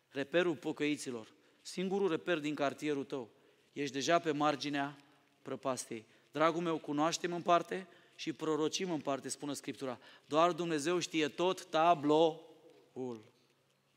reperul 0.08 0.56
pocăiților, 0.56 1.32
singurul 1.62 2.08
reper 2.08 2.38
din 2.38 2.54
cartierul 2.54 3.04
tău, 3.04 3.30
ești 3.72 3.94
deja 3.94 4.18
pe 4.18 4.30
marginea 4.30 4.98
prăpastiei. 5.42 6.06
Dragul 6.30 6.62
meu, 6.62 6.78
cunoaștem 6.78 7.32
în 7.32 7.42
parte 7.42 7.88
și 8.14 8.32
prorocim 8.32 8.90
în 8.90 9.00
parte, 9.00 9.28
spune 9.28 9.54
Scriptura. 9.54 9.98
Doar 10.26 10.52
Dumnezeu 10.52 10.98
știe 10.98 11.28
tot 11.28 11.64
tabloul. 11.64 13.31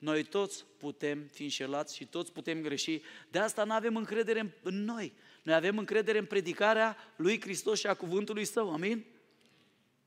Noi 0.06 0.24
toți 0.24 0.66
putem 0.78 1.30
fi 1.32 1.44
înșelați 1.44 1.96
și 1.96 2.06
toți 2.06 2.32
putem 2.32 2.62
greși. 2.62 3.02
De 3.30 3.40
asta 3.40 3.64
nu 3.64 3.74
avem 3.74 3.96
încredere 3.96 4.60
în 4.62 4.84
noi. 4.84 5.14
Noi 5.44 5.56
avem 5.56 5.78
încredere 5.78 6.18
în 6.18 6.26
predicarea 6.26 6.98
lui 7.16 7.42
Hristos 7.42 7.80
și 7.80 7.88
a 7.88 7.94
cuvântului 7.94 8.46
Său. 8.46 8.74
Amin? 8.74 9.06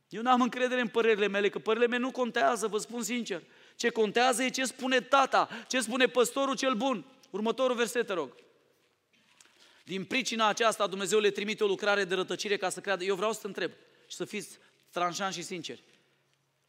Eu 0.09 0.23
nu 0.23 0.31
am 0.31 0.41
încredere 0.41 0.81
în 0.81 0.89
părerile 0.89 1.29
mele, 1.29 1.49
că 1.49 1.59
părerile 1.59 1.91
mele 1.91 2.03
nu 2.03 2.11
contează, 2.11 2.67
vă 2.67 2.79
spun 2.79 3.03
sincer. 3.03 3.43
Ce 3.77 3.89
contează 3.89 4.43
e 4.43 4.49
ce 4.49 4.65
spune 4.65 5.01
tata, 5.01 5.49
ce 5.69 5.81
spune 5.81 6.07
păstorul 6.07 6.57
cel 6.57 6.75
bun. 6.75 7.05
Următorul 7.31 7.77
verset, 7.77 8.07
te 8.07 8.13
rog. 8.13 8.35
Din 9.85 10.05
pricina 10.05 10.49
aceasta 10.49 10.87
Dumnezeu 10.87 11.19
le 11.19 11.31
trimite 11.31 11.65
o 11.65 11.67
lucrare 11.67 12.05
de 12.05 12.15
rătăcire 12.15 12.57
ca 12.57 12.69
să 12.69 12.81
creadă. 12.81 13.05
Eu 13.05 13.15
vreau 13.15 13.33
să 13.33 13.41
te 13.41 13.47
întreb 13.47 13.71
și 14.07 14.17
să 14.17 14.25
fiți 14.25 14.59
tranșani 14.91 15.35
și 15.35 15.43
sinceri. 15.43 15.83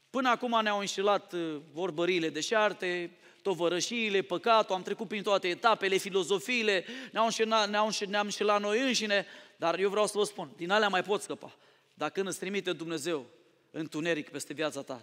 Până 0.09 0.29
acum 0.29 0.59
ne-au 0.61 0.79
înșelat 0.79 1.33
uh, 1.33 1.55
vorbările 1.71 2.29
deșarte, 2.29 3.11
tovărășiile, 3.41 4.21
păcatul, 4.21 4.75
am 4.75 4.81
trecut 4.81 5.07
prin 5.07 5.23
toate 5.23 5.47
etapele, 5.47 5.97
filozofiile, 5.97 6.85
ne-au 7.11 7.25
înșelat, 7.25 7.69
ne-au 7.69 7.85
înșelat, 7.85 8.11
ne-am 8.11 8.25
înșelat 8.25 8.61
noi 8.61 8.81
înșine, 8.81 9.25
dar 9.55 9.79
eu 9.79 9.89
vreau 9.89 10.07
să 10.07 10.17
vă 10.17 10.23
spun, 10.23 10.49
din 10.55 10.71
alea 10.71 10.87
mai 10.87 11.03
pot 11.03 11.21
scăpa. 11.21 11.55
Dacă 11.93 12.21
îți 12.21 12.39
trimite 12.39 12.73
Dumnezeu 12.73 13.25
întuneric 13.71 14.29
peste 14.29 14.53
viața 14.53 14.81
ta, 14.81 15.01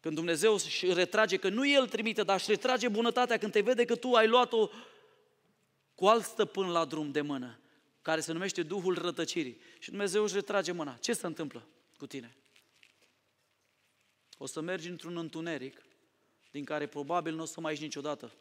când 0.00 0.14
Dumnezeu 0.14 0.52
își 0.52 0.92
retrage, 0.92 1.36
că 1.36 1.48
nu 1.48 1.68
El 1.68 1.88
trimite, 1.88 2.22
dar 2.22 2.36
își 2.36 2.50
retrage 2.50 2.88
bunătatea 2.88 3.38
când 3.38 3.52
te 3.52 3.60
vede 3.60 3.84
că 3.84 3.96
tu 3.96 4.12
ai 4.12 4.28
luat-o 4.28 4.68
cu 5.94 6.06
alt 6.06 6.24
stăpân 6.24 6.68
la 6.68 6.84
drum 6.84 7.10
de 7.10 7.20
mână, 7.20 7.58
care 8.02 8.20
se 8.20 8.32
numește 8.32 8.62
Duhul 8.62 8.98
rătăcirii. 9.02 9.60
Și 9.78 9.88
Dumnezeu 9.88 10.22
își 10.22 10.34
retrage 10.34 10.72
mâna. 10.72 10.96
Ce 11.00 11.12
se 11.12 11.26
întâmplă 11.26 11.66
cu 11.96 12.06
tine? 12.06 12.36
O 14.42 14.46
să 14.46 14.60
mergi 14.60 14.88
într-un 14.88 15.16
întuneric 15.16 15.82
din 16.50 16.64
care 16.64 16.86
probabil 16.86 17.34
nu 17.34 17.42
o 17.42 17.44
să 17.44 17.60
mai 17.60 17.72
ieși 17.72 17.82
niciodată. 17.82 18.32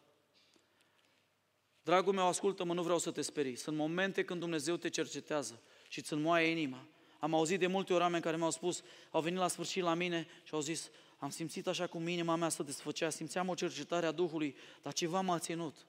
Dragul 1.82 2.14
meu, 2.14 2.28
ascultă-mă, 2.28 2.74
nu 2.74 2.84
vreau 2.84 2.98
să 2.98 3.12
te 3.12 3.22
sperii. 3.22 3.56
Sunt 3.56 3.78
momente 3.78 4.24
când 4.24 4.40
Dumnezeu 4.40 4.76
te 4.76 4.90
cercetează 4.90 5.62
și 5.88 6.00
îți 6.00 6.14
înmoaie 6.14 6.48
inima. 6.48 6.88
Am 7.20 7.34
auzit 7.34 7.60
de 7.60 7.68
multe 7.68 7.94
ori 7.94 8.02
oameni 8.02 8.24
care 8.24 8.38
mi-au 8.38 8.52
spus, 8.52 8.84
au 9.12 9.22
venit 9.22 9.40
la 9.40 9.48
sfârșit 9.48 9.84
la 9.84 9.94
mine 9.94 10.28
și 10.44 10.54
au 10.54 10.60
zis, 10.60 10.90
am 11.18 11.30
simțit 11.30 11.68
așa 11.68 11.88
cum 11.88 12.08
inima 12.08 12.36
mea 12.36 12.50
să 12.50 12.64
desfăcea, 12.64 13.10
simțeam 13.10 13.50
o 13.50 13.54
cercetare 13.54 14.06
a 14.06 14.12
Duhului, 14.12 14.56
dar 14.82 14.94
ceva 14.94 15.22
m-a 15.22 15.40
ținut. 15.40 15.86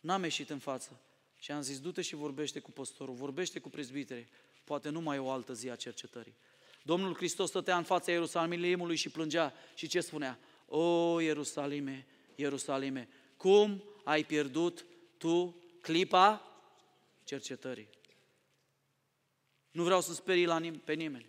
N-am 0.00 0.22
ieșit 0.22 0.50
în 0.50 0.58
față. 0.58 1.00
Și 1.36 1.52
am 1.52 1.60
zis, 1.60 1.80
du-te 1.80 2.02
și 2.02 2.14
vorbește 2.14 2.60
cu 2.60 2.70
păstorul, 2.70 3.14
vorbește 3.14 3.58
cu 3.58 3.68
prezbiterii. 3.68 4.28
Poate 4.64 4.88
nu 4.88 5.00
mai 5.00 5.16
e 5.16 5.20
o 5.20 5.30
altă 5.30 5.52
zi 5.52 5.70
a 5.70 5.76
cercetării. 5.76 6.36
Domnul 6.82 7.14
Hristos 7.14 7.48
stătea 7.48 7.76
în 7.76 7.82
fața 7.82 8.12
Ierusalimului 8.12 8.96
și 8.96 9.08
plângea. 9.08 9.54
Și 9.74 9.86
ce 9.86 10.00
spunea? 10.00 10.38
O, 10.66 11.20
Ierusalime, 11.20 12.06
Ierusalime, 12.34 13.08
cum 13.36 13.82
ai 14.04 14.24
pierdut 14.24 14.84
tu 15.18 15.56
clipa 15.80 16.46
cercetării? 17.24 17.88
Nu 19.70 19.84
vreau 19.84 20.00
să 20.00 20.12
sperii 20.12 20.44
la 20.44 20.60
nim- 20.60 20.84
pe 20.84 20.92
nimeni. 20.92 21.26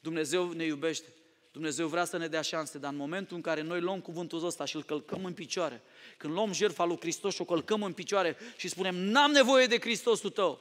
Dumnezeu 0.00 0.52
ne 0.52 0.64
iubește. 0.64 1.06
Dumnezeu 1.52 1.88
vrea 1.88 2.04
să 2.04 2.16
ne 2.16 2.28
dea 2.28 2.40
șanse, 2.40 2.78
dar 2.78 2.92
în 2.92 2.98
momentul 2.98 3.36
în 3.36 3.42
care 3.42 3.60
noi 3.60 3.80
luăm 3.80 4.00
cuvântul 4.00 4.44
ăsta 4.44 4.64
și 4.64 4.76
îl 4.76 4.82
călcăm 4.82 5.24
în 5.24 5.34
picioare, 5.34 5.82
când 6.16 6.32
luăm 6.32 6.52
jertfa 6.52 6.84
lui 6.84 6.98
Hristos 7.00 7.34
și 7.34 7.40
o 7.40 7.44
călcăm 7.44 7.82
în 7.82 7.92
picioare 7.92 8.36
și 8.56 8.68
spunem, 8.68 8.94
n-am 8.94 9.30
nevoie 9.30 9.66
de 9.66 9.78
Hristosul 9.78 10.30
tău, 10.30 10.60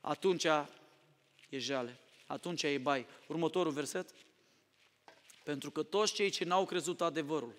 atunci 0.00 0.46
e 1.48 1.58
jale, 1.58 2.00
atunci 2.28 2.62
e 2.62 2.78
bai. 2.78 3.06
Următorul 3.26 3.72
verset. 3.72 4.14
Pentru 5.44 5.70
că 5.70 5.82
toți 5.82 6.12
cei 6.12 6.30
ce 6.30 6.44
n-au 6.44 6.66
crezut 6.66 7.00
adevărul, 7.00 7.54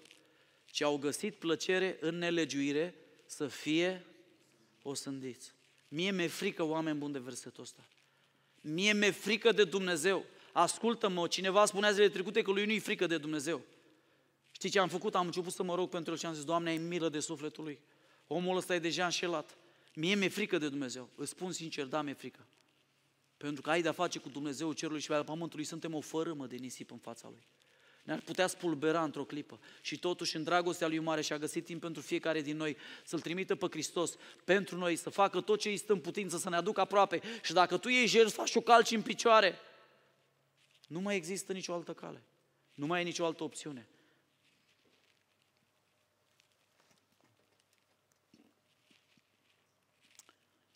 ci 0.66 0.82
au 0.82 0.98
găsit 0.98 1.36
plăcere 1.36 1.98
în 2.00 2.18
nelegiuire, 2.18 2.96
să 3.26 3.48
fie 3.48 4.06
osândiți. 4.82 5.54
Mie 5.88 6.12
mi-e 6.12 6.28
frică, 6.28 6.64
oameni 6.64 6.98
buni, 6.98 7.14
de 7.14 7.20
versetul 7.20 7.64
ăsta. 7.64 7.88
Mie 8.62 8.94
mi-e 8.94 9.12
frică 9.12 9.52
de 9.52 9.64
Dumnezeu. 9.64 10.26
Ascultă-mă, 10.52 11.28
cineva 11.28 11.66
spunea 11.66 11.92
zilele 11.92 12.12
trecute 12.12 12.42
că 12.42 12.52
lui 12.52 12.66
nu-i 12.66 12.80
frică 12.80 13.08
de 13.08 13.18
Dumnezeu. 13.18 13.62
Știi 14.52 14.70
ce 14.70 14.80
am 14.80 14.90
făcut? 14.90 15.16
Am 15.16 15.26
început 15.26 15.54
să 15.54 15.64
mă 15.64 15.76
rog 15.76 15.90
pentru 15.90 16.12
el 16.12 16.18
și 16.18 16.26
am 16.26 16.34
zis, 16.34 16.44
Doamne, 16.44 16.70
ai 16.70 16.78
milă 16.78 17.10
de 17.10 17.20
sufletul 17.20 17.64
lui. 17.64 17.80
Omul 18.28 18.58
ăsta 18.58 18.76
e 18.76 18.80
deja 18.80 19.06
înșelat. 19.06 19.58
Mie 19.94 20.16
mi-e 20.16 20.30
frică 20.30 20.58
de 20.58 20.70
Dumnezeu. 20.70 21.10
Îți 21.16 21.30
spun 21.30 21.52
sincer, 21.52 21.86
da, 21.86 22.02
mi-e 22.02 22.14
frică. 22.14 22.46
Pentru 23.40 23.62
că 23.62 23.70
ai 23.70 23.82
de-a 23.82 23.92
face 23.92 24.20
cu 24.20 24.30
Dumnezeu 24.30 24.74
cerului 24.74 25.02
și 25.02 25.12
al 25.12 25.24
pământului, 25.24 25.66
suntem 25.66 25.94
o 25.94 26.02
fărâmă 26.02 26.46
de 26.48 26.56
nisip 26.56 26.92
în 26.92 26.98
fața 26.98 27.28
Lui. 27.28 27.48
Ne-ar 28.04 28.20
putea 28.20 28.48
spulbera 28.48 29.04
într-o 29.04 29.24
clipă. 29.24 29.60
Și 29.82 30.00
totuși, 30.00 30.36
în 30.36 30.44
dragostea 30.44 30.88
Lui 30.88 31.00
Mare, 31.00 31.22
și-a 31.22 31.38
găsit 31.38 31.66
timp 31.66 31.82
pentru 31.82 32.02
fiecare 32.02 32.42
din 32.42 32.58
noi 32.58 32.78
să-L 33.06 33.20
trimită 33.20 33.56
pe 33.56 33.68
Hristos 33.70 34.16
pentru 34.44 34.78
noi, 34.78 34.96
să 34.96 35.10
facă 35.10 35.42
tot 35.42 35.60
ce 35.60 35.70
îi 35.70 35.78
stă 35.78 35.94
în 35.94 36.00
putință, 36.00 36.38
să 36.38 36.50
ne 36.50 36.56
aducă 36.56 36.82
aproape. 36.82 37.22
Și 37.44 37.54
dacă 37.54 37.78
tu 37.78 37.90
iei 37.90 38.08
jertfa 38.08 38.46
și 38.46 38.58
o 38.58 38.62
calci 38.62 38.92
în 38.92 39.02
picioare, 39.02 39.56
nu 40.88 41.00
mai 41.00 41.16
există 41.16 41.54
nicio 41.54 41.74
altă 41.74 41.94
cale. 41.94 42.24
Nu 42.74 42.86
mai 42.86 43.02
e 43.02 43.04
nicio 43.04 43.26
altă 43.26 43.44
opțiune. 43.44 43.88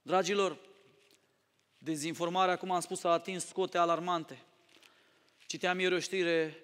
Dragilor, 0.02 0.72
dezinformarea, 1.84 2.56
cum 2.56 2.72
am 2.72 2.80
spus, 2.80 3.04
a 3.04 3.10
atins 3.10 3.46
scote 3.46 3.78
alarmante. 3.78 4.42
Citeam 5.46 5.80
ieri 5.80 5.94
o 5.94 6.00
știre, 6.00 6.58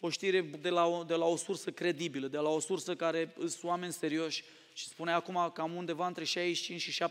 o 0.00 0.10
știre 0.10 0.40
de 0.40 0.68
la 0.68 0.86
o, 0.86 1.02
de 1.02 1.14
la 1.14 1.24
o 1.24 1.36
sursă 1.36 1.70
credibilă, 1.70 2.26
de 2.26 2.38
la 2.38 2.48
o 2.48 2.60
sursă 2.60 2.96
care 2.96 3.34
sunt 3.36 3.62
oameni 3.62 3.92
serioși 3.92 4.44
și 4.72 4.88
spune 4.88 5.12
acum 5.12 5.50
cam 5.54 5.74
undeva 5.74 6.06
între 6.06 6.24
65 6.24 6.80
și 6.80 7.04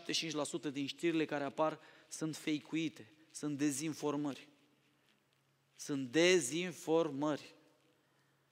75% 0.69 0.71
din 0.71 0.87
știrile 0.87 1.25
care 1.25 1.43
apar 1.43 1.79
sunt 2.09 2.35
fake-uite, 2.35 3.11
sunt 3.31 3.57
dezinformări. 3.57 4.47
Sunt 5.75 6.11
dezinformări. 6.11 7.55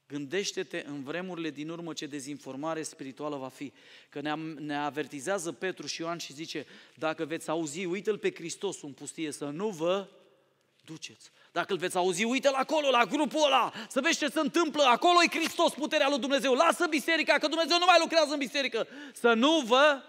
Gândește-te 0.10 0.84
în 0.88 1.04
vremurile 1.04 1.50
din 1.50 1.70
urmă 1.70 1.94
ce 1.94 2.06
dezinformare 2.06 2.84
spirituală 2.84 3.36
va 3.36 3.48
fi. 3.48 3.72
Că 4.10 4.22
ne, 4.22 4.36
ne 4.58 4.78
avertizează 4.78 5.52
Petru 5.52 5.88
și 5.88 6.02
Ioan 6.02 6.18
și 6.18 6.34
zice, 6.34 6.66
dacă 6.96 7.26
veți 7.26 7.50
auzi, 7.50 7.86
uite-l 7.86 8.18
pe 8.18 8.32
Hristos 8.34 8.82
în 8.82 8.92
pustie, 8.92 9.32
să 9.32 9.46
nu 9.46 9.70
vă 9.70 10.08
duceți. 10.86 11.32
Dacă 11.52 11.74
îl 11.74 11.80
veți 11.80 11.98
auzi, 11.98 12.24
uite-l 12.24 12.54
acolo, 12.54 12.90
la 12.90 13.06
grupul 13.06 13.44
ăla, 13.46 13.74
să 13.90 14.02
vezi 14.02 14.18
ce 14.18 14.28
se 14.28 14.40
întâmplă, 14.40 14.84
acolo 14.84 15.18
e 15.24 15.38
Hristos, 15.38 15.74
puterea 15.74 16.10
lui 16.10 16.20
Dumnezeu, 16.20 16.54
lasă 16.54 16.88
biserica, 16.90 17.38
că 17.38 17.48
Dumnezeu 17.48 17.78
nu 17.78 17.86
mai 17.86 17.98
lucrează 18.00 18.32
în 18.32 18.40
biserică, 18.40 18.88
să 19.14 19.34
nu 19.34 19.60
vă 19.60 20.02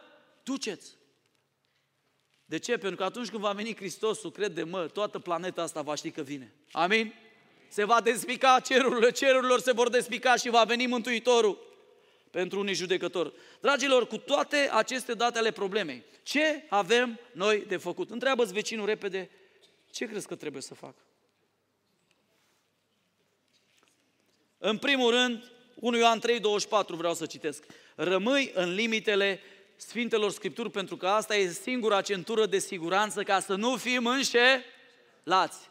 duceți. 0.43 0.91
De 2.45 2.59
ce? 2.59 2.77
Pentru 2.77 2.97
că 2.97 3.05
atunci 3.05 3.29
când 3.29 3.43
va 3.43 3.53
veni 3.53 3.77
Hristosul, 3.77 4.31
crede 4.31 4.63
mă, 4.63 4.87
toată 4.87 5.19
planeta 5.19 5.63
asta 5.63 5.83
va 5.83 5.95
ști 5.95 6.11
că 6.11 6.23
vine. 6.23 6.53
Amin? 6.73 7.15
Se 7.71 7.85
va 7.85 8.01
despica 8.01 8.61
cerurile, 8.65 9.11
cerurilor 9.11 9.61
se 9.61 9.73
vor 9.73 9.89
despica 9.89 10.37
și 10.37 10.49
va 10.49 10.65
veni 10.65 10.87
Mântuitorul 10.87 11.59
pentru 12.31 12.59
unii 12.59 12.75
judecători. 12.75 13.33
Dragilor, 13.61 14.07
cu 14.07 14.17
toate 14.17 14.71
aceste 14.73 15.15
date 15.15 15.39
ale 15.39 15.51
problemei, 15.51 16.05
ce 16.23 16.65
avem 16.69 17.19
noi 17.33 17.65
de 17.69 17.77
făcut? 17.77 18.11
Întreabă-ți 18.11 18.53
vecinul 18.53 18.87
repede, 18.87 19.31
ce 19.91 20.07
crezi 20.07 20.27
că 20.27 20.35
trebuie 20.35 20.63
să 20.63 20.75
fac? 20.75 20.95
În 24.59 24.79
primul 24.79 25.11
rând, 25.11 25.51
1 25.75 25.97
Ioan 25.97 26.21
3, 26.21 26.41
24 26.41 26.97
vreau 26.97 27.15
să 27.15 27.27
citesc. 27.27 27.65
Rămâi 27.95 28.51
în 28.55 28.75
limitele 28.75 29.41
Sfintelor 29.77 30.31
Scripturi, 30.31 30.71
pentru 30.71 30.97
că 30.97 31.07
asta 31.07 31.37
e 31.37 31.49
singura 31.49 32.01
centură 32.01 32.47
de 32.47 32.59
siguranță 32.59 33.23
ca 33.23 33.41
să 33.41 33.55
nu 33.55 33.77
fim 33.77 34.07
înșelați. 34.07 35.69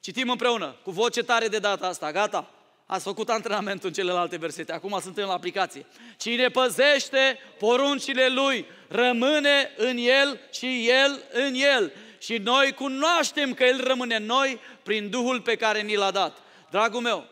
Citim 0.00 0.30
împreună, 0.30 0.76
cu 0.82 0.90
voce 0.90 1.22
tare 1.22 1.48
de 1.48 1.58
data 1.58 1.86
asta, 1.86 2.12
gata? 2.12 2.50
Ați 2.86 3.04
făcut 3.04 3.28
antrenamentul 3.28 3.88
în 3.88 3.94
celelalte 3.94 4.36
versete, 4.36 4.72
acum 4.72 4.98
suntem 5.02 5.26
la 5.26 5.32
aplicație. 5.32 5.86
Cine 6.18 6.48
păzește 6.48 7.38
poruncile 7.58 8.28
Lui, 8.28 8.66
rămâne 8.88 9.70
în 9.76 9.96
El 9.96 10.40
și 10.52 10.88
El 10.88 11.22
în 11.32 11.54
El. 11.54 11.92
Și 12.18 12.36
noi 12.36 12.72
cunoaștem 12.72 13.54
că 13.54 13.64
El 13.64 13.84
rămâne 13.84 14.16
în 14.16 14.24
noi 14.24 14.60
prin 14.82 15.10
Duhul 15.10 15.40
pe 15.40 15.56
care 15.56 15.80
ni 15.80 15.94
l-a 15.94 16.10
dat. 16.10 16.38
Dragul 16.70 17.00
meu, 17.00 17.28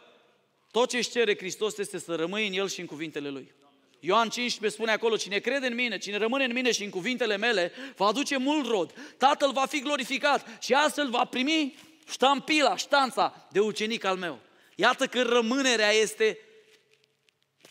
tot 0.71 0.89
ce 0.89 0.97
își 0.97 1.11
cere 1.11 1.37
Hristos 1.37 1.79
este 1.79 1.99
să 1.99 2.15
rămâi 2.15 2.47
în 2.47 2.53
El 2.53 2.69
și 2.69 2.81
în 2.81 2.87
cuvintele 2.87 3.29
Lui. 3.29 3.55
Ioan 4.01 4.29
15 4.29 4.79
spune 4.79 4.93
acolo, 4.93 5.17
cine 5.17 5.39
crede 5.39 5.67
în 5.67 5.75
mine, 5.75 5.99
cine 5.99 6.17
rămâne 6.17 6.45
în 6.45 6.53
mine 6.53 6.73
și 6.73 6.85
în 6.85 6.91
cuvintele 6.91 7.37
mele, 7.37 7.73
va 7.97 8.07
aduce 8.07 8.37
mult 8.37 8.67
rod. 8.67 8.93
Tatăl 9.19 9.53
va 9.53 9.67
fi 9.67 9.81
glorificat 9.81 10.59
și 10.61 10.73
astfel 10.73 11.11
va 11.11 11.25
primi 11.25 11.75
ștampila, 12.07 12.77
ștanța 12.77 13.47
de 13.51 13.61
ucenic 13.61 14.05
al 14.05 14.17
meu. 14.17 14.41
Iată 14.77 15.07
că 15.07 15.23
rămânerea 15.23 15.91
este 15.91 16.39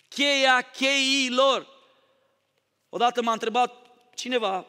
cheia 0.08 0.62
cheilor. 0.62 1.68
Odată 2.90 3.22
m-a 3.22 3.32
întrebat 3.32 3.74
cineva, 4.16 4.66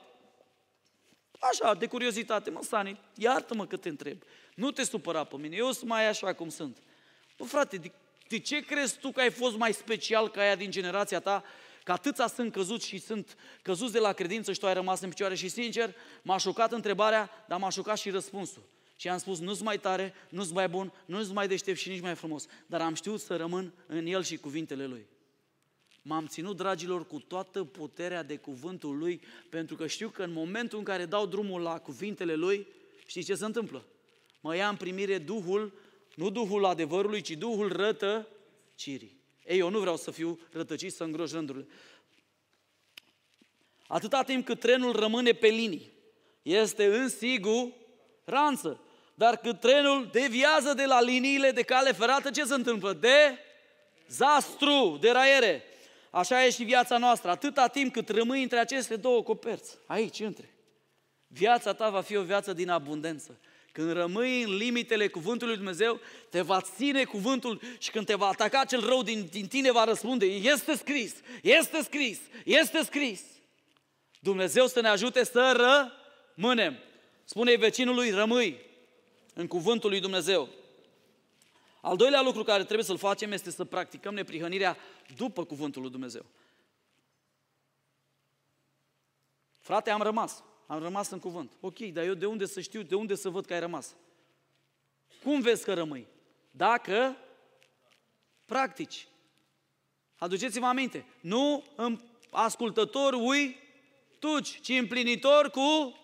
așa, 1.38 1.74
de 1.74 1.86
curiozitate, 1.86 2.50
mă, 2.50 2.60
Sani, 2.62 3.00
iartă-mă 3.14 3.66
că 3.66 3.76
te 3.76 3.88
întreb. 3.88 4.22
Nu 4.54 4.70
te 4.70 4.84
supăra 4.84 5.24
pe 5.24 5.36
mine, 5.36 5.56
eu 5.56 5.72
sunt 5.72 5.88
mai 5.88 6.08
așa 6.08 6.32
cum 6.32 6.48
sunt. 6.48 6.78
Bă, 7.36 7.44
frate, 7.44 7.76
de, 7.76 7.92
de 8.28 8.38
ce 8.38 8.60
crezi 8.60 8.98
tu 8.98 9.10
că 9.10 9.20
ai 9.20 9.30
fost 9.30 9.56
mai 9.56 9.72
special 9.72 10.30
ca 10.30 10.40
aia 10.40 10.54
din 10.54 10.70
generația 10.70 11.20
ta? 11.20 11.44
Că 11.82 11.92
atâția 11.92 12.26
sunt 12.26 12.52
căzuți 12.52 12.86
și 12.86 12.98
sunt 12.98 13.36
căzuți 13.62 13.92
de 13.92 13.98
la 13.98 14.12
credință 14.12 14.52
și 14.52 14.58
tu 14.58 14.66
ai 14.66 14.74
rămas 14.74 15.00
în 15.00 15.08
picioare 15.08 15.34
și 15.34 15.48
sincer, 15.48 15.94
m-a 16.22 16.36
șocat 16.36 16.72
întrebarea, 16.72 17.30
dar 17.48 17.58
m-a 17.58 17.68
șocat 17.68 17.98
și 17.98 18.10
răspunsul. 18.10 18.62
Și 18.96 19.08
am 19.08 19.18
spus, 19.18 19.38
nu-s 19.38 19.60
mai 19.60 19.78
tare, 19.78 20.14
nu-s 20.28 20.50
mai 20.50 20.68
bun, 20.68 20.92
nu-s 21.06 21.28
mai 21.28 21.48
deștept 21.48 21.78
și 21.78 21.88
nici 21.88 22.00
mai 22.00 22.14
frumos, 22.14 22.46
dar 22.66 22.80
am 22.80 22.94
știut 22.94 23.20
să 23.20 23.36
rămân 23.36 23.72
în 23.86 24.06
el 24.06 24.22
și 24.22 24.36
cuvintele 24.36 24.86
lui. 24.86 25.06
M-am 26.02 26.26
ținut, 26.26 26.56
dragilor, 26.56 27.06
cu 27.06 27.18
toată 27.18 27.64
puterea 27.64 28.22
de 28.22 28.36
cuvântul 28.36 28.98
lui, 28.98 29.20
pentru 29.48 29.76
că 29.76 29.86
știu 29.86 30.08
că 30.08 30.22
în 30.22 30.32
momentul 30.32 30.78
în 30.78 30.84
care 30.84 31.06
dau 31.06 31.26
drumul 31.26 31.60
la 31.60 31.78
cuvintele 31.78 32.34
lui, 32.34 32.66
știți 33.06 33.26
ce 33.26 33.34
se 33.34 33.44
întâmplă? 33.44 33.84
Mă 34.40 34.56
ia 34.56 34.68
în 34.68 34.76
primire 34.76 35.18
Duhul, 35.18 35.72
nu 36.14 36.30
Duhul 36.30 36.64
adevărului, 36.64 37.20
ci 37.20 37.30
Duhul 37.30 37.72
rătăcirii. 37.72 39.16
Ei, 39.46 39.58
eu 39.58 39.70
nu 39.70 39.78
vreau 39.78 39.96
să 39.96 40.10
fiu 40.10 40.38
rătăcit, 40.50 40.92
să 40.92 41.04
îngroș 41.04 41.30
rândurile. 41.30 41.66
Atâta 43.86 44.22
timp 44.22 44.44
cât 44.44 44.60
trenul 44.60 44.92
rămâne 44.92 45.32
pe 45.32 45.46
linii, 45.46 45.92
este 46.42 46.84
în 46.84 47.08
siguranță. 47.08 48.80
Dar 49.14 49.36
cât 49.36 49.60
trenul 49.60 50.08
deviază 50.12 50.72
de 50.74 50.84
la 50.84 51.00
liniile 51.00 51.50
de 51.50 51.62
cale 51.62 51.92
ferată, 51.92 52.30
ce 52.30 52.44
se 52.44 52.54
întâmplă? 52.54 52.92
De 52.92 53.38
zastru, 54.08 54.98
de 55.00 55.10
raiere. 55.10 55.62
Așa 56.10 56.44
e 56.44 56.50
și 56.50 56.64
viața 56.64 56.98
noastră. 56.98 57.30
Atâta 57.30 57.66
timp 57.66 57.92
cât 57.92 58.08
rămâi 58.08 58.42
între 58.42 58.58
aceste 58.58 58.96
două 58.96 59.22
coperți, 59.22 59.78
aici, 59.86 60.20
între, 60.20 60.54
viața 61.26 61.72
ta 61.72 61.90
va 61.90 62.00
fi 62.00 62.16
o 62.16 62.22
viață 62.22 62.52
din 62.52 62.68
abundență. 62.70 63.40
Când 63.72 63.92
rămâi 63.92 64.42
în 64.42 64.56
limitele 64.56 65.08
cuvântului 65.08 65.54
lui 65.54 65.64
Dumnezeu, 65.64 66.00
te 66.30 66.40
va 66.40 66.60
ține 66.60 67.04
cuvântul 67.04 67.60
și 67.78 67.90
când 67.90 68.06
te 68.06 68.14
va 68.14 68.26
ataca 68.26 68.64
cel 68.64 68.86
rău 68.86 69.02
din, 69.02 69.28
din 69.30 69.46
tine, 69.46 69.72
va 69.72 69.84
răspunde, 69.84 70.26
este 70.26 70.76
scris, 70.76 71.14
este 71.42 71.82
scris, 71.82 72.18
este 72.44 72.82
scris. 72.82 73.20
Dumnezeu 74.20 74.66
să 74.66 74.80
ne 74.80 74.88
ajute 74.88 75.24
să 75.24 75.70
rămânem. 76.36 76.78
Spune 77.24 77.56
vecinului, 77.56 78.10
rămâi 78.10 78.60
în 79.34 79.46
cuvântul 79.46 79.90
lui 79.90 80.00
Dumnezeu. 80.00 80.48
Al 81.80 81.96
doilea 81.96 82.22
lucru 82.22 82.42
care 82.42 82.64
trebuie 82.64 82.84
să-l 82.84 82.98
facem 82.98 83.32
este 83.32 83.50
să 83.50 83.64
practicăm 83.64 84.14
neprihănirea 84.14 84.76
după 85.16 85.44
cuvântul 85.44 85.82
lui 85.82 85.90
Dumnezeu. 85.90 86.24
Frate, 89.60 89.90
am 89.90 90.02
rămas. 90.02 90.42
Am 90.66 90.82
rămas 90.82 91.10
în 91.10 91.18
cuvânt. 91.18 91.52
Ok, 91.60 91.78
dar 91.78 92.04
eu 92.04 92.14
de 92.14 92.26
unde 92.26 92.46
să 92.46 92.60
știu, 92.60 92.82
de 92.82 92.94
unde 92.94 93.14
să 93.14 93.28
văd 93.28 93.46
că 93.46 93.52
ai 93.52 93.60
rămas? 93.60 93.94
Cum 95.22 95.40
vezi 95.40 95.64
că 95.64 95.74
rămâi? 95.74 96.06
Dacă 96.50 97.16
practici. 98.46 99.08
Aduceți-vă 100.16 100.66
aminte. 100.66 101.06
Nu 101.20 101.64
ascultător 102.30 103.12
ui 103.12 103.56
tuci, 104.18 104.60
ci 104.60 104.68
împlinitor 104.68 105.50
cu 105.50 105.98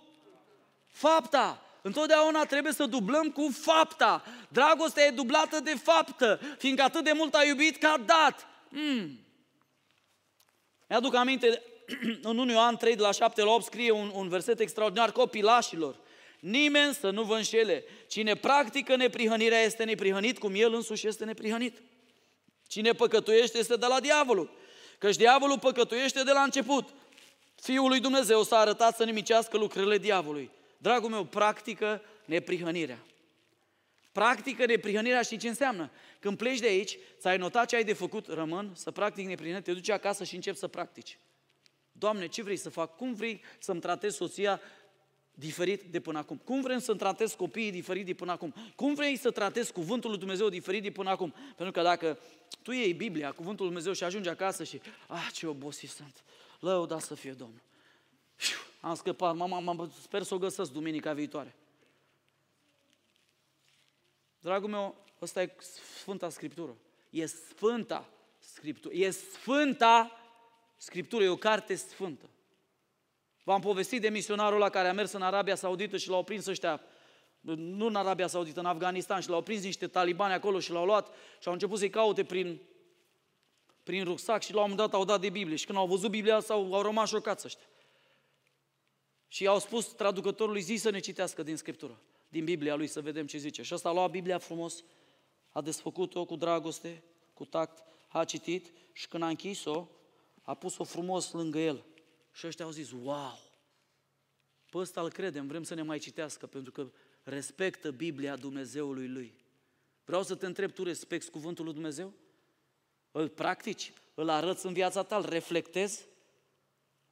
fapta. 0.86 1.69
Întotdeauna 1.82 2.44
trebuie 2.44 2.72
să 2.72 2.86
dublăm 2.86 3.30
cu 3.30 3.50
fapta. 3.60 4.24
Dragostea 4.48 5.04
e 5.04 5.10
dublată 5.10 5.60
de 5.60 5.74
faptă, 5.82 6.40
fiindcă 6.58 6.82
atât 6.82 7.04
de 7.04 7.12
mult 7.12 7.34
a 7.34 7.44
iubit 7.44 7.76
că 7.76 7.86
a 7.86 7.96
dat. 7.96 8.46
Mm. 8.68 9.18
Mi-aduc 10.88 11.14
aminte, 11.14 11.62
în 12.22 12.38
1 12.38 12.52
Ioan 12.52 12.76
3, 12.76 12.96
de 12.96 13.02
la 13.02 13.12
7 13.12 13.42
la 13.42 13.50
8, 13.50 13.64
scrie 13.64 13.90
un, 13.90 14.10
un 14.14 14.28
verset 14.28 14.60
extraordinar, 14.60 15.12
copilașilor. 15.12 15.96
Nimeni 16.40 16.94
să 16.94 17.10
nu 17.10 17.22
vă 17.22 17.36
înșele. 17.36 17.84
Cine 18.08 18.34
practică 18.34 18.96
neprihănirea 18.96 19.62
este 19.62 19.84
neprihănit, 19.84 20.38
cum 20.38 20.52
el 20.54 20.74
însuși 20.74 21.06
este 21.06 21.24
neprihănit. 21.24 21.82
Cine 22.66 22.92
păcătuiește 22.92 23.58
este 23.58 23.76
de 23.76 23.86
la 23.86 24.00
diavolul. 24.00 24.50
Căci 24.98 25.16
diavolul 25.16 25.58
păcătuiește 25.58 26.22
de 26.22 26.32
la 26.32 26.42
început. 26.42 26.88
Fiul 27.54 27.88
lui 27.88 28.00
Dumnezeu 28.00 28.42
s-a 28.42 28.58
arătat 28.58 28.96
să 28.96 29.04
nimicească 29.04 29.56
lucrările 29.56 29.98
diavolului. 29.98 30.50
Dragul 30.82 31.10
meu, 31.10 31.24
practică 31.24 32.02
neprihănirea. 32.24 32.98
Practică 34.12 34.66
neprihănirea 34.66 35.22
și 35.22 35.36
ce 35.36 35.48
înseamnă? 35.48 35.90
Când 36.18 36.36
pleci 36.36 36.58
de 36.58 36.66
aici, 36.66 36.98
ți-ai 37.18 37.36
notat 37.36 37.68
ce 37.68 37.76
ai 37.76 37.84
de 37.84 37.92
făcut, 37.92 38.26
rămân, 38.26 38.72
să 38.74 38.90
practic 38.90 39.26
neprihănirea, 39.26 39.62
te 39.62 39.72
duci 39.72 39.90
acasă 39.90 40.24
și 40.24 40.34
începi 40.34 40.58
să 40.58 40.68
practici. 40.68 41.18
Doamne, 41.92 42.26
ce 42.26 42.42
vrei 42.42 42.56
să 42.56 42.68
fac? 42.68 42.96
Cum 42.96 43.14
vrei 43.14 43.42
să-mi 43.58 43.80
tratez 43.80 44.14
soția 44.14 44.60
diferit 45.30 45.82
de 45.82 46.00
până 46.00 46.18
acum? 46.18 46.36
Cum 46.44 46.60
vrei 46.60 46.80
să-mi 46.80 46.98
tratez 46.98 47.32
copiii 47.32 47.70
diferit 47.70 48.06
de 48.06 48.14
până 48.14 48.32
acum? 48.32 48.54
Cum 48.76 48.94
vrei 48.94 49.16
să 49.16 49.30
tratezi 49.30 49.72
cuvântul 49.72 50.10
lui 50.10 50.18
Dumnezeu 50.18 50.48
diferit 50.48 50.82
de 50.82 50.90
până 50.90 51.10
acum? 51.10 51.34
Pentru 51.56 51.70
că 51.70 51.82
dacă 51.82 52.18
tu 52.62 52.72
iei 52.72 52.92
Biblia, 52.92 53.32
cuvântul 53.32 53.64
lui 53.64 53.74
Dumnezeu 53.74 53.92
și 53.92 54.04
ajungi 54.04 54.28
acasă 54.28 54.64
și, 54.64 54.80
ah, 55.08 55.28
ce 55.32 55.46
obosit 55.46 55.90
sunt, 55.90 56.24
lăuda 56.60 56.98
să 56.98 57.14
fie 57.14 57.32
Domnul. 57.32 57.60
Am 58.80 58.94
scăpat, 58.94 59.36
mama, 59.36 59.58
mama, 59.58 59.88
sper 60.02 60.22
să 60.22 60.34
o 60.34 60.38
găsesc 60.38 60.72
duminica 60.72 61.12
viitoare. 61.12 61.54
Dragul 64.38 64.68
meu, 64.68 64.96
ăsta 65.22 65.42
e 65.42 65.54
Sfânta 65.58 66.28
Scriptură. 66.28 66.76
E 67.10 67.26
Sfânta 67.26 68.08
Scriptură. 68.38 68.94
E 68.94 69.10
Sfânta 69.10 70.10
Scriptură, 70.76 71.24
e 71.24 71.28
o 71.28 71.36
carte 71.36 71.74
sfântă. 71.74 72.28
V-am 73.42 73.60
povestit 73.60 74.00
de 74.00 74.08
misionarul 74.08 74.58
la 74.58 74.68
care 74.68 74.88
a 74.88 74.92
mers 74.92 75.12
în 75.12 75.22
Arabia 75.22 75.54
Saudită 75.54 75.96
și 75.96 76.08
l-au 76.08 76.24
prins 76.24 76.46
ăștia, 76.46 76.80
nu 77.56 77.86
în 77.86 77.96
Arabia 77.96 78.26
Saudită, 78.26 78.60
în 78.60 78.66
Afganistan, 78.66 79.20
și 79.20 79.28
l-au 79.28 79.42
prins 79.42 79.62
niște 79.62 79.86
talibani 79.86 80.32
acolo 80.32 80.60
și 80.60 80.70
l-au 80.70 80.84
luat 80.84 81.08
și 81.40 81.46
au 81.46 81.52
început 81.52 81.78
să-i 81.78 81.90
caute 81.90 82.24
prin, 82.24 82.60
prin 83.82 84.04
rucsac 84.04 84.42
și 84.42 84.52
la 84.52 84.62
un 84.62 84.70
moment 84.70 84.88
dat 84.88 84.98
au 84.98 85.04
dat 85.04 85.20
de 85.20 85.30
Biblie. 85.30 85.56
Și 85.56 85.66
când 85.66 85.78
au 85.78 85.86
văzut 85.86 86.10
Biblia, 86.10 86.40
s-au, 86.40 86.74
au 86.74 86.82
rămas 86.82 87.08
șocați 87.08 87.46
ăștia. 87.46 87.66
Și 89.32 89.42
i-au 89.42 89.58
spus 89.58 89.86
traducătorului, 89.86 90.60
zi 90.60 90.76
să 90.76 90.90
ne 90.90 90.98
citească 90.98 91.42
din 91.42 91.56
Scriptură, 91.56 92.00
din 92.28 92.44
Biblia 92.44 92.74
lui, 92.74 92.86
să 92.86 93.00
vedem 93.00 93.26
ce 93.26 93.38
zice. 93.38 93.62
Și 93.62 93.74
ăsta 93.74 93.88
a 93.88 93.92
luat 93.92 94.10
Biblia 94.10 94.38
frumos, 94.38 94.84
a 95.50 95.60
desfăcut-o 95.60 96.24
cu 96.24 96.36
dragoste, 96.36 97.02
cu 97.34 97.44
tact, 97.44 97.82
a 98.08 98.24
citit 98.24 98.72
și 98.92 99.08
când 99.08 99.22
a 99.22 99.28
închis-o, 99.28 99.88
a 100.42 100.54
pus-o 100.54 100.84
frumos 100.84 101.32
lângă 101.32 101.58
el. 101.58 101.84
Și 102.32 102.46
ăștia 102.46 102.64
au 102.64 102.70
zis, 102.70 102.90
wow, 102.90 103.38
pe 104.70 104.78
ăsta 104.78 105.00
îl 105.00 105.10
credem, 105.10 105.46
vrem 105.46 105.62
să 105.62 105.74
ne 105.74 105.82
mai 105.82 105.98
citească, 105.98 106.46
pentru 106.46 106.72
că 106.72 106.90
respectă 107.22 107.90
Biblia 107.90 108.36
Dumnezeului 108.36 109.08
lui. 109.08 109.34
Vreau 110.04 110.22
să 110.22 110.34
te 110.34 110.46
întreb, 110.46 110.72
tu 110.72 110.82
respecti 110.82 111.30
cuvântul 111.30 111.64
lui 111.64 111.74
Dumnezeu? 111.74 112.12
Îl 113.10 113.28
practici? 113.28 113.92
Îl 114.14 114.28
arăți 114.28 114.66
în 114.66 114.72
viața 114.72 115.02
ta? 115.02 115.16
Îl 115.16 115.28
reflectezi? 115.28 116.08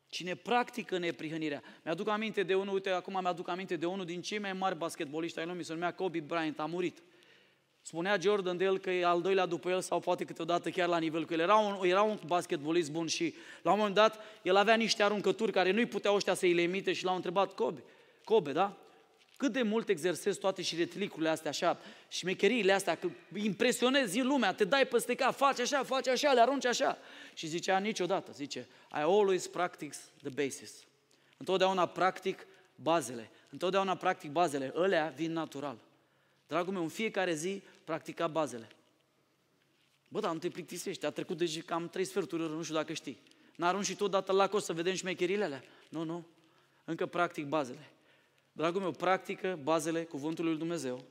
Cine 0.09 0.35
practică 0.35 0.99
neprihănirea. 0.99 1.63
Mi-aduc 1.85 2.09
aminte 2.09 2.43
de 2.43 2.55
unul, 2.55 2.75
uite, 2.75 2.91
acum 2.91 3.19
mi-aduc 3.21 3.49
aminte 3.49 3.77
de 3.77 3.87
unul 3.87 4.05
din 4.05 4.21
cei 4.21 4.39
mai 4.39 4.53
mari 4.53 4.77
basketboliști 4.77 5.39
ai 5.39 5.47
lumii, 5.47 5.65
se 5.65 5.73
numea 5.73 5.93
Kobe 5.93 6.21
Bryant, 6.21 6.59
a 6.59 6.65
murit. 6.65 7.03
Spunea 7.83 8.19
Jordan 8.21 8.57
de 8.57 8.65
el 8.65 8.79
că 8.79 8.91
e 8.91 9.05
al 9.05 9.21
doilea 9.21 9.47
după 9.47 9.71
el 9.71 9.81
sau 9.81 10.01
poate 10.01 10.25
câteodată 10.25 10.71
chiar 10.71 10.89
la 10.89 10.99
nivel 10.99 11.25
cu 11.25 11.33
el. 11.33 11.41
Era 11.41 11.57
un, 11.57 11.89
era 11.89 12.03
un 12.03 12.19
basketbolist 12.27 12.91
bun 12.91 13.07
și 13.07 13.35
la 13.63 13.71
un 13.71 13.77
moment 13.77 13.95
dat 13.95 14.21
el 14.43 14.57
avea 14.57 14.75
niște 14.75 15.03
aruncături 15.03 15.53
care 15.53 15.71
nu-i 15.71 15.87
puteau 15.87 16.15
ăștia 16.15 16.35
să-i 16.35 16.53
le 16.53 16.63
emite 16.63 16.93
și 16.93 17.05
l-au 17.05 17.15
întrebat 17.15 17.55
Kobe, 17.55 17.83
Kobe, 18.25 18.53
da? 18.53 18.77
Cât 19.39 19.53
de 19.53 19.63
mult 19.63 19.89
exersezi 19.89 20.39
toate 20.39 20.63
și 20.63 20.77
retlicurile 20.77 21.29
astea 21.29 21.51
așa, 21.51 21.81
și 22.09 22.19
șmecheriile 22.19 22.73
astea, 22.73 22.95
că 22.95 23.09
impresionezi 23.35 24.19
în 24.19 24.27
lumea, 24.27 24.55
te 24.55 24.65
dai 24.65 24.87
peste 24.87 25.15
cap, 25.15 25.35
faci 25.35 25.59
așa, 25.59 25.83
faci 25.83 26.09
așa, 26.09 26.33
le 26.33 26.41
arunci 26.41 26.65
așa. 26.65 26.99
Și 27.35 27.47
zicea 27.47 27.79
niciodată, 27.79 28.33
zice, 28.33 28.67
I 28.93 29.01
always 29.01 29.47
practice 29.47 29.97
the 30.23 30.29
basis. 30.29 30.85
Întotdeauna 31.37 31.87
practic 31.87 32.47
bazele. 32.75 33.31
Întotdeauna 33.51 33.97
practic 33.97 34.31
bazele. 34.31 34.73
Ălea 34.77 35.13
vin 35.17 35.33
natural. 35.33 35.79
Dragul 36.47 36.73
meu, 36.73 36.83
în 36.83 36.89
fiecare 36.89 37.35
zi 37.35 37.63
practica 37.85 38.27
bazele. 38.27 38.69
Bă, 40.09 40.21
dar 40.21 40.33
nu 40.33 40.39
te 40.39 40.49
plictisești, 40.49 41.07
a 41.07 41.11
trecut 41.11 41.37
deja 41.37 41.61
cam 41.67 41.89
trei 41.89 42.05
sferturi 42.05 42.43
nu 42.43 42.63
știu 42.63 42.75
dacă 42.75 42.93
știi. 42.93 43.23
N-arunci 43.57 43.85
și 43.85 43.97
tot 43.97 44.11
dată 44.11 44.33
la 44.33 44.49
cost 44.49 44.65
să 44.65 44.73
vedem 44.73 44.95
șmecherile 44.95 45.45
alea? 45.45 45.63
Nu, 45.89 46.03
nu. 46.03 46.27
Încă 46.85 47.07
practic 47.07 47.47
bazele. 47.47 47.91
Dragul 48.59 48.81
meu, 48.81 48.91
practică 48.91 49.59
bazele 49.63 50.03
cuvântului 50.03 50.51
lui 50.51 50.59
Dumnezeu. 50.59 51.05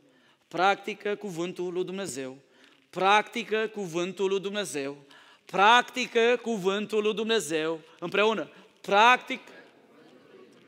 Practică 0.48 1.16
cuvântul 1.16 1.74
lui 1.74 1.84
Dumnezeu. 1.84 2.38
Practică 2.90 3.70
cuvântul 3.74 4.30
lui 4.30 4.40
Dumnezeu. 4.40 4.98
practică 5.46 6.40
cuvântul 6.42 7.04
lui 7.04 7.14
Dumnezeu 7.14 7.80
împreună. 8.00 8.50
Practic 8.82 9.40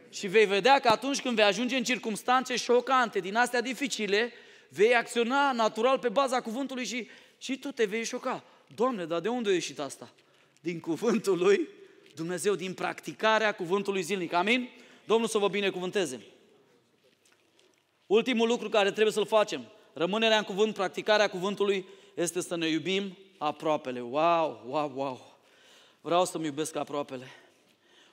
și 0.09 0.27
vei 0.27 0.45
vedea 0.45 0.80
că 0.80 0.88
atunci 0.88 1.21
când 1.21 1.36
vei 1.36 1.43
ajunge 1.43 1.75
în 1.75 1.84
circunstanțe 1.84 2.55
șocante, 2.55 3.19
din 3.19 3.36
astea 3.36 3.61
dificile, 3.61 4.32
vei 4.69 4.95
acționa 4.95 5.51
natural 5.51 5.99
pe 5.99 6.09
baza 6.09 6.41
cuvântului 6.41 6.86
și, 6.86 7.07
și 7.38 7.57
tu 7.57 7.71
te 7.71 7.86
vei 7.86 8.03
șoca. 8.03 8.43
Doamne, 8.75 9.05
dar 9.05 9.19
de 9.19 9.27
unde 9.27 9.49
a 9.49 9.53
ieșit 9.53 9.80
asta? 9.80 10.09
Din 10.61 10.80
cuvântul 10.80 11.38
lui 11.38 11.67
Dumnezeu, 12.15 12.55
din 12.55 12.73
practicarea 12.73 13.51
cuvântului 13.51 14.01
zilnic. 14.01 14.34
Amin? 14.34 14.69
Domnul 15.05 15.27
să 15.27 15.38
vă 15.38 15.47
binecuvânteze. 15.47 16.21
Ultimul 18.10 18.47
lucru 18.47 18.70
care 18.70 18.91
trebuie 18.91 19.14
să-l 19.14 19.26
facem, 19.26 19.66
rămânerea 19.93 20.38
în 20.38 20.43
cuvânt, 20.43 20.74
practicarea 20.74 21.30
cuvântului, 21.30 21.86
este 22.16 22.41
să 22.41 22.55
ne 22.55 22.68
iubim 22.68 23.18
aproapele. 23.38 24.01
Wow, 24.01 24.64
wow, 24.66 24.91
wow! 24.95 25.38
Vreau 26.01 26.26
să-mi 26.26 26.45
iubesc 26.45 26.76
aproapele. 26.76 27.28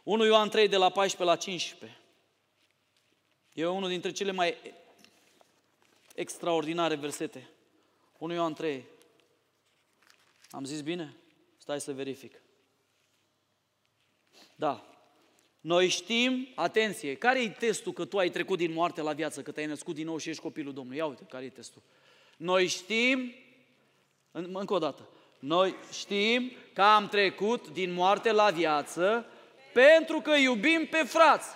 1 0.02 0.24
Ioan 0.24 0.48
3 0.48 0.68
de 0.68 0.76
la 0.76 0.90
14 0.90 1.24
la 1.24 1.36
15. 1.36 1.98
E 3.52 3.66
unul 3.66 3.88
dintre 3.88 4.10
cele 4.12 4.32
mai 4.32 4.56
extraordinare 6.14 6.94
versete. 6.94 7.48
1 8.18 8.32
Ioan 8.32 8.54
3. 8.54 8.84
Am 10.50 10.64
zis 10.64 10.80
bine? 10.80 11.16
Stai 11.56 11.80
să 11.80 11.92
verific. 11.92 12.42
Da. 14.54 14.95
Noi 15.66 15.88
știm, 15.88 16.48
atenție, 16.54 17.14
care 17.14 17.42
e 17.42 17.48
testul 17.48 17.92
că 17.92 18.04
tu 18.04 18.18
ai 18.18 18.30
trecut 18.30 18.58
din 18.58 18.72
moarte 18.72 19.00
la 19.00 19.12
viață, 19.12 19.42
că 19.42 19.50
te-ai 19.50 19.66
născut 19.66 19.94
din 19.94 20.06
nou 20.06 20.18
și 20.18 20.28
ești 20.28 20.42
copilul 20.42 20.72
Domnului? 20.72 20.98
Ia 20.98 21.06
uite, 21.06 21.26
care 21.28 21.44
e 21.44 21.48
testul. 21.48 21.82
Noi 22.36 22.66
știm, 22.66 23.34
încă 24.32 24.74
o 24.74 24.78
dată, 24.78 25.08
noi 25.38 25.74
știm 25.92 26.52
că 26.72 26.82
am 26.82 27.08
trecut 27.08 27.68
din 27.68 27.92
moarte 27.92 28.32
la 28.32 28.50
viață 28.50 29.26
pentru 29.72 30.20
că 30.20 30.36
iubim 30.36 30.86
pe 30.90 30.96
frați. 30.96 31.48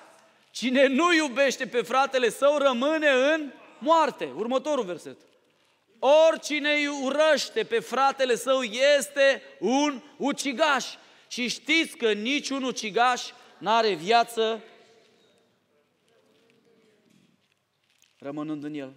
Cine 0.51 0.87
nu 0.87 1.15
iubește 1.15 1.67
pe 1.67 1.83
fratele 1.83 2.29
său 2.29 2.59
rămâne 2.59 3.09
în 3.09 3.53
moarte. 3.79 4.33
Următorul 4.37 4.85
verset. 4.85 5.17
Oricine 6.29 6.71
urăște 7.03 7.65
pe 7.65 7.79
fratele 7.79 8.37
său 8.37 8.63
este 8.63 9.43
un 9.59 10.03
ucigaș. 10.17 10.87
Și 11.29 11.49
știți 11.49 11.97
că 11.97 12.13
niciun 12.13 12.63
ucigaș 12.63 13.23
n-are 13.61 13.95
viață 13.95 14.63
rămânând 18.19 18.65
în 18.65 18.75
el. 18.75 18.95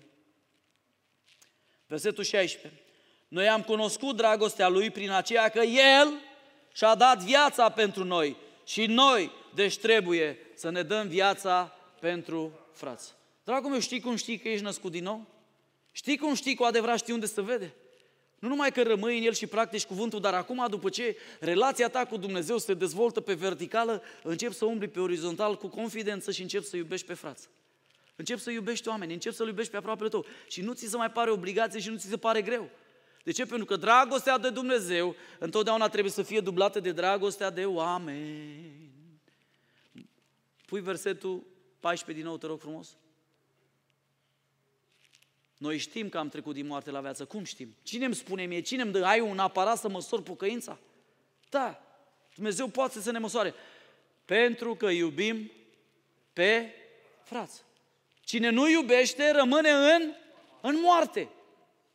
Versetul 1.88 2.24
16. 2.24 2.82
Noi 3.28 3.50
am 3.50 3.62
cunoscut 3.64 4.16
dragostea 4.16 4.68
Lui 4.68 4.90
prin 4.90 5.10
aceea 5.10 5.50
că 5.50 5.60
El 5.60 6.14
și-a 6.74 6.96
dat 6.96 7.24
viața 7.24 7.70
pentru 7.70 8.04
noi 8.04 8.36
și 8.66 8.86
noi, 8.86 9.32
deci 9.54 9.78
trebuie 9.78 10.38
să 10.56 10.70
ne 10.70 10.82
dăm 10.84 11.08
viața 11.08 11.76
pentru 12.00 12.60
frați. 12.72 13.14
Dragul 13.44 13.70
meu, 13.70 13.80
știi 13.80 14.00
cum 14.00 14.16
știi 14.16 14.38
că 14.38 14.50
ești 14.50 14.64
născut 14.64 14.92
din 14.92 15.04
nou? 15.04 15.26
Știi 15.92 16.18
cum 16.18 16.34
știi 16.34 16.56
cu 16.56 16.64
adevărat, 16.64 16.98
știi 16.98 17.14
unde 17.14 17.26
se 17.26 17.42
vede? 17.42 17.74
Nu 18.44 18.50
numai 18.50 18.72
că 18.72 18.84
rămâi 18.84 19.18
în 19.18 19.24
el 19.24 19.34
și 19.34 19.48
practici 19.48 19.86
cuvântul, 19.86 20.20
dar 20.20 20.34
acum, 20.34 20.66
după 20.70 20.90
ce 20.90 21.18
relația 21.40 21.90
ta 21.90 22.06
cu 22.06 22.18
Dumnezeu 22.18 22.58
se 22.58 22.74
dezvoltă 22.74 23.22
pe 23.22 23.34
verticală, 23.34 24.04
începi 24.24 24.54
să 24.54 24.66
umbli 24.66 24.88
pe 24.88 25.00
orizontal 25.00 25.58
cu 25.58 25.68
confidență 25.68 26.32
și 26.32 26.42
începi 26.42 26.66
să 26.66 26.76
iubești 26.76 27.06
pe 27.06 27.14
frați. 27.14 27.50
Începi 28.16 28.42
să 28.42 28.52
iubești 28.52 28.88
oameni, 28.88 29.14
începi 29.14 29.36
să-L 29.36 29.48
iubești 29.48 29.72
pe 29.72 29.78
aproapele 29.78 30.10
tău 30.10 30.26
și 30.48 30.62
nu 30.62 30.74
ți 30.74 30.88
se 30.88 30.98
mai 30.98 31.12
pare 31.12 31.32
obligație 31.32 31.80
și 31.80 31.90
nu 31.90 31.98
ți 31.98 32.08
se 32.08 32.18
pare 32.18 32.42
greu. 32.42 32.70
De 33.24 33.32
ce? 33.32 33.46
Pentru 33.46 33.66
că 33.66 33.76
dragostea 33.76 34.38
de 34.38 34.50
Dumnezeu 34.50 35.16
întotdeauna 35.40 35.90
trebuie 35.90 36.12
să 36.12 36.24
fie 36.24 36.40
dublată 36.40 36.80
de 36.80 36.92
dragostea 36.92 37.50
de 37.50 37.66
oameni. 37.66 38.92
Pui 40.66 40.82
versetul 40.82 41.44
14 41.80 42.24
din 42.24 42.30
nou, 42.30 42.38
te 42.38 42.48
rog 42.48 42.60
frumos. 42.60 42.98
Noi 45.64 45.78
știm 45.78 46.10
că 46.10 46.18
am 46.18 46.30
trecut 46.30 46.54
din 46.54 46.68
moarte 46.68 46.92
la 46.92 47.02
viață. 47.02 47.26
Cum 47.26 47.44
știm? 47.44 47.76
Cine 47.84 48.06
îmi 48.06 48.16
spune 48.16 48.46
mie? 48.46 48.60
Cine 48.60 48.82
îmi 48.82 48.92
dă? 48.92 49.06
Ai 49.06 49.20
un 49.20 49.40
aparat 49.40 49.78
să 49.78 49.90
măsor 49.90 50.22
pocăința? 50.22 50.78
Da. 51.50 51.82
Dumnezeu 52.36 52.68
poate 52.68 53.00
să 53.00 53.12
ne 53.12 53.20
măsoare. 53.20 53.54
Pentru 54.26 54.76
că 54.76 54.86
iubim 54.86 55.52
pe 56.34 56.74
frați. 57.24 57.64
Cine 58.24 58.50
nu 58.50 58.70
iubește 58.70 59.32
rămâne 59.32 59.70
în, 59.70 60.14
în 60.62 60.80
moarte. 60.82 61.30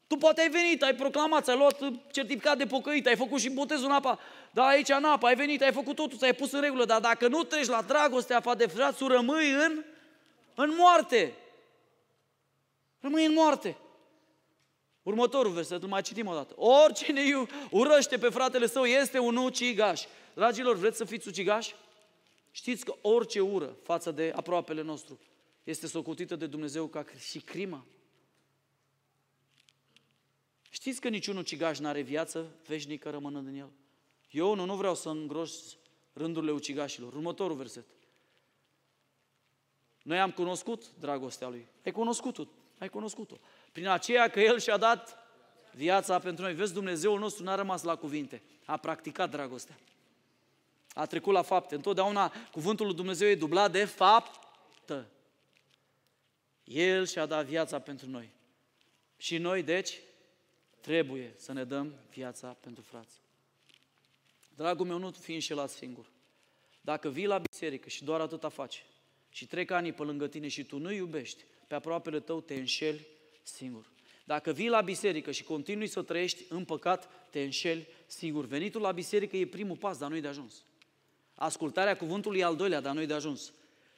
Tu 0.07 0.17
poate 0.17 0.41
ai 0.41 0.49
venit, 0.49 0.83
ai 0.83 0.95
proclamat, 0.95 1.45
ți-ai 1.45 1.57
luat 1.57 1.79
certificat 2.13 2.59
de 2.59 2.67
pocăit, 2.67 3.07
ai 3.07 3.17
făcut 3.17 3.41
și 3.41 3.51
botezul 3.51 3.85
în 3.85 3.93
apa, 3.93 4.19
da, 4.51 4.67
aici 4.67 4.89
în 4.89 5.05
apă, 5.05 5.27
ai 5.27 5.35
venit, 5.35 5.63
ai 5.63 5.73
făcut 5.73 5.97
totul, 5.97 6.19
ți-ai 6.19 6.35
pus 6.35 6.53
în 6.53 6.61
regulă, 6.61 6.85
dar 6.85 7.01
dacă 7.01 7.29
nu 7.29 7.43
treci 7.43 7.67
la 7.67 7.83
dragostea 7.83 8.41
fa 8.41 8.55
de 8.55 8.67
frați, 8.67 9.05
rămâi 9.09 9.51
în, 9.51 9.85
în 10.55 10.75
moarte. 10.77 11.35
Rămâi 13.01 13.27
în 13.27 13.33
moarte. 13.33 13.77
Următorul 15.03 15.53
verset, 15.53 15.87
mai 15.87 16.03
citim 16.03 16.27
o 16.27 16.35
dată. 16.35 16.55
Oricine 16.57 17.23
urăște 17.71 18.19
pe 18.19 18.29
fratele 18.29 18.67
său 18.67 18.85
este 18.85 19.19
un 19.19 19.37
ucigaș. 19.37 20.05
Dragilor, 20.35 20.77
vreți 20.77 20.97
să 20.97 21.05
fiți 21.05 21.29
ucigași? 21.29 21.75
Știți 22.51 22.85
că 22.85 22.95
orice 23.01 23.41
ură 23.41 23.77
față 23.83 24.11
de 24.11 24.33
aproapele 24.37 24.83
nostru 24.83 25.19
este 25.65 25.87
socotită 25.87 26.37
de 26.37 26.47
Dumnezeu 26.47 26.87
ca 26.87 27.05
și 27.19 27.41
crimă. 27.41 27.87
Știți 30.71 31.01
că 31.01 31.09
niciun 31.09 31.37
ucigaș 31.37 31.79
n-are 31.79 32.01
viață 32.01 32.55
veșnică 32.67 33.11
rămânând 33.11 33.47
în 33.47 33.55
el? 33.55 33.71
Eu 34.31 34.55
nu, 34.55 34.65
nu 34.65 34.77
vreau 34.77 34.95
să 34.95 35.09
îngroș 35.09 35.51
rândurile 36.13 36.53
ucigașilor. 36.53 37.13
Următorul 37.13 37.57
verset. 37.57 37.87
Noi 40.03 40.21
am 40.21 40.31
cunoscut 40.31 40.91
dragostea 40.99 41.49
Lui. 41.49 41.67
Ai 41.85 41.93
cunoscut-o. 41.93 42.49
Ai 42.79 42.89
cunoscut-o. 42.89 43.39
Prin 43.73 43.87
aceea 43.87 44.29
că 44.29 44.41
El 44.41 44.59
și-a 44.59 44.77
dat 44.77 45.19
viața 45.75 46.19
pentru 46.19 46.45
noi. 46.45 46.55
Vezi, 46.55 46.73
Dumnezeul 46.73 47.19
nostru 47.19 47.45
n-a 47.45 47.55
rămas 47.55 47.83
la 47.83 47.97
cuvinte. 47.97 48.43
A 48.65 48.77
practicat 48.77 49.31
dragostea. 49.31 49.79
A 50.95 51.07
trecut 51.07 51.33
la 51.33 51.43
fapte. 51.43 51.75
Întotdeauna 51.75 52.33
cuvântul 52.53 52.87
lui 52.87 52.95
Dumnezeu 52.95 53.29
e 53.29 53.35
dublat 53.35 53.73
de 53.73 53.85
faptă. 53.85 55.07
El 56.65 57.07
și-a 57.07 57.27
dat 57.27 57.45
viața 57.45 57.79
pentru 57.79 58.09
noi. 58.09 58.31
Și 59.17 59.39
noi, 59.39 59.63
deci, 59.63 60.01
Trebuie 60.89 61.35
să 61.37 61.53
ne 61.53 61.65
dăm 61.65 61.95
viața 62.11 62.57
pentru 62.61 62.83
frați. 62.83 63.21
Dragul 64.55 64.87
meu, 64.87 64.99
nu 64.99 65.11
fi 65.11 65.35
înșelat 65.35 65.71
singur. 65.71 66.11
Dacă 66.81 67.09
vii 67.09 67.27
la 67.27 67.39
biserică 67.39 67.89
și 67.89 68.05
doar 68.05 68.21
atâta 68.21 68.49
faci 68.49 68.85
și 69.31 69.47
trec 69.47 69.71
ani 69.71 69.93
pe 69.93 70.03
lângă 70.03 70.29
tine 70.29 70.49
și 70.49 70.65
tu 70.65 70.79
nu 70.79 70.93
iubești, 70.93 71.45
pe 71.69 71.75
aproapele 71.75 72.21
tău 72.21 72.41
te 72.41 72.55
înșeli 72.55 73.07
singur. 73.43 73.91
Dacă 74.25 74.53
vii 74.53 74.69
la 74.69 74.81
biserică 74.81 75.31
și 75.31 75.45
continui 75.45 75.87
să 75.87 76.03
trăiești 76.03 76.45
în 76.49 76.65
păcat, 76.65 77.09
te 77.31 77.43
înșeli 77.43 77.89
singur. 78.07 78.45
Venitul 78.45 78.81
la 78.81 78.93
biserică 78.93 79.37
e 79.37 79.47
primul 79.47 79.77
pas, 79.77 79.99
dar 79.99 80.11
nu-i 80.11 80.21
de 80.21 80.29
ajuns. 80.29 80.65
Ascultarea 81.35 81.97
cuvântului 81.97 82.39
e 82.39 82.45
al 82.45 82.57
doilea, 82.57 82.81
dar 82.81 82.95
nu-i 82.95 83.07
de 83.07 83.15
ajuns. 83.15 83.53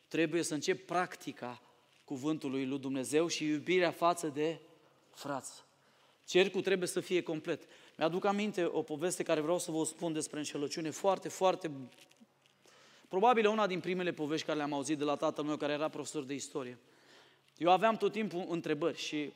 Trebuie 0.09 0.43
să 0.43 0.55
încep 0.55 0.87
practica 0.87 1.63
cuvântului 2.05 2.67
lui 2.67 2.79
Dumnezeu 2.79 3.27
și 3.27 3.45
iubirea 3.45 3.91
față 3.91 4.27
de 4.27 4.61
frați. 5.15 5.65
Cercul 6.27 6.63
trebuie 6.63 6.89
să 6.89 7.01
fie 7.01 7.23
complet. 7.23 7.63
Mi-aduc 7.97 8.25
aminte 8.25 8.65
o 8.65 8.83
poveste 8.83 9.23
care 9.23 9.41
vreau 9.41 9.59
să 9.59 9.71
vă 9.71 9.85
spun 9.85 10.13
despre 10.13 10.39
înșelăciune 10.39 10.91
foarte, 10.91 11.29
foarte... 11.29 11.71
Probabil 13.09 13.47
una 13.47 13.67
din 13.67 13.81
primele 13.81 14.13
povești 14.13 14.47
care 14.47 14.59
le-am 14.59 14.73
auzit 14.73 14.99
de 14.99 15.05
la 15.05 15.17
tatăl 15.17 15.45
meu, 15.45 15.57
care 15.57 15.73
era 15.73 15.89
profesor 15.89 16.25
de 16.25 16.35
istorie. 16.35 16.79
Eu 17.61 17.71
aveam 17.71 17.97
tot 17.97 18.13
timpul 18.13 18.47
întrebări 18.49 18.99
și 18.99 19.33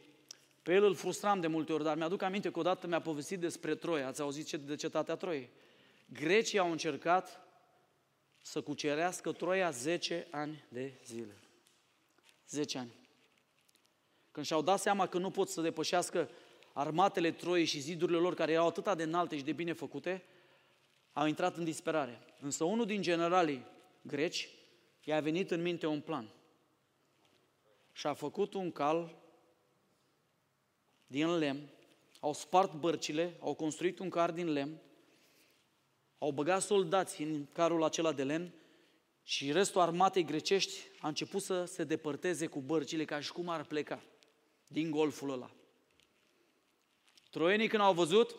pe 0.63 0.75
el 0.75 0.85
îl 0.85 0.95
frustram 0.95 1.41
de 1.41 1.47
multe 1.47 1.73
ori, 1.73 1.85
dar 1.85 1.97
mi-aduc 1.97 2.23
aminte 2.23 2.51
că 2.51 2.59
odată 2.59 2.87
mi-a 2.87 3.01
povestit 3.01 3.41
despre 3.41 3.75
Troia. 3.75 4.07
Ați 4.07 4.21
auzit 4.21 4.53
de 4.53 4.75
cetatea 4.75 5.15
Troiei? 5.15 5.51
Grecii 6.13 6.59
au 6.59 6.71
încercat 6.71 7.41
să 8.43 8.61
cucerească 8.61 9.33
Troia 9.33 9.71
10 9.71 10.27
ani 10.31 10.65
de 10.69 10.93
zile. 11.05 11.37
10 12.49 12.79
ani. 12.79 12.93
Când 14.31 14.47
și-au 14.47 14.63
dat 14.63 14.81
seama 14.81 15.07
că 15.07 15.19
nu 15.19 15.31
pot 15.31 15.49
să 15.49 15.61
depășească 15.61 16.31
armatele 16.73 17.31
Troiei 17.31 17.65
și 17.65 17.81
zidurile 17.81 18.19
lor, 18.19 18.35
care 18.35 18.53
erau 18.53 18.67
atât 18.67 18.97
de 18.97 19.03
înalte 19.03 19.37
și 19.37 19.45
de 19.45 19.53
bine 19.53 19.73
făcute, 19.73 20.23
au 21.13 21.27
intrat 21.27 21.57
în 21.57 21.65
disperare. 21.65 22.21
Însă 22.41 22.65
unul 22.65 22.87
din 22.87 23.03
generalii 23.03 23.67
greci 24.03 24.49
i-a 25.03 25.21
venit 25.21 25.51
în 25.51 25.63
minte 25.63 25.87
un 25.87 26.01
plan. 26.01 26.29
Și 27.97 28.07
a 28.07 28.13
făcut 28.15 28.55
un 28.55 28.73
cal 28.73 29.23
din 31.07 31.39
lemn, 31.39 31.69
au 32.21 32.33
spart 32.33 32.73
bărcile, 32.73 33.37
au 33.41 33.55
construit 33.55 33.99
un 33.99 34.09
car 34.09 34.31
din 34.31 34.53
lemn, 34.53 34.81
au 36.19 36.31
băgat 36.31 36.63
soldați 36.63 37.23
în 37.23 37.47
carul 37.53 37.83
acela 37.83 38.13
de 38.13 38.25
lemn 38.25 38.53
și 39.23 39.53
restul 39.53 39.81
armatei 39.81 40.25
grecești 40.25 40.81
a 41.01 41.09
început 41.09 41.43
să 41.43 41.65
se 41.65 41.85
depărteze 41.85 42.47
cu 42.47 42.61
bărcile 42.61 43.05
ca 43.05 43.21
și 43.21 43.33
cum 43.33 43.49
ar 43.49 43.65
pleca 43.65 44.03
din 44.67 44.91
golful 44.91 45.31
ăla. 45.31 45.51
Troienii 47.31 47.69
când 47.69 47.83
au 47.83 47.95
văzut, 47.95 48.37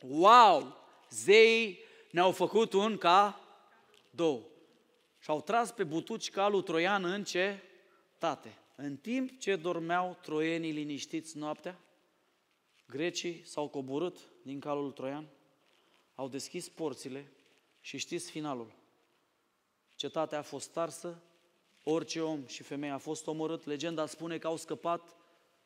wow, 0.00 0.76
zeii 1.10 1.78
ne-au 2.10 2.32
făcut 2.32 2.72
un 2.72 2.98
ca 2.98 3.40
două. 4.10 4.42
Și 5.18 5.30
au 5.30 5.40
tras 5.40 5.72
pe 5.72 5.84
butuci 5.84 6.30
calul 6.30 6.62
troian 6.62 7.04
în 7.04 7.24
ce? 7.24 7.62
Tate. 8.18 8.58
În 8.76 8.96
timp 8.96 9.38
ce 9.38 9.56
dormeau 9.56 10.18
troienii 10.22 10.72
liniștiți 10.72 11.36
noaptea, 11.36 11.78
grecii 12.86 13.42
s-au 13.44 13.68
coborât 13.68 14.18
din 14.42 14.60
calul 14.60 14.92
troian, 14.92 15.28
au 16.14 16.28
deschis 16.28 16.68
porțile 16.68 17.32
și 17.80 17.98
știți 17.98 18.30
finalul. 18.30 18.72
Cetatea 19.94 20.38
a 20.38 20.42
fost 20.42 20.68
starsă, 20.68 21.22
orice 21.82 22.20
om 22.20 22.46
și 22.46 22.62
femeie 22.62 22.92
a 22.92 22.98
fost 22.98 23.26
omorât. 23.26 23.64
Legenda 23.64 24.06
spune 24.06 24.38
că 24.38 24.46
au 24.46 24.56
scăpat 24.56 25.16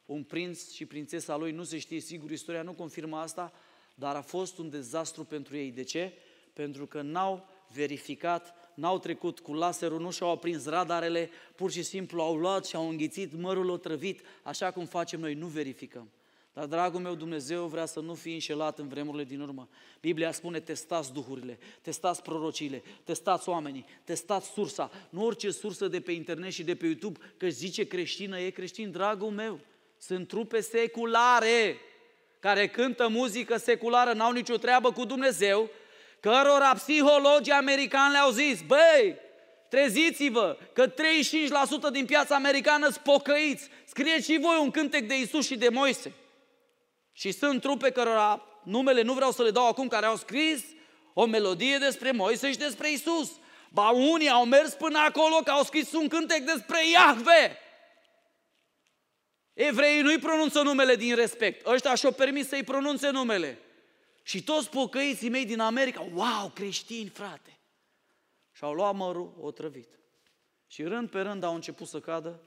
un 0.06 0.24
prinț 0.24 0.70
și 0.70 0.86
prințesa 0.86 1.36
lui, 1.36 1.52
nu 1.52 1.62
se 1.62 1.78
știe 1.78 2.00
sigur, 2.00 2.30
istoria 2.30 2.62
nu 2.62 2.72
confirmă 2.72 3.18
asta, 3.18 3.52
dar 3.94 4.16
a 4.16 4.22
fost 4.22 4.58
un 4.58 4.70
dezastru 4.70 5.24
pentru 5.24 5.56
ei. 5.56 5.70
De 5.70 5.82
ce? 5.82 6.12
Pentru 6.52 6.86
că 6.86 7.02
n-au 7.02 7.48
verificat, 7.72 8.61
n-au 8.74 8.98
trecut 8.98 9.40
cu 9.40 9.52
laserul, 9.52 10.00
nu 10.00 10.10
și-au 10.10 10.30
aprins 10.30 10.66
radarele, 10.66 11.30
pur 11.56 11.70
și 11.70 11.82
simplu 11.82 12.22
au 12.22 12.36
luat 12.36 12.66
și 12.66 12.76
au 12.76 12.88
înghițit 12.88 13.40
mărul 13.40 13.68
otrăvit, 13.68 14.20
așa 14.42 14.70
cum 14.70 14.86
facem 14.86 15.20
noi, 15.20 15.34
nu 15.34 15.46
verificăm. 15.46 16.10
Dar, 16.54 16.66
dragul 16.66 17.00
meu, 17.00 17.14
Dumnezeu 17.14 17.66
vrea 17.66 17.86
să 17.86 18.00
nu 18.00 18.14
fii 18.14 18.32
înșelat 18.32 18.78
în 18.78 18.88
vremurile 18.88 19.24
din 19.24 19.40
urmă. 19.40 19.68
Biblia 20.00 20.32
spune, 20.32 20.60
testați 20.60 21.12
duhurile, 21.12 21.58
testați 21.80 22.22
prorociile, 22.22 22.82
testați 23.04 23.48
oamenii, 23.48 23.84
testați 24.04 24.48
sursa. 24.50 24.90
Nu 25.10 25.24
orice 25.24 25.50
sursă 25.50 25.88
de 25.88 26.00
pe 26.00 26.12
internet 26.12 26.52
și 26.52 26.62
de 26.62 26.74
pe 26.74 26.86
YouTube, 26.86 27.18
că 27.36 27.48
zice 27.48 27.84
creștină, 27.86 28.38
e 28.38 28.50
creștin, 28.50 28.90
dragul 28.90 29.30
meu. 29.30 29.60
Sunt 29.98 30.28
trupe 30.28 30.60
seculare 30.60 31.76
care 32.38 32.68
cântă 32.68 33.08
muzică 33.08 33.56
seculară, 33.56 34.12
n-au 34.12 34.32
nicio 34.32 34.56
treabă 34.56 34.92
cu 34.92 35.04
Dumnezeu, 35.04 35.70
cărora 36.22 36.72
psihologii 36.72 37.52
americani 37.52 38.12
le-au 38.12 38.30
zis, 38.30 38.60
băi, 38.66 39.16
treziți-vă 39.68 40.56
că 40.72 40.90
35% 40.90 40.94
din 41.92 42.04
piața 42.06 42.34
americană 42.34 42.84
sunt 42.84 43.04
pocăiți. 43.04 43.68
Scrieți 43.84 44.30
și 44.30 44.38
voi 44.40 44.58
un 44.60 44.70
cântec 44.70 45.06
de 45.06 45.18
Isus 45.18 45.46
și 45.46 45.56
de 45.56 45.68
Moise. 45.68 46.12
Și 47.12 47.32
sunt 47.32 47.60
trupe 47.60 47.90
cărora 47.90 48.42
numele 48.64 49.02
nu 49.02 49.12
vreau 49.12 49.30
să 49.30 49.42
le 49.42 49.50
dau 49.50 49.66
acum, 49.66 49.88
care 49.88 50.06
au 50.06 50.16
scris 50.16 50.62
o 51.14 51.26
melodie 51.26 51.78
despre 51.78 52.10
Moise 52.10 52.50
și 52.50 52.58
despre 52.58 52.90
Isus. 52.90 53.30
Ba 53.70 53.88
unii 53.88 54.28
au 54.28 54.44
mers 54.44 54.72
până 54.72 54.98
acolo 54.98 55.36
că 55.36 55.50
au 55.50 55.62
scris 55.62 55.92
un 55.92 56.08
cântec 56.08 56.44
despre 56.44 56.88
Iahve. 56.92 57.58
Evreii 59.52 60.02
nu-i 60.02 60.18
pronunță 60.18 60.62
numele 60.62 60.96
din 60.96 61.14
respect. 61.14 61.66
Ăștia 61.66 61.94
și-au 61.94 62.12
permis 62.12 62.48
să-i 62.48 62.64
pronunțe 62.64 63.10
numele. 63.10 63.58
Și 64.22 64.42
toți 64.42 64.70
pocăiții 64.70 65.28
mei 65.28 65.44
din 65.44 65.60
America, 65.60 66.00
wow, 66.14 66.50
creștini, 66.54 67.08
frate. 67.08 67.58
Și-au 68.52 68.72
luat 68.72 68.94
mărul 68.94 69.34
otrăvit. 69.40 69.88
Și 70.66 70.82
rând 70.82 71.10
pe 71.10 71.20
rând 71.20 71.42
au 71.42 71.54
început 71.54 71.86
să 71.86 72.00
cadă, 72.00 72.40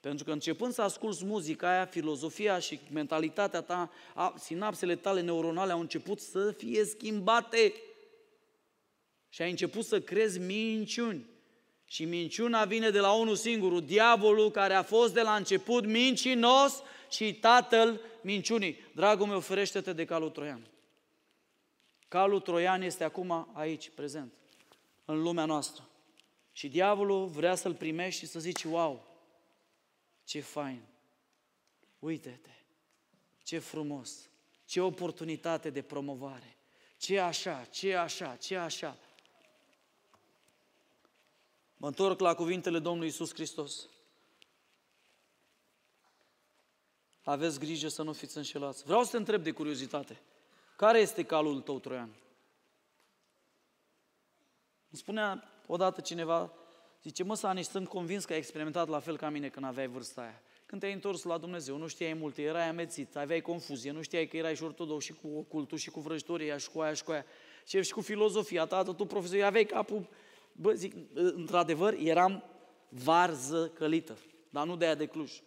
pentru 0.00 0.24
că 0.24 0.32
începând 0.32 0.72
să 0.72 0.82
asculți 0.82 1.24
muzica 1.24 1.68
aia, 1.68 1.84
filozofia 1.86 2.58
și 2.58 2.80
mentalitatea 2.92 3.60
ta, 3.60 3.90
a, 4.14 4.34
sinapsele 4.38 4.96
tale 4.96 5.20
neuronale 5.20 5.72
au 5.72 5.80
început 5.80 6.20
să 6.20 6.52
fie 6.52 6.84
schimbate. 6.84 7.72
Și 9.28 9.42
ai 9.42 9.50
început 9.50 9.84
să 9.84 10.00
crezi 10.00 10.38
minciuni. 10.38 11.26
Și 11.84 12.04
minciuna 12.04 12.64
vine 12.64 12.90
de 12.90 13.00
la 13.00 13.12
unul 13.12 13.36
singur, 13.36 13.80
diavolul 13.80 14.50
care 14.50 14.74
a 14.74 14.82
fost 14.82 15.14
de 15.14 15.20
la 15.20 15.34
început 15.34 15.86
mincinos 15.86 16.82
și 17.10 17.34
tatăl 17.34 18.00
minciunii. 18.20 18.78
Dragul 18.94 19.26
meu, 19.26 19.40
ferește-te 19.40 19.92
de 19.92 20.04
calul 20.04 20.30
troian. 20.30 20.73
Calul 22.14 22.40
troian 22.40 22.82
este 22.82 23.04
acum 23.04 23.48
aici, 23.52 23.90
prezent, 23.90 24.32
în 25.04 25.22
lumea 25.22 25.44
noastră. 25.44 25.88
Și 26.52 26.68
diavolul 26.68 27.26
vrea 27.26 27.54
să-l 27.54 27.74
primești 27.74 28.20
și 28.20 28.26
să 28.26 28.38
zici, 28.38 28.64
wow, 28.64 29.06
ce 30.24 30.40
fain, 30.40 30.82
uite-te, 31.98 32.50
ce 33.42 33.58
frumos, 33.58 34.28
ce 34.64 34.80
oportunitate 34.80 35.70
de 35.70 35.82
promovare, 35.82 36.56
ce 36.98 37.18
așa, 37.18 37.64
ce 37.64 37.94
așa, 37.94 38.36
ce 38.36 38.56
așa. 38.56 38.96
Mă 41.76 41.86
întorc 41.86 42.20
la 42.20 42.34
cuvintele 42.34 42.78
Domnului 42.78 43.08
Isus 43.08 43.32
Hristos. 43.32 43.88
Aveți 47.22 47.58
grijă 47.58 47.88
să 47.88 48.02
nu 48.02 48.12
fiți 48.12 48.36
înșelați. 48.36 48.84
Vreau 48.84 49.04
să 49.04 49.10
te 49.10 49.16
întreb 49.16 49.42
de 49.42 49.50
curiozitate. 49.50 50.20
Care 50.76 50.98
este 50.98 51.24
calul 51.24 51.60
tău 51.60 51.78
troian? 51.78 52.08
Îmi 54.90 55.02
spunea 55.02 55.44
odată 55.66 56.00
cineva, 56.00 56.52
zice, 57.02 57.22
mă, 57.22 57.34
Sani, 57.34 57.62
sunt 57.62 57.88
convins 57.88 58.24
că 58.24 58.32
ai 58.32 58.38
experimentat 58.38 58.88
la 58.88 58.98
fel 58.98 59.16
ca 59.16 59.28
mine 59.28 59.48
când 59.48 59.66
aveai 59.66 59.86
vârsta 59.86 60.20
aia. 60.20 60.42
Când 60.66 60.80
te-ai 60.80 60.92
întors 60.92 61.22
la 61.22 61.38
Dumnezeu, 61.38 61.76
nu 61.76 61.86
știai 61.86 62.12
multe, 62.12 62.42
erai 62.42 62.68
amețit, 62.68 63.16
aveai 63.16 63.40
confuzie, 63.40 63.90
nu 63.90 64.02
știai 64.02 64.26
că 64.26 64.36
erai 64.36 64.56
și 64.56 64.62
ortodox 64.62 65.04
și 65.04 65.12
cu 65.12 65.28
ocultul 65.36 65.78
și 65.78 65.90
cu 65.90 66.00
vrăjitoria 66.00 66.56
și 66.56 66.70
cu 66.70 66.80
aia 66.80 66.94
și 66.94 67.04
cu 67.04 67.10
aia. 67.10 67.24
Și, 67.66 67.82
și 67.82 67.92
cu 67.92 68.00
filozofia 68.00 68.64
ta, 68.64 68.82
tu 68.82 69.04
profesor, 69.04 69.42
aveai 69.42 69.64
capul 69.64 70.08
Bă, 70.56 70.72
zic, 70.72 70.94
într-adevăr, 71.14 71.94
eram 71.98 72.44
varză 72.88 73.68
călită, 73.68 74.18
dar 74.50 74.66
nu 74.66 74.76
de 74.76 74.84
aia 74.84 74.94
de 74.94 75.06
Cluj. 75.06 75.42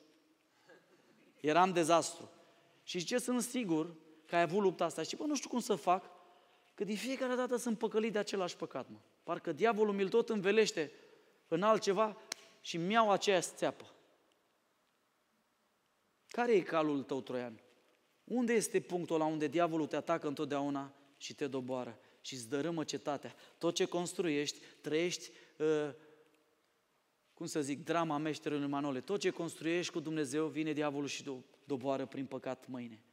Eram 1.41 1.71
dezastru. 1.71 2.29
Și 2.83 3.03
ce 3.03 3.17
sunt 3.17 3.41
sigur 3.41 3.95
că 4.27 4.35
ai 4.35 4.41
avut 4.41 4.61
lupta 4.61 4.85
asta. 4.85 5.03
Și 5.03 5.15
bă, 5.15 5.23
nu 5.25 5.35
știu 5.35 5.49
cum 5.49 5.59
să 5.59 5.75
fac, 5.75 6.09
că 6.73 6.83
de 6.83 6.93
fiecare 6.93 7.35
dată 7.35 7.55
sunt 7.55 7.77
păcălit 7.77 8.13
de 8.13 8.19
același 8.19 8.55
păcat, 8.55 8.89
mă. 8.89 8.97
Parcă 9.23 9.51
diavolul 9.51 9.93
mi-l 9.93 10.09
tot 10.09 10.29
învelește 10.29 10.91
în 11.47 11.63
altceva 11.63 12.17
și 12.61 12.77
mi-au 12.77 13.11
aceeași 13.11 13.47
țeapă. 13.55 13.85
Care 16.27 16.51
e 16.51 16.61
calul 16.61 17.03
tău, 17.03 17.21
Troian? 17.21 17.61
Unde 18.23 18.53
este 18.53 18.79
punctul 18.79 19.17
la 19.17 19.25
unde 19.25 19.47
diavolul 19.47 19.87
te 19.87 19.95
atacă 19.95 20.27
întotdeauna 20.27 20.93
și 21.17 21.35
te 21.35 21.47
doboară? 21.47 21.99
și 22.27 22.33
îți 22.33 22.49
dărâmă 22.49 22.83
cetatea. 22.83 23.35
Tot 23.57 23.75
ce 23.75 23.85
construiești, 23.85 24.59
trăiești, 24.81 25.31
uh, 25.57 25.93
cum 27.33 27.45
să 27.45 27.61
zic, 27.61 27.83
drama 27.83 28.17
meșterului 28.17 28.67
Manole. 28.67 29.01
Tot 29.01 29.19
ce 29.19 29.29
construiești 29.29 29.91
cu 29.91 29.99
Dumnezeu, 29.99 30.47
vine 30.47 30.73
diavolul 30.73 31.07
și 31.07 31.23
do- 31.23 31.63
doboară 31.63 32.05
prin 32.05 32.25
păcat 32.25 32.67
mâine. 32.67 33.03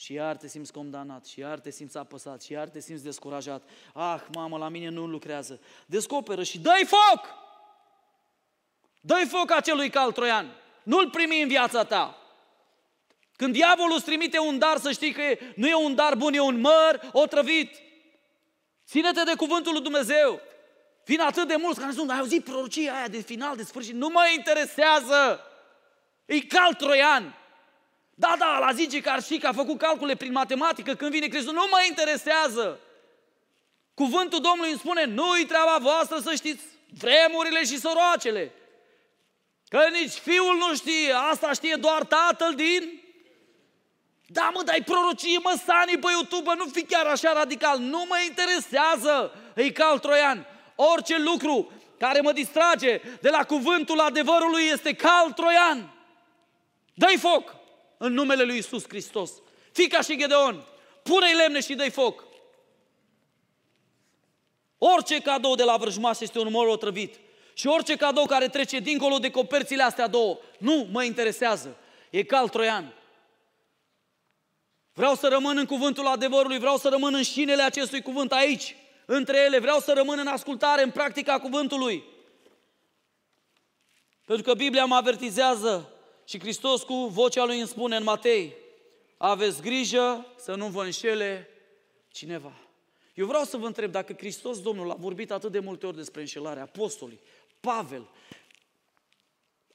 Și 0.00 0.12
iar 0.12 0.36
te 0.36 0.48
simți 0.48 0.72
condamnat, 0.72 1.26
și 1.26 1.40
iar 1.40 1.58
te 1.58 1.70
simți 1.70 1.96
apăsat, 1.96 2.42
și 2.42 2.52
iar 2.52 2.68
te 2.68 2.80
simți 2.80 3.02
descurajat. 3.02 3.62
Ah, 3.94 4.20
mamă, 4.32 4.58
la 4.58 4.68
mine 4.68 4.88
nu 4.88 5.06
lucrează. 5.06 5.60
Descoperă 5.86 6.42
și 6.42 6.58
dă-i 6.58 6.84
foc! 6.84 7.26
Dă-i 9.00 9.26
foc 9.26 9.50
acelui 9.50 9.90
cal 9.90 10.12
troian. 10.12 10.56
Nu-l 10.82 11.10
primi 11.10 11.42
în 11.42 11.48
viața 11.48 11.84
ta. 11.84 12.16
Când 13.36 13.52
diavolul 13.52 13.96
îți 13.96 14.04
trimite 14.04 14.38
un 14.38 14.58
dar, 14.58 14.76
să 14.76 14.92
știi 14.92 15.12
că 15.12 15.22
nu 15.54 15.66
e 15.66 15.74
un 15.74 15.94
dar 15.94 16.16
bun, 16.16 16.34
e 16.34 16.40
un 16.40 16.60
măr 16.60 17.10
otrăvit. 17.12 17.76
Ține-te 18.86 19.22
de 19.22 19.34
cuvântul 19.34 19.72
lui 19.72 19.82
Dumnezeu. 19.82 20.40
Vin 21.04 21.20
atât 21.20 21.48
de 21.48 21.56
mulți 21.56 21.80
care 21.80 21.92
spun, 21.92 22.08
ai 22.08 22.18
auzit 22.18 22.44
prorocia 22.44 22.96
aia 22.96 23.08
de 23.08 23.20
final, 23.20 23.56
de 23.56 23.62
sfârșit, 23.62 23.94
nu 23.94 24.08
mă 24.08 24.22
interesează. 24.36 25.40
E 26.24 26.40
cal 26.40 26.74
troian. 26.74 27.34
Da, 28.20 28.34
da, 28.38 28.58
la 28.58 28.72
zice 28.72 29.00
că 29.00 29.10
ar 29.10 29.22
și 29.22 29.38
că 29.38 29.46
a 29.46 29.52
făcut 29.52 29.78
calcule 29.78 30.14
prin 30.14 30.32
matematică 30.32 30.94
când 30.94 31.10
vine 31.10 31.28
Hristos, 31.28 31.52
nu 31.52 31.66
mă 31.70 31.84
interesează. 31.88 32.80
Cuvântul 33.94 34.40
Domnului 34.40 34.70
îmi 34.70 34.78
spune, 34.78 35.04
nu-i 35.04 35.44
treaba 35.44 35.76
voastră 35.80 36.18
să 36.18 36.34
știți 36.34 36.62
vremurile 36.98 37.64
și 37.64 37.78
soroacele. 37.78 38.52
Că 39.68 39.80
nici 39.92 40.12
fiul 40.12 40.56
nu 40.56 40.74
știe, 40.74 41.12
asta 41.30 41.52
știe 41.52 41.74
doar 41.74 42.04
tatăl 42.04 42.54
din 42.54 43.02
da, 44.26 44.50
mă, 44.54 44.62
dai 44.62 44.82
prorocie, 44.84 45.38
mă, 45.42 45.54
Sani, 45.66 45.98
pe 45.98 46.06
YouTube, 46.10 46.52
nu 46.56 46.64
fi 46.72 46.82
chiar 46.82 47.06
așa 47.06 47.32
radical. 47.32 47.78
Nu 47.78 48.04
mă 48.08 48.16
interesează, 48.26 49.34
îi 49.54 49.72
cal 49.72 49.98
troian. 49.98 50.46
Orice 50.74 51.18
lucru 51.18 51.72
care 51.98 52.20
mă 52.20 52.32
distrage 52.32 53.00
de 53.20 53.28
la 53.28 53.44
cuvântul 53.44 54.00
adevărului 54.00 54.62
este 54.72 54.94
cal 54.94 55.32
troian. 55.32 55.94
Dă-i 56.94 57.16
foc 57.16 57.59
în 58.02 58.12
numele 58.12 58.42
lui 58.42 58.56
Isus 58.56 58.84
Hristos. 58.88 59.30
Fii 59.72 59.88
ca 59.88 60.00
și 60.00 60.16
Gedeon, 60.16 60.64
pune-i 61.02 61.34
lemne 61.34 61.60
și 61.60 61.74
dă-i 61.74 61.90
foc. 61.90 62.24
Orice 64.78 65.20
cadou 65.20 65.54
de 65.54 65.62
la 65.62 65.76
vrăjmaș 65.76 66.20
este 66.20 66.38
un 66.38 66.50
mor 66.50 66.66
otrăvit. 66.66 67.16
Și 67.54 67.66
orice 67.66 67.96
cadou 67.96 68.26
care 68.26 68.48
trece 68.48 68.78
dincolo 68.78 69.18
de 69.18 69.30
coperțile 69.30 69.82
astea 69.82 70.06
două, 70.06 70.38
nu 70.58 70.88
mă 70.92 71.04
interesează. 71.04 71.76
E 72.10 72.22
cal 72.22 72.48
troian. 72.48 72.94
Vreau 74.92 75.14
să 75.14 75.28
rămân 75.28 75.56
în 75.56 75.66
cuvântul 75.66 76.06
adevărului, 76.06 76.58
vreau 76.58 76.76
să 76.76 76.88
rămân 76.88 77.14
în 77.14 77.22
șinele 77.22 77.62
acestui 77.62 78.02
cuvânt 78.02 78.32
aici, 78.32 78.76
între 79.06 79.38
ele, 79.38 79.58
vreau 79.58 79.78
să 79.78 79.92
rămân 79.92 80.18
în 80.18 80.26
ascultare, 80.26 80.82
în 80.82 80.90
practica 80.90 81.38
cuvântului. 81.38 82.04
Pentru 84.24 84.44
că 84.44 84.54
Biblia 84.54 84.84
mă 84.84 84.94
avertizează 84.94 85.99
și 86.30 86.40
Hristos 86.40 86.82
cu 86.82 86.94
vocea 86.94 87.44
lui 87.44 87.58
îmi 87.58 87.68
spune 87.68 87.96
în 87.96 88.02
Matei, 88.02 88.56
aveți 89.16 89.62
grijă 89.62 90.26
să 90.36 90.54
nu 90.54 90.66
vă 90.66 90.84
înșele 90.84 91.48
cineva. 92.12 92.52
Eu 93.14 93.26
vreau 93.26 93.44
să 93.44 93.56
vă 93.56 93.66
întreb 93.66 93.90
dacă 93.90 94.12
Hristos 94.12 94.62
Domnul 94.62 94.90
a 94.90 94.94
vorbit 94.94 95.30
atât 95.30 95.52
de 95.52 95.58
multe 95.58 95.86
ori 95.86 95.96
despre 95.96 96.20
înșelare, 96.20 96.60
apostolii, 96.60 97.20
Pavel, 97.60 98.08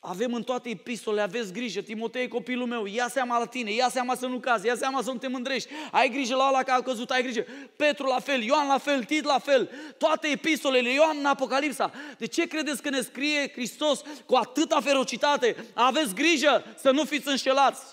avem 0.05 0.33
în 0.33 0.43
toate 0.43 0.69
epistolele, 0.69 1.21
aveți 1.21 1.53
grijă, 1.53 1.81
Timotei, 1.81 2.27
copilul 2.27 2.67
meu, 2.67 2.85
ia 2.85 3.07
seama 3.07 3.37
la 3.37 3.45
tine, 3.45 3.71
ia 3.71 3.89
seama 3.89 4.15
să 4.15 4.27
nu 4.27 4.39
cazi, 4.39 4.65
ia 4.65 4.75
seama 4.75 5.01
să 5.01 5.11
nu 5.11 5.17
te 5.17 5.27
mândrești, 5.27 5.71
ai 5.91 6.09
grijă 6.09 6.35
la 6.35 6.47
ăla 6.47 6.63
că 6.63 6.71
a 6.71 6.81
căzut, 6.81 7.09
ai 7.09 7.21
grijă. 7.21 7.45
Petru 7.75 8.05
la 8.05 8.19
fel, 8.19 8.41
Ioan 8.41 8.67
la 8.67 8.77
fel, 8.77 9.03
Tit 9.03 9.23
la 9.23 9.39
fel, 9.39 9.69
toate 9.97 10.27
epistolele, 10.27 10.93
Ioan 10.93 11.17
în 11.17 11.25
Apocalipsa. 11.25 11.91
De 12.17 12.25
ce 12.25 12.47
credeți 12.47 12.81
că 12.81 12.89
ne 12.89 13.01
scrie 13.01 13.51
Hristos 13.51 14.01
cu 14.25 14.35
atâta 14.35 14.81
ferocitate? 14.81 15.55
Aveți 15.73 16.15
grijă 16.15 16.63
să 16.77 16.91
nu 16.91 17.03
fiți 17.03 17.27
înșelați. 17.27 17.83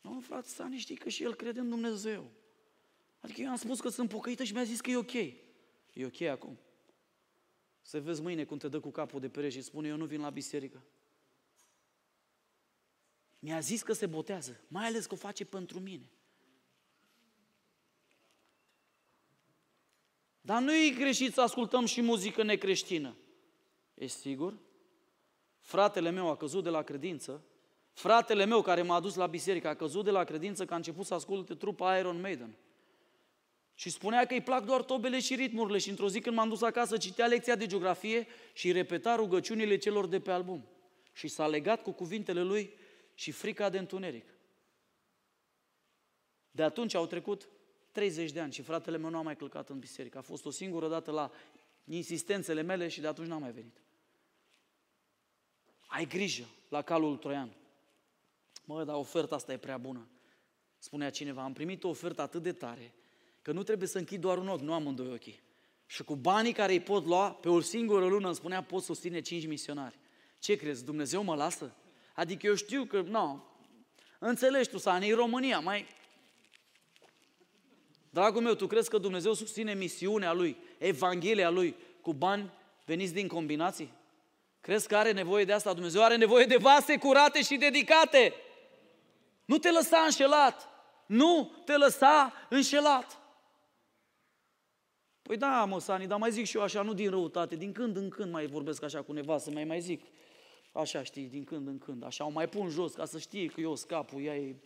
Nu, 0.00 0.20
frate, 0.26 0.48
Sani, 0.48 0.78
știi 0.78 0.96
că 0.96 1.08
și 1.08 1.22
el 1.22 1.34
crede 1.34 1.60
în 1.60 1.68
Dumnezeu. 1.68 2.30
Adică 3.20 3.40
eu 3.40 3.50
am 3.50 3.56
spus 3.56 3.80
că 3.80 3.88
sunt 3.88 4.08
pocăită 4.08 4.44
și 4.44 4.52
mi-a 4.52 4.62
zis 4.62 4.80
că 4.80 4.90
e 4.90 4.96
ok. 4.96 5.14
E 5.92 6.04
ok 6.04 6.20
acum. 6.20 6.58
Să 7.86 8.00
vezi 8.00 8.22
mâine 8.22 8.44
cum 8.44 8.56
te 8.56 8.68
dă 8.68 8.80
cu 8.80 8.90
capul 8.90 9.20
de 9.20 9.28
pereche 9.28 9.58
și 9.58 9.62
spune 9.62 9.88
eu 9.88 9.96
nu 9.96 10.04
vin 10.04 10.20
la 10.20 10.30
biserică. 10.30 10.82
Mi-a 13.38 13.60
zis 13.60 13.82
că 13.82 13.92
se 13.92 14.06
botează, 14.06 14.60
mai 14.68 14.86
ales 14.86 15.06
că 15.06 15.14
o 15.14 15.16
face 15.16 15.44
pentru 15.44 15.80
mine. 15.80 16.10
Dar 20.40 20.62
nu 20.62 20.74
e 20.74 20.90
greșit 20.90 21.32
să 21.32 21.40
ascultăm 21.40 21.84
și 21.84 22.00
muzică 22.00 22.42
necreștină. 22.42 23.16
E 23.94 24.06
sigur? 24.06 24.58
Fratele 25.60 26.10
meu 26.10 26.28
a 26.28 26.36
căzut 26.36 26.62
de 26.62 26.70
la 26.70 26.82
credință. 26.82 27.44
Fratele 27.92 28.44
meu 28.44 28.62
care 28.62 28.82
m-a 28.82 29.00
dus 29.00 29.14
la 29.14 29.26
biserică 29.26 29.68
a 29.68 29.74
căzut 29.74 30.04
de 30.04 30.10
la 30.10 30.24
credință 30.24 30.64
că 30.64 30.72
a 30.72 30.76
început 30.76 31.06
să 31.06 31.14
asculte 31.14 31.54
trupa 31.54 31.98
Iron 31.98 32.20
Maiden. 32.20 32.56
Și 33.74 33.90
spunea 33.90 34.26
că 34.26 34.34
îi 34.34 34.40
plac 34.40 34.64
doar 34.64 34.82
tobele 34.82 35.20
și 35.20 35.34
ritmurile 35.34 35.78
și 35.78 35.90
într-o 35.90 36.08
zi 36.08 36.20
când 36.20 36.36
m-am 36.36 36.48
dus 36.48 36.62
acasă 36.62 36.96
citea 36.96 37.26
lecția 37.26 37.56
de 37.56 37.66
geografie 37.66 38.26
și 38.52 38.72
repeta 38.72 39.14
rugăciunile 39.14 39.76
celor 39.76 40.06
de 40.06 40.20
pe 40.20 40.30
album. 40.30 40.68
Și 41.12 41.28
s-a 41.28 41.46
legat 41.46 41.82
cu 41.82 41.90
cuvintele 41.90 42.42
lui 42.42 42.72
și 43.14 43.30
frica 43.30 43.68
de 43.68 43.78
întuneric. 43.78 44.26
De 46.50 46.62
atunci 46.62 46.94
au 46.94 47.06
trecut 47.06 47.48
30 47.90 48.32
de 48.32 48.40
ani 48.40 48.52
și 48.52 48.62
fratele 48.62 48.96
meu 48.96 49.10
nu 49.10 49.16
a 49.16 49.22
mai 49.22 49.36
călcat 49.36 49.68
în 49.68 49.78
biserică. 49.78 50.18
A 50.18 50.22
fost 50.22 50.44
o 50.44 50.50
singură 50.50 50.88
dată 50.88 51.10
la 51.10 51.30
insistențele 51.84 52.62
mele 52.62 52.88
și 52.88 53.00
de 53.00 53.06
atunci 53.06 53.28
n-a 53.28 53.38
mai 53.38 53.52
venit. 53.52 53.82
Ai 55.86 56.06
grijă 56.06 56.44
la 56.68 56.82
calul 56.82 57.16
troian. 57.16 57.56
Mă, 58.64 58.84
dar 58.84 58.94
oferta 58.94 59.34
asta 59.34 59.52
e 59.52 59.56
prea 59.56 59.78
bună. 59.78 60.08
Spunea 60.78 61.10
cineva, 61.10 61.42
am 61.42 61.52
primit 61.52 61.84
o 61.84 61.88
ofertă 61.88 62.22
atât 62.22 62.42
de 62.42 62.52
tare 62.52 62.94
că 63.44 63.52
nu 63.52 63.62
trebuie 63.62 63.88
să 63.88 63.98
închid 63.98 64.20
doar 64.20 64.38
un 64.38 64.48
ochi, 64.48 64.60
nu 64.60 64.72
amândoi 64.72 65.12
ochii. 65.12 65.42
Și 65.86 66.04
cu 66.04 66.16
banii 66.16 66.52
care 66.52 66.72
îi 66.72 66.80
pot 66.80 67.06
lua, 67.06 67.30
pe 67.30 67.48
o 67.48 67.60
singură 67.60 68.06
lună 68.06 68.26
îmi 68.26 68.34
spunea, 68.34 68.62
pot 68.62 68.82
susține 68.82 69.20
cinci 69.20 69.46
misionari. 69.46 69.98
Ce 70.38 70.56
crezi, 70.56 70.84
Dumnezeu 70.84 71.22
mă 71.22 71.34
lasă? 71.34 71.74
Adică 72.14 72.46
eu 72.46 72.54
știu 72.54 72.84
că, 72.84 73.00
nu, 73.00 73.44
înțelegi 74.18 74.68
tu, 74.68 74.78
Sani, 74.78 75.10
în 75.10 75.16
România, 75.16 75.58
mai... 75.58 75.86
Dragul 78.10 78.42
meu, 78.42 78.54
tu 78.54 78.66
crezi 78.66 78.90
că 78.90 78.98
Dumnezeu 78.98 79.32
susține 79.32 79.74
misiunea 79.74 80.32
Lui, 80.32 80.56
Evanghelia 80.78 81.50
Lui, 81.50 81.76
cu 82.00 82.12
bani 82.12 82.52
veniți 82.84 83.12
din 83.12 83.28
combinații? 83.28 83.92
Crezi 84.60 84.88
că 84.88 84.96
are 84.96 85.12
nevoie 85.12 85.44
de 85.44 85.52
asta? 85.52 85.72
Dumnezeu 85.72 86.02
are 86.02 86.16
nevoie 86.16 86.44
de 86.44 86.56
vase 86.56 86.98
curate 86.98 87.42
și 87.42 87.56
dedicate. 87.56 88.34
Nu 89.44 89.58
te 89.58 89.70
lăsa 89.70 89.98
înșelat. 89.98 90.68
Nu 91.06 91.52
te 91.64 91.76
lăsa 91.76 92.32
înșelat. 92.48 93.23
Păi 95.28 95.36
da, 95.36 95.64
mă, 95.64 95.80
Sani, 95.80 96.06
dar 96.06 96.18
mai 96.18 96.30
zic 96.30 96.44
și 96.44 96.56
eu 96.56 96.62
așa, 96.62 96.82
nu 96.82 96.94
din 96.94 97.10
răutate, 97.10 97.56
din 97.56 97.72
când 97.72 97.96
în 97.96 98.08
când 98.08 98.32
mai 98.32 98.46
vorbesc 98.46 98.82
așa 98.82 99.02
cu 99.02 99.12
nevastă, 99.12 99.50
mai 99.50 99.64
mai 99.64 99.80
zic, 99.80 100.04
așa 100.72 101.02
știi, 101.02 101.28
din 101.28 101.44
când 101.44 101.66
în 101.66 101.78
când, 101.78 102.04
așa, 102.04 102.24
o 102.24 102.28
mai 102.28 102.48
pun 102.48 102.68
jos 102.68 102.94
ca 102.94 103.04
să 103.04 103.18
știe 103.18 103.46
că 103.46 103.60
eu 103.60 103.74
scapul, 103.74 104.22
ea 104.22 104.36
e... 104.36 104.56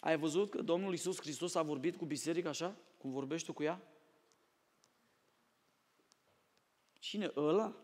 Ai 0.00 0.16
văzut 0.16 0.50
că 0.50 0.62
Domnul 0.62 0.90
Iisus 0.90 1.20
Hristos 1.20 1.54
a 1.54 1.62
vorbit 1.62 1.96
cu 1.96 2.04
biserica 2.04 2.48
așa, 2.48 2.76
cum 2.98 3.10
vorbești 3.10 3.46
tu 3.46 3.52
cu 3.52 3.62
ea? 3.62 3.80
Cine? 6.98 7.32
Ăla? 7.36 7.76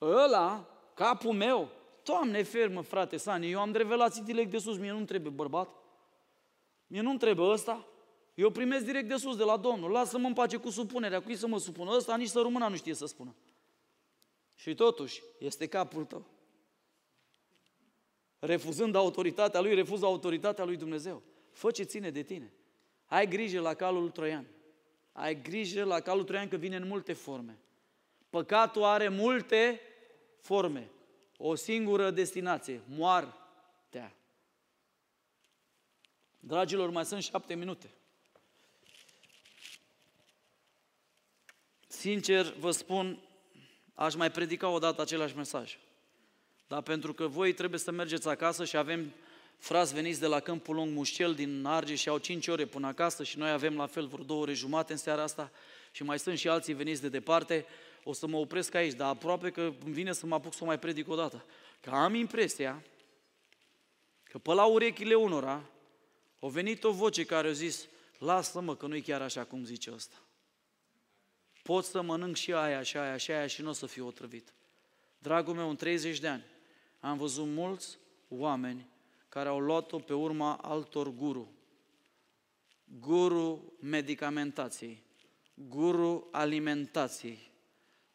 Ăla? 0.00 0.68
Capul 0.94 1.32
meu? 1.32 1.70
Doamne, 2.02 2.42
fermă, 2.42 2.80
frate 2.80 3.16
Sani, 3.16 3.50
eu 3.50 3.60
am 3.60 3.72
revelații 3.72 4.22
direct 4.22 4.50
de 4.50 4.58
sus, 4.58 4.78
mie 4.78 4.92
nu 4.92 5.04
trebuie 5.04 5.32
bărbat. 5.32 5.83
Mie 6.86 7.00
nu-mi 7.00 7.18
trebuie 7.18 7.48
ăsta. 7.48 7.86
Eu 8.34 8.50
primesc 8.50 8.84
direct 8.84 9.08
de 9.08 9.16
sus, 9.16 9.36
de 9.36 9.44
la 9.44 9.56
Domnul. 9.56 9.90
Lasă-mă 9.90 10.26
în 10.26 10.32
pace 10.32 10.56
cu 10.56 10.70
supunerea. 10.70 11.22
Cui 11.22 11.36
să 11.36 11.46
mă 11.46 11.58
supună? 11.58 11.90
Ăsta 11.96 12.16
nici 12.16 12.28
să 12.28 12.40
rămână 12.40 12.68
nu 12.68 12.76
știe 12.76 12.94
să 12.94 13.06
spună. 13.06 13.34
Și 14.54 14.74
totuși, 14.74 15.22
este 15.38 15.66
capul 15.66 16.04
tău. 16.04 16.26
Refuzând 18.38 18.94
autoritatea 18.94 19.60
lui, 19.60 19.74
refuză 19.74 20.04
autoritatea 20.04 20.64
lui 20.64 20.76
Dumnezeu. 20.76 21.22
Fă 21.50 21.70
ce 21.70 21.82
ține 21.82 22.10
de 22.10 22.22
tine. 22.22 22.52
Ai 23.06 23.28
grijă 23.28 23.60
la 23.60 23.74
calul 23.74 24.10
troian. 24.10 24.46
Ai 25.12 25.42
grijă 25.42 25.84
la 25.84 26.00
calul 26.00 26.24
troian 26.24 26.48
că 26.48 26.56
vine 26.56 26.76
în 26.76 26.86
multe 26.86 27.12
forme. 27.12 27.58
Păcatul 28.30 28.82
are 28.82 29.08
multe 29.08 29.80
forme. 30.40 30.90
O 31.36 31.54
singură 31.54 32.10
destinație, 32.10 32.80
moartea. 32.88 33.43
Dragilor, 36.46 36.90
mai 36.90 37.04
sunt 37.04 37.22
șapte 37.22 37.54
minute. 37.54 37.90
Sincer, 41.86 42.54
vă 42.58 42.70
spun, 42.70 43.18
aș 43.94 44.14
mai 44.14 44.30
predica 44.30 44.68
o 44.68 44.78
dată 44.78 45.00
același 45.00 45.36
mesaj. 45.36 45.78
Dar 46.66 46.82
pentru 46.82 47.12
că 47.12 47.26
voi 47.26 47.52
trebuie 47.52 47.80
să 47.80 47.90
mergeți 47.90 48.28
acasă 48.28 48.64
și 48.64 48.76
avem 48.76 49.12
frați 49.58 49.94
veniți 49.94 50.20
de 50.20 50.26
la 50.26 50.40
Câmpul 50.40 50.74
Lung 50.74 50.92
Mușcel 50.92 51.34
din 51.34 51.64
Arge 51.64 51.94
și 51.94 52.08
au 52.08 52.18
5 52.18 52.48
ore 52.48 52.64
până 52.64 52.86
acasă 52.86 53.22
și 53.22 53.38
noi 53.38 53.50
avem 53.50 53.76
la 53.76 53.86
fel 53.86 54.06
vreo 54.06 54.24
două 54.24 54.40
ore 54.40 54.52
jumate 54.52 54.92
în 54.92 54.98
seara 54.98 55.22
asta 55.22 55.50
și 55.92 56.02
mai 56.02 56.18
sunt 56.18 56.38
și 56.38 56.48
alții 56.48 56.74
veniți 56.74 57.00
de 57.00 57.08
departe, 57.08 57.66
o 58.02 58.12
să 58.12 58.26
mă 58.26 58.36
opresc 58.36 58.74
aici, 58.74 58.94
dar 58.94 59.08
aproape 59.08 59.50
că 59.50 59.60
îmi 59.60 59.94
vine 59.94 60.12
să 60.12 60.26
mă 60.26 60.34
apuc 60.34 60.54
să 60.54 60.62
o 60.62 60.66
mai 60.66 60.78
predic 60.78 61.08
o 61.08 61.14
dată. 61.14 61.44
Că 61.80 61.90
am 61.90 62.14
impresia 62.14 62.82
că 64.22 64.38
pe 64.38 64.52
la 64.52 64.64
urechile 64.64 65.14
unora 65.14 65.68
a 66.44 66.48
venit 66.48 66.84
o 66.84 66.92
voce 66.92 67.24
care 67.24 67.48
a 67.48 67.52
zis, 67.52 67.86
lasă-mă 68.18 68.76
că 68.76 68.86
nu-i 68.86 69.02
chiar 69.02 69.22
așa 69.22 69.44
cum 69.44 69.64
zice 69.64 69.92
ăsta. 69.92 70.16
Pot 71.62 71.84
să 71.84 72.02
mănânc 72.02 72.36
și 72.36 72.52
aia, 72.52 72.82
și 72.82 72.96
aia, 72.96 73.16
și 73.16 73.30
aia 73.30 73.46
și 73.46 73.62
nu 73.62 73.68
o 73.68 73.72
să 73.72 73.86
fiu 73.86 74.06
otrăvit. 74.06 74.52
Dragul 75.18 75.54
meu, 75.54 75.68
în 75.68 75.76
30 75.76 76.18
de 76.18 76.28
ani 76.28 76.44
am 77.00 77.18
văzut 77.18 77.46
mulți 77.46 77.98
oameni 78.28 78.88
care 79.28 79.48
au 79.48 79.58
luat-o 79.58 79.98
pe 79.98 80.14
urma 80.14 80.56
altor 80.56 81.08
guru. 81.08 81.52
Guru 82.84 83.72
medicamentației, 83.80 85.02
guru 85.54 86.28
alimentației, 86.32 87.50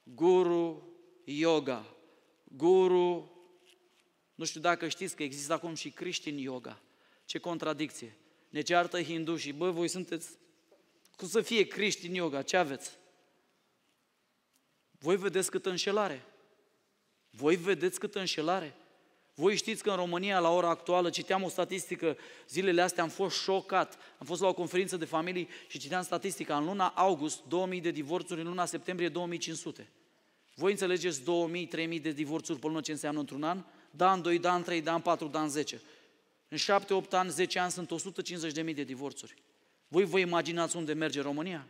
guru 0.03 0.87
yoga, 1.23 1.95
guru, 2.43 3.31
nu 4.35 4.45
știu 4.45 4.61
dacă 4.61 4.87
știți 4.87 5.15
că 5.15 5.23
există 5.23 5.53
acum 5.53 5.73
și 5.73 5.89
creștin 5.89 6.37
yoga. 6.37 6.81
Ce 7.29 7.37
contradicție. 7.37 8.17
Ne 8.49 8.61
ceartă 8.61 9.01
hindușii, 9.01 9.53
bă, 9.53 9.71
voi 9.71 9.87
sunteți, 9.87 10.29
cum 11.15 11.27
să 11.27 11.41
fie 11.41 11.67
creștin 11.67 12.13
yoga, 12.13 12.41
ce 12.41 12.57
aveți? 12.57 12.97
Voi 14.99 15.17
vedeți 15.17 15.49
câtă 15.49 15.69
înșelare. 15.69 16.25
Voi 17.29 17.55
vedeți 17.55 17.99
câtă 17.99 18.19
înșelare. 18.19 18.75
Voi 19.33 19.55
știți 19.55 19.83
că 19.83 19.89
în 19.89 19.95
România, 19.95 20.39
la 20.39 20.49
ora 20.49 20.69
actuală, 20.69 21.09
citeam 21.09 21.43
o 21.43 21.49
statistică, 21.49 22.17
zilele 22.47 22.81
astea 22.81 23.03
am 23.03 23.09
fost 23.09 23.41
șocat. 23.41 23.97
Am 24.17 24.25
fost 24.25 24.41
la 24.41 24.47
o 24.47 24.53
conferință 24.53 24.97
de 24.97 25.05
familii 25.05 25.47
și 25.67 25.79
citeam 25.79 26.03
statistica. 26.03 26.57
În 26.57 26.65
luna 26.65 26.87
august, 26.87 27.43
2000 27.47 27.81
de 27.81 27.91
divorțuri, 27.91 28.41
în 28.41 28.47
luna 28.47 28.65
septembrie, 28.65 29.09
2500. 29.09 29.89
Voi 30.55 30.71
înțelegeți 30.71 31.23
2000, 31.23 31.67
3000 31.67 31.99
de 31.99 32.11
divorțuri 32.11 32.59
pe 32.59 32.67
lună 32.67 32.81
ce 32.81 32.91
înseamnă 32.91 33.19
într-un 33.19 33.43
an? 33.43 33.63
Da, 33.91 34.13
în 34.13 34.21
2, 34.21 34.39
da, 34.39 34.55
în 34.55 34.63
3, 34.63 34.81
da, 34.81 34.93
în 34.93 35.01
4, 35.01 35.27
da, 35.27 35.41
în 35.41 35.49
10. 35.49 35.81
În 36.49 36.57
7-8 36.57 37.09
ani, 37.11 37.29
10 37.29 37.59
ani 37.59 37.71
sunt 37.71 37.91
150.000 38.65 38.75
de 38.75 38.83
divorțuri. 38.83 39.33
Voi 39.87 40.05
vă 40.05 40.19
imaginați 40.19 40.75
unde 40.75 40.93
merge 40.93 41.21
România? 41.21 41.67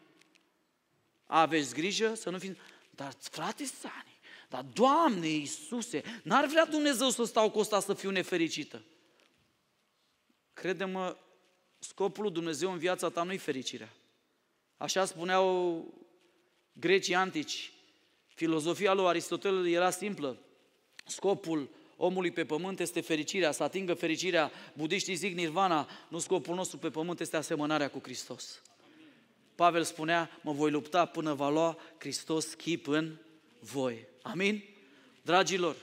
Aveți 1.26 1.74
grijă 1.74 2.14
să 2.14 2.30
nu 2.30 2.38
fiți... 2.38 2.58
Dar, 2.90 3.14
frate 3.20 3.66
Sani, 3.66 4.20
dar, 4.50 4.66
Doamne 4.74 5.28
Iisuse, 5.28 6.02
n-ar 6.24 6.46
vrea 6.46 6.66
Dumnezeu 6.66 7.10
să 7.10 7.24
stau 7.24 7.52
cu 7.52 7.60
asta 7.60 7.80
să 7.80 7.94
fiu 7.94 8.10
nefericită. 8.10 8.82
Crede-mă, 10.54 11.18
scopul 11.80 12.24
lui 12.24 12.32
Dumnezeu 12.32 12.72
în 12.72 12.78
viața 12.78 13.10
ta 13.10 13.24
nu-i 13.24 13.38
fericirea. 13.38 13.94
Așa 14.78 15.06
spuneau 15.06 15.84
grecii 16.74 17.16
antici. 17.16 17.72
Filozofia 18.28 18.94
lui 18.94 19.06
Aristotel 19.06 19.68
era 19.68 19.90
simplă. 19.90 20.38
Scopul 21.06 21.70
omului 22.02 22.32
pe 22.32 22.46
pământ 22.46 22.80
este 22.80 23.02
fericirea, 23.02 23.52
să 23.52 23.64
atingă 23.64 23.94
fericirea. 23.94 24.52
Budiștii 24.74 25.16
zic 25.16 25.36
nirvana, 25.36 25.88
nu 26.08 26.20
scopul 26.20 26.56
nostru 26.56 26.78
pe 26.78 26.90
pământ 26.90 27.20
este 27.20 27.38
asemănarea 27.38 27.90
cu 27.90 28.00
Hristos. 28.04 28.62
Pavel 29.56 29.84
spunea, 29.84 30.40
mă 30.42 30.52
voi 30.52 30.72
lupta 30.72 31.06
până 31.06 31.34
va 31.34 31.50
lua 31.50 31.78
Hristos 31.98 32.54
chip 32.54 32.88
în 32.88 33.16
voi. 33.60 34.06
Amin? 34.22 34.64
Dragilor, 35.22 35.76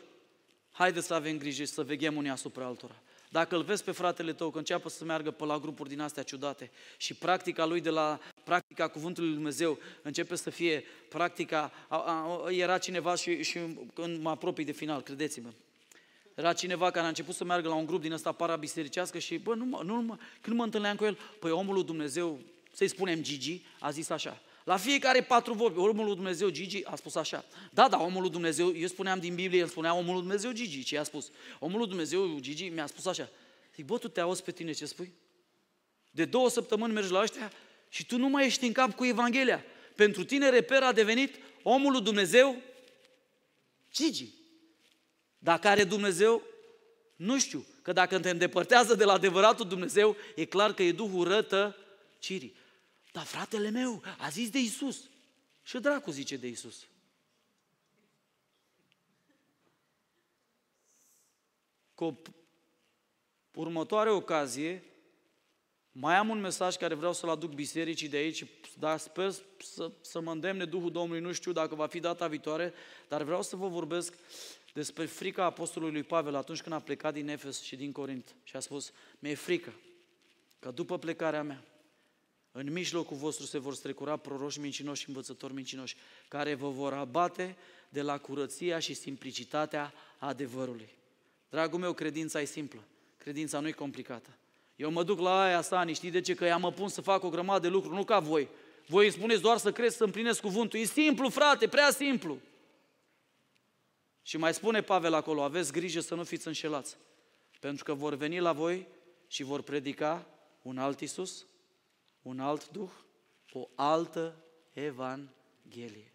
haideți 0.71 1.07
să 1.07 1.14
avem 1.14 1.39
grijă 1.39 1.62
și 1.62 1.71
să 1.71 1.83
veghem 1.83 2.17
unii 2.17 2.31
asupra 2.31 2.64
altora. 2.64 3.01
Dacă 3.29 3.57
îl 3.57 3.62
vezi 3.62 3.85
pe 3.85 3.91
fratele 3.91 4.33
tău 4.33 4.51
că 4.51 4.59
înceapă 4.59 4.89
să 4.89 5.05
meargă 5.05 5.31
pe 5.31 5.45
la 5.45 5.59
grupuri 5.59 5.89
din 5.89 6.01
astea 6.01 6.23
ciudate 6.23 6.71
și 6.97 7.14
practica 7.14 7.64
lui 7.64 7.81
de 7.81 7.91
la 7.91 8.21
practica 8.45 8.89
cuvântului 8.89 9.29
lui 9.29 9.37
Dumnezeu 9.37 9.79
începe 10.03 10.37
să 10.37 10.51
fie 10.51 10.85
practica, 11.09 11.73
a, 11.89 11.97
a, 11.97 12.51
era 12.51 12.79
cineva 12.79 13.14
și, 13.14 13.43
și 13.43 13.59
când 13.95 14.21
mă 14.21 14.31
apropii 14.31 14.64
de 14.64 14.73
final, 14.73 15.03
credeți-mă, 15.03 15.49
era 16.37 16.53
cineva 16.53 16.91
care 16.91 17.05
a 17.05 17.09
început 17.09 17.34
să 17.34 17.45
meargă 17.45 17.68
la 17.68 17.74
un 17.74 17.87
grup 17.87 18.01
din 18.01 18.12
ăsta 18.12 18.32
parabisericească 18.32 19.18
și, 19.18 19.39
bă, 19.39 19.55
nu, 19.55 19.64
mă, 19.64 19.80
nu, 19.84 19.95
mă, 19.95 20.18
când 20.41 20.57
mă 20.57 20.62
întâlneam 20.62 20.97
cu 20.97 21.05
el, 21.05 21.18
păi 21.39 21.51
omul 21.51 21.74
lui 21.74 21.84
Dumnezeu, 21.84 22.41
să-i 22.72 22.89
spunem 22.89 23.22
Gigi, 23.22 23.62
a 23.80 23.91
zis 23.91 24.09
așa, 24.09 24.41
la 24.64 24.76
fiecare 24.76 25.22
patru 25.22 25.55
vorbi, 25.55 25.78
omul 25.78 26.05
lui 26.05 26.14
Dumnezeu 26.14 26.49
Gigi 26.49 26.84
a 26.84 26.97
spus 26.97 27.14
așa. 27.14 27.45
Da, 27.70 27.89
da, 27.89 28.01
omul 28.01 28.20
lui 28.20 28.30
Dumnezeu, 28.30 28.76
eu 28.76 28.87
spuneam 28.87 29.18
din 29.18 29.34
Biblie, 29.34 29.61
el 29.61 29.68
spunea 29.68 29.95
omul 29.95 30.12
lui 30.12 30.20
Dumnezeu 30.20 30.53
Gigi, 30.53 30.82
ce 30.82 30.99
a 30.99 31.03
spus? 31.03 31.30
Omul 31.59 31.78
lui 31.78 31.89
Dumnezeu 31.89 32.39
Gigi 32.41 32.68
mi-a 32.68 32.87
spus 32.87 33.07
așa. 33.07 33.28
Zic, 33.74 33.84
bă, 33.84 33.99
tu 33.99 34.09
te 34.09 34.20
auzi 34.20 34.43
pe 34.43 34.53
tine 34.53 34.72
ce 34.72 34.87
spui? 34.87 35.12
De 36.11 36.24
două 36.24 36.51
săptămâni 36.51 36.93
mergi 36.93 37.11
la 37.11 37.20
ăștia 37.20 37.53
și 37.89 38.07
tu 38.07 38.18
nu 38.18 38.28
mai 38.28 38.47
ești 38.47 38.66
în 38.66 38.72
cap 38.72 38.95
cu 38.95 39.05
Evanghelia. 39.05 39.64
Pentru 39.95 40.24
tine 40.24 40.49
reper 40.49 40.82
a 40.82 40.93
devenit 40.93 41.34
omul 41.62 41.93
lui 41.93 42.03
Dumnezeu 42.03 42.62
Gigi. 43.93 44.28
Dacă 45.47 45.68
are 45.68 45.84
Dumnezeu, 45.84 46.42
nu 47.16 47.38
știu. 47.38 47.66
Că 47.82 47.92
dacă 47.92 48.20
te 48.20 48.30
îndepărtează 48.30 48.94
de 48.94 49.05
la 49.05 49.12
adevăratul 49.12 49.68
Dumnezeu, 49.68 50.16
e 50.34 50.44
clar 50.44 50.74
că 50.74 50.82
e 50.82 50.92
Duhul 50.92 51.28
rătă 51.28 51.76
cirii. 52.18 52.57
Dar 53.12 53.24
fratele 53.24 53.70
meu 53.70 54.03
a 54.18 54.28
zis 54.28 54.51
de 54.51 54.59
Isus. 54.59 55.11
Și 55.62 55.78
dracu 55.78 56.11
zice 56.11 56.36
de 56.36 56.47
Isus. 56.47 56.86
Cu 61.94 62.22
următoare 63.55 64.11
ocazie, 64.11 64.84
mai 65.92 66.16
am 66.16 66.28
un 66.28 66.40
mesaj 66.40 66.76
care 66.76 66.94
vreau 66.94 67.12
să-l 67.12 67.28
aduc 67.28 67.53
bisericii 67.53 68.09
de 68.09 68.16
aici, 68.16 68.44
dar 68.78 68.99
sper 68.99 69.32
să, 69.59 69.90
să 70.01 70.20
mă 70.20 70.30
îndemne 70.30 70.64
Duhul 70.64 70.90
Domnului, 70.90 71.22
nu 71.22 71.32
știu 71.32 71.53
dacă 71.53 71.74
va 71.74 71.86
fi 71.86 72.01
data 72.01 72.28
viitoare, 72.28 72.74
dar 73.09 73.22
vreau 73.22 73.42
să 73.42 73.57
vă 73.57 73.68
vorbesc 73.68 74.14
despre 74.77 75.05
frica 75.05 75.45
apostolului 75.45 75.95
lui 75.95 76.03
Pavel 76.03 76.35
atunci 76.35 76.62
când 76.62 76.74
a 76.74 76.79
plecat 76.79 77.12
din 77.12 77.29
Efes 77.29 77.62
și 77.62 77.77
din 77.77 77.93
Corint 77.93 78.35
și 78.43 78.57
a 78.57 78.61
spus, 78.61 78.93
mi-e 79.18 79.35
frică 79.35 79.72
că 80.59 80.70
după 80.70 80.99
plecarea 80.99 81.43
mea, 81.43 81.64
în 82.53 82.72
mijlocul 82.72 83.16
vostru 83.16 83.47
se 83.47 83.59
vor 83.59 83.74
strecura 83.74 84.16
proroși 84.16 84.61
mincinoși 84.61 85.03
și 85.03 85.09
învățători 85.09 85.53
mincinoși, 85.53 85.97
care 86.29 86.55
vă 86.55 86.68
vor 86.68 86.93
abate 86.93 87.57
de 87.89 88.03
la 88.03 88.18
curăția 88.18 88.79
și 88.79 88.95
simplicitatea 88.95 89.93
adevărului. 90.18 90.89
Dragul 91.51 91.79
meu, 91.79 91.93
credința 91.93 92.41
e 92.41 92.45
simplă. 92.45 92.81
Credința 93.16 93.61
nu 93.61 93.68
e 93.68 93.72
complicată. 93.72 94.31
Eu 94.77 94.91
mă 94.91 95.03
duc 95.03 95.18
la 95.18 95.43
aia 95.43 95.61
Sani, 95.61 95.95
știi 95.95 96.11
de 96.11 96.20
ce? 96.20 96.35
Că 96.35 96.45
ea 96.45 96.57
mă 96.57 96.72
pun 96.72 96.89
să 96.89 97.01
fac 97.01 97.22
o 97.22 97.29
grămadă 97.29 97.61
de 97.61 97.68
lucruri, 97.68 97.97
nu 97.97 98.05
ca 98.05 98.18
voi. 98.18 98.49
Voi 98.87 99.05
îmi 99.05 99.14
spuneți 99.14 99.41
doar 99.41 99.59
să 99.59 99.72
crezi, 99.72 99.97
să 99.97 100.05
împlinesc 100.05 100.41
cuvântul. 100.41 100.79
E 100.79 100.85
simplu, 100.85 101.29
frate, 101.29 101.68
prea 101.68 101.91
simplu. 101.91 102.39
Și 104.27 104.37
mai 104.37 104.55
spune 104.55 104.83
Pavel 104.83 105.14
acolo, 105.14 105.43
aveți 105.43 105.72
grijă 105.72 106.01
să 106.01 106.14
nu 106.14 106.24
fiți 106.24 106.47
înșelați. 106.47 106.97
Pentru 107.61 107.85
că 107.85 107.95
vor 107.95 108.14
veni 108.14 108.41
la 108.41 108.53
voi 108.53 108.87
și 109.27 109.43
vor 109.43 109.62
predica 109.62 110.27
un 110.62 110.79
alt 110.79 111.01
Isus, 111.01 111.47
un 112.22 112.41
alt 112.41 112.70
Duh, 112.70 112.91
o 113.53 113.68
altă 113.74 114.45
Evanghelie. 114.72 116.12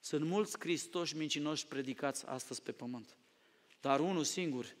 Sunt 0.00 0.24
mulți 0.24 0.58
Hristoși 0.58 1.16
mincinoși 1.16 1.66
predicați 1.66 2.26
astăzi 2.26 2.62
pe 2.62 2.72
pământ, 2.72 3.16
dar 3.80 4.00
unul 4.00 4.24
singur 4.24 4.76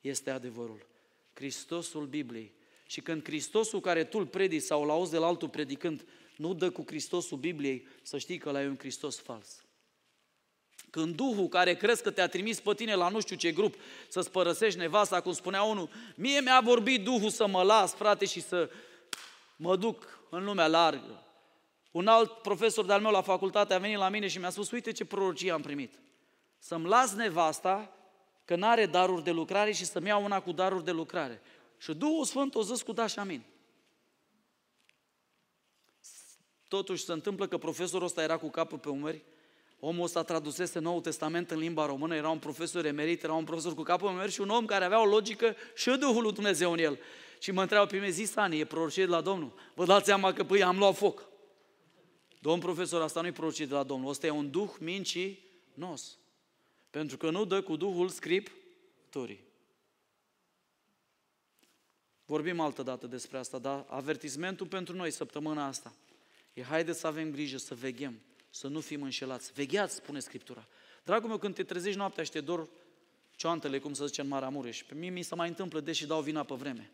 este 0.00 0.30
adevărul. 0.30 0.86
Hristosul 1.32 2.06
Bibliei. 2.06 2.52
Și 2.86 3.00
când 3.00 3.24
Hristosul 3.24 3.80
care 3.80 4.04
tu 4.04 4.18
îl 4.18 4.26
predici 4.26 4.62
sau 4.62 4.82
îl 4.82 4.90
auzi 4.90 5.10
de 5.10 5.18
la 5.18 5.26
altul 5.26 5.48
predicând, 5.48 6.04
nu 6.36 6.54
dă 6.54 6.70
cu 6.70 6.82
Hristosul 6.86 7.38
Bibliei, 7.38 7.86
să 8.02 8.18
știi 8.18 8.38
că 8.38 8.48
ăla 8.48 8.62
e 8.62 8.68
un 8.68 8.78
Hristos 8.78 9.18
fals. 9.18 9.62
Când 10.98 11.16
Duhul 11.16 11.48
care 11.48 11.74
crezi 11.74 12.02
că 12.02 12.10
te-a 12.10 12.28
trimis 12.28 12.60
pe 12.60 12.74
tine 12.74 12.94
la 12.94 13.08
nu 13.08 13.20
știu 13.20 13.36
ce 13.36 13.52
grup 13.52 13.74
să-ți 14.08 14.30
părăsești 14.30 14.78
nevasta, 14.78 15.20
cum 15.20 15.32
spunea 15.32 15.62
unul, 15.62 15.88
mie 16.14 16.40
mi-a 16.40 16.60
vorbit 16.64 17.04
Duhul 17.04 17.30
să 17.30 17.46
mă 17.46 17.62
las, 17.62 17.94
frate, 17.94 18.24
și 18.24 18.40
să 18.40 18.70
mă 19.56 19.76
duc 19.76 20.20
în 20.30 20.44
lumea 20.44 20.66
largă. 20.66 21.22
Un 21.90 22.06
alt 22.06 22.32
profesor 22.32 22.84
de-al 22.84 23.00
meu 23.00 23.10
la 23.10 23.20
facultate 23.20 23.74
a 23.74 23.78
venit 23.78 23.96
la 23.96 24.08
mine 24.08 24.28
și 24.28 24.38
mi-a 24.38 24.50
spus, 24.50 24.70
uite 24.70 24.92
ce 24.92 25.04
prorocie 25.04 25.52
am 25.52 25.62
primit. 25.62 25.94
Să-mi 26.58 26.86
las 26.86 27.14
nevasta 27.14 27.96
că 28.44 28.56
nu 28.56 28.66
are 28.66 28.86
daruri 28.86 29.24
de 29.24 29.30
lucrare 29.30 29.72
și 29.72 29.84
să-mi 29.84 30.08
iau 30.08 30.24
una 30.24 30.40
cu 30.40 30.52
daruri 30.52 30.84
de 30.84 30.92
lucrare. 30.92 31.40
Și 31.78 31.94
Duhul 31.94 32.24
Sfânt 32.24 32.54
o 32.54 32.62
zis 32.62 32.82
cu 32.82 32.92
da 32.92 33.06
și 33.06 33.18
amin. 33.18 33.42
Totuși 36.68 37.04
se 37.04 37.12
întâmplă 37.12 37.46
că 37.46 37.58
profesorul 37.58 38.06
ăsta 38.06 38.22
era 38.22 38.36
cu 38.36 38.48
capul 38.48 38.78
pe 38.78 38.88
umeri, 38.88 39.24
omul 39.80 40.04
ăsta 40.04 40.22
tradusese 40.22 40.78
Noul 40.78 41.00
Testament 41.00 41.50
în 41.50 41.58
limba 41.58 41.86
română, 41.86 42.14
era 42.14 42.28
un 42.28 42.38
profesor 42.38 42.84
emerit, 42.84 43.22
era 43.22 43.32
un 43.32 43.44
profesor 43.44 43.74
cu 43.74 43.82
capul 43.82 44.08
pe 44.08 44.14
umeri 44.14 44.32
și 44.32 44.40
un 44.40 44.48
om 44.48 44.64
care 44.64 44.84
avea 44.84 45.02
o 45.02 45.06
logică 45.06 45.56
și 45.74 45.90
Duhul 45.90 46.22
lui 46.22 46.32
Dumnezeu 46.32 46.72
în 46.72 46.78
el. 46.78 46.98
Și 47.38 47.50
mă 47.50 47.60
întreabă 47.60 47.86
pe 47.86 47.96
mine, 47.96 48.10
zi 48.10 48.24
Sani, 48.24 48.58
e 48.58 48.64
prorocie 48.64 49.04
de 49.04 49.10
la 49.10 49.20
Domnul? 49.20 49.52
Vă 49.74 49.84
dați 49.84 50.04
seama 50.04 50.32
că 50.32 50.44
păi 50.44 50.62
am 50.62 50.78
luat 50.78 50.96
foc. 50.96 51.28
Domn 52.40 52.60
profesor, 52.60 53.02
asta 53.02 53.20
nu 53.20 53.26
e 53.26 53.32
prorocie 53.32 53.66
de 53.66 53.74
la 53.74 53.82
Domnul, 53.82 54.10
ăsta 54.10 54.26
e 54.26 54.30
un 54.30 54.50
duh 54.50 54.70
mincinos. 54.78 56.18
Pentru 56.90 57.16
că 57.16 57.30
nu 57.30 57.44
dă 57.44 57.62
cu 57.62 57.76
Duhul 57.76 58.08
Scripturii. 58.08 59.46
Vorbim 62.24 62.60
altă 62.60 62.82
dată 62.82 63.06
despre 63.06 63.38
asta, 63.38 63.58
dar 63.58 63.84
avertismentul 63.88 64.66
pentru 64.66 64.96
noi 64.96 65.10
săptămâna 65.10 65.66
asta 65.66 65.94
e 66.52 66.62
haideți 66.62 67.00
să 67.00 67.06
avem 67.06 67.30
grijă, 67.30 67.56
să 67.56 67.74
veghem, 67.74 68.20
să 68.58 68.66
nu 68.66 68.80
fim 68.80 69.02
înșelați. 69.02 69.52
Vegheați, 69.52 69.94
spune 69.94 70.20
Scriptura. 70.20 70.66
Dragul 71.04 71.28
meu, 71.28 71.38
când 71.38 71.54
te 71.54 71.62
trezești 71.62 71.98
noaptea 71.98 72.24
și 72.24 72.30
te 72.30 72.40
dor 72.40 72.68
cioantele, 73.36 73.78
cum 73.78 73.92
să 73.92 74.06
zice 74.06 74.20
în 74.20 74.28
Maramureș, 74.28 74.82
pe 74.82 74.94
mine 74.94 75.12
mi 75.12 75.22
se 75.22 75.34
mai 75.34 75.48
întâmplă, 75.48 75.80
deși 75.80 76.06
dau 76.06 76.20
vina 76.20 76.42
pe 76.42 76.54
vreme. 76.54 76.90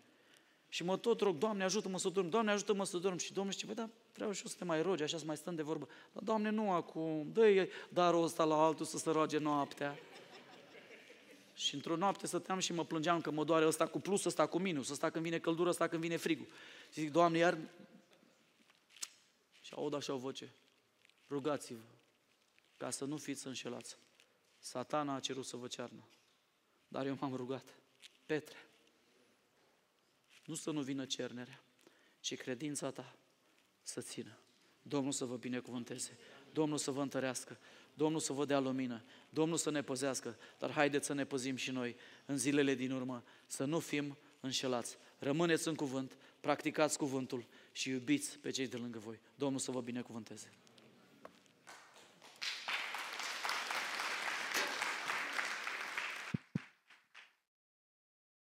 Și 0.69 0.85
mă 0.85 0.97
tot 0.97 1.21
rog, 1.21 1.39
Doamne, 1.39 1.65
ajută-mă 1.65 1.99
să 1.99 2.09
dorm, 2.09 2.29
Doamne, 2.29 2.51
ajută-mă 2.51 2.85
să 2.85 2.97
dorm. 2.97 3.17
Și 3.17 3.33
Domnul 3.33 3.53
zice, 3.53 3.67
da, 3.73 3.89
vreau 4.15 4.33
și 4.33 4.43
eu 4.45 4.51
să 4.51 4.57
te 4.59 4.65
mai 4.65 4.83
rogi, 4.83 5.03
așa 5.03 5.19
să 5.19 5.25
mai 5.25 5.37
stăm 5.37 5.55
de 5.55 5.63
vorbă. 5.63 5.89
Dar, 6.13 6.23
Doamne, 6.23 6.51
nu 6.51 6.71
acum, 6.71 7.31
dă-i 7.33 7.69
darul 7.89 8.25
ăsta 8.25 8.45
la 8.45 8.65
altul 8.65 8.87
să 8.87 8.99
se 8.99 9.11
roage 9.11 9.39
noaptea. 9.39 9.99
Și 11.55 11.75
într-o 11.75 11.97
noapte 11.97 12.27
stăteam 12.27 12.59
și 12.59 12.73
mă 12.73 12.85
plângeam 12.85 13.21
că 13.21 13.31
mă 13.31 13.45
doare 13.45 13.67
ăsta 13.67 13.87
cu 13.87 14.01
plus, 14.01 14.25
ăsta 14.25 14.47
cu 14.47 14.59
minus, 14.59 14.91
ăsta 14.91 15.11
când 15.11 15.25
vine 15.25 15.39
căldură, 15.39 15.69
ăsta 15.69 15.87
când 15.89 16.03
vine 16.03 16.17
frigul. 16.17 16.47
Și 16.93 17.01
zic, 17.01 17.11
Doamne, 17.11 17.39
iar... 17.39 17.59
Și 19.61 19.73
aud 19.77 19.95
așa 19.95 20.13
o 20.13 20.17
voce, 20.17 20.53
rugați-vă 21.29 21.83
ca 22.77 22.91
să 22.91 23.05
nu 23.05 23.17
fiți 23.17 23.47
înșelați. 23.47 23.97
Satana 24.59 25.15
a 25.15 25.21
cerut 25.21 25.45
să 25.45 25.57
vă 25.57 25.67
cearnă, 25.67 26.09
dar 26.89 27.07
eu 27.07 27.17
m-am 27.21 27.35
rugat. 27.35 27.65
Petre, 28.27 28.57
nu 30.45 30.55
să 30.55 30.71
nu 30.71 30.83
vină 30.83 31.05
cernerea, 31.05 31.63
ci 32.21 32.37
credința 32.37 32.91
ta 32.91 33.17
să 33.83 34.01
țină. 34.01 34.39
Domnul 34.83 35.13
să 35.13 35.25
vă 35.25 35.37
binecuvânteze, 35.37 36.19
Domnul 36.53 36.79
să 36.79 36.91
vă 36.91 37.03
întărească, 37.03 37.59
Domnul 37.95 38.21
să 38.21 38.33
vă 38.33 38.45
dea 38.45 38.59
lumină, 38.59 39.05
Domnul 39.29 39.57
să 39.57 39.71
ne 39.71 39.83
păzească, 39.83 40.37
dar 40.59 40.71
haideți 40.71 41.07
să 41.07 41.13
ne 41.13 41.25
păzim 41.25 41.57
și 41.57 41.71
noi 41.71 41.97
în 42.27 42.39
zilele 42.39 42.75
din 42.75 42.93
urmă, 42.93 43.25
să 43.47 43.65
nu 43.65 43.79
fim 43.79 44.17
înșelați. 44.41 44.97
Rămâneți 45.19 45.69
în 45.69 45.75
cuvânt, 45.75 46.17
practicați 46.41 46.99
cuvântul 46.99 47.47
și 47.73 47.89
iubiți 47.89 48.39
pe 48.39 48.51
cei 48.51 48.69
de 48.69 48.77
lângă 48.77 48.99
voi. 48.99 49.21
Domnul 49.35 49.61
să 49.61 49.71
vă 49.71 49.81
binecuvânteze. 49.81 50.53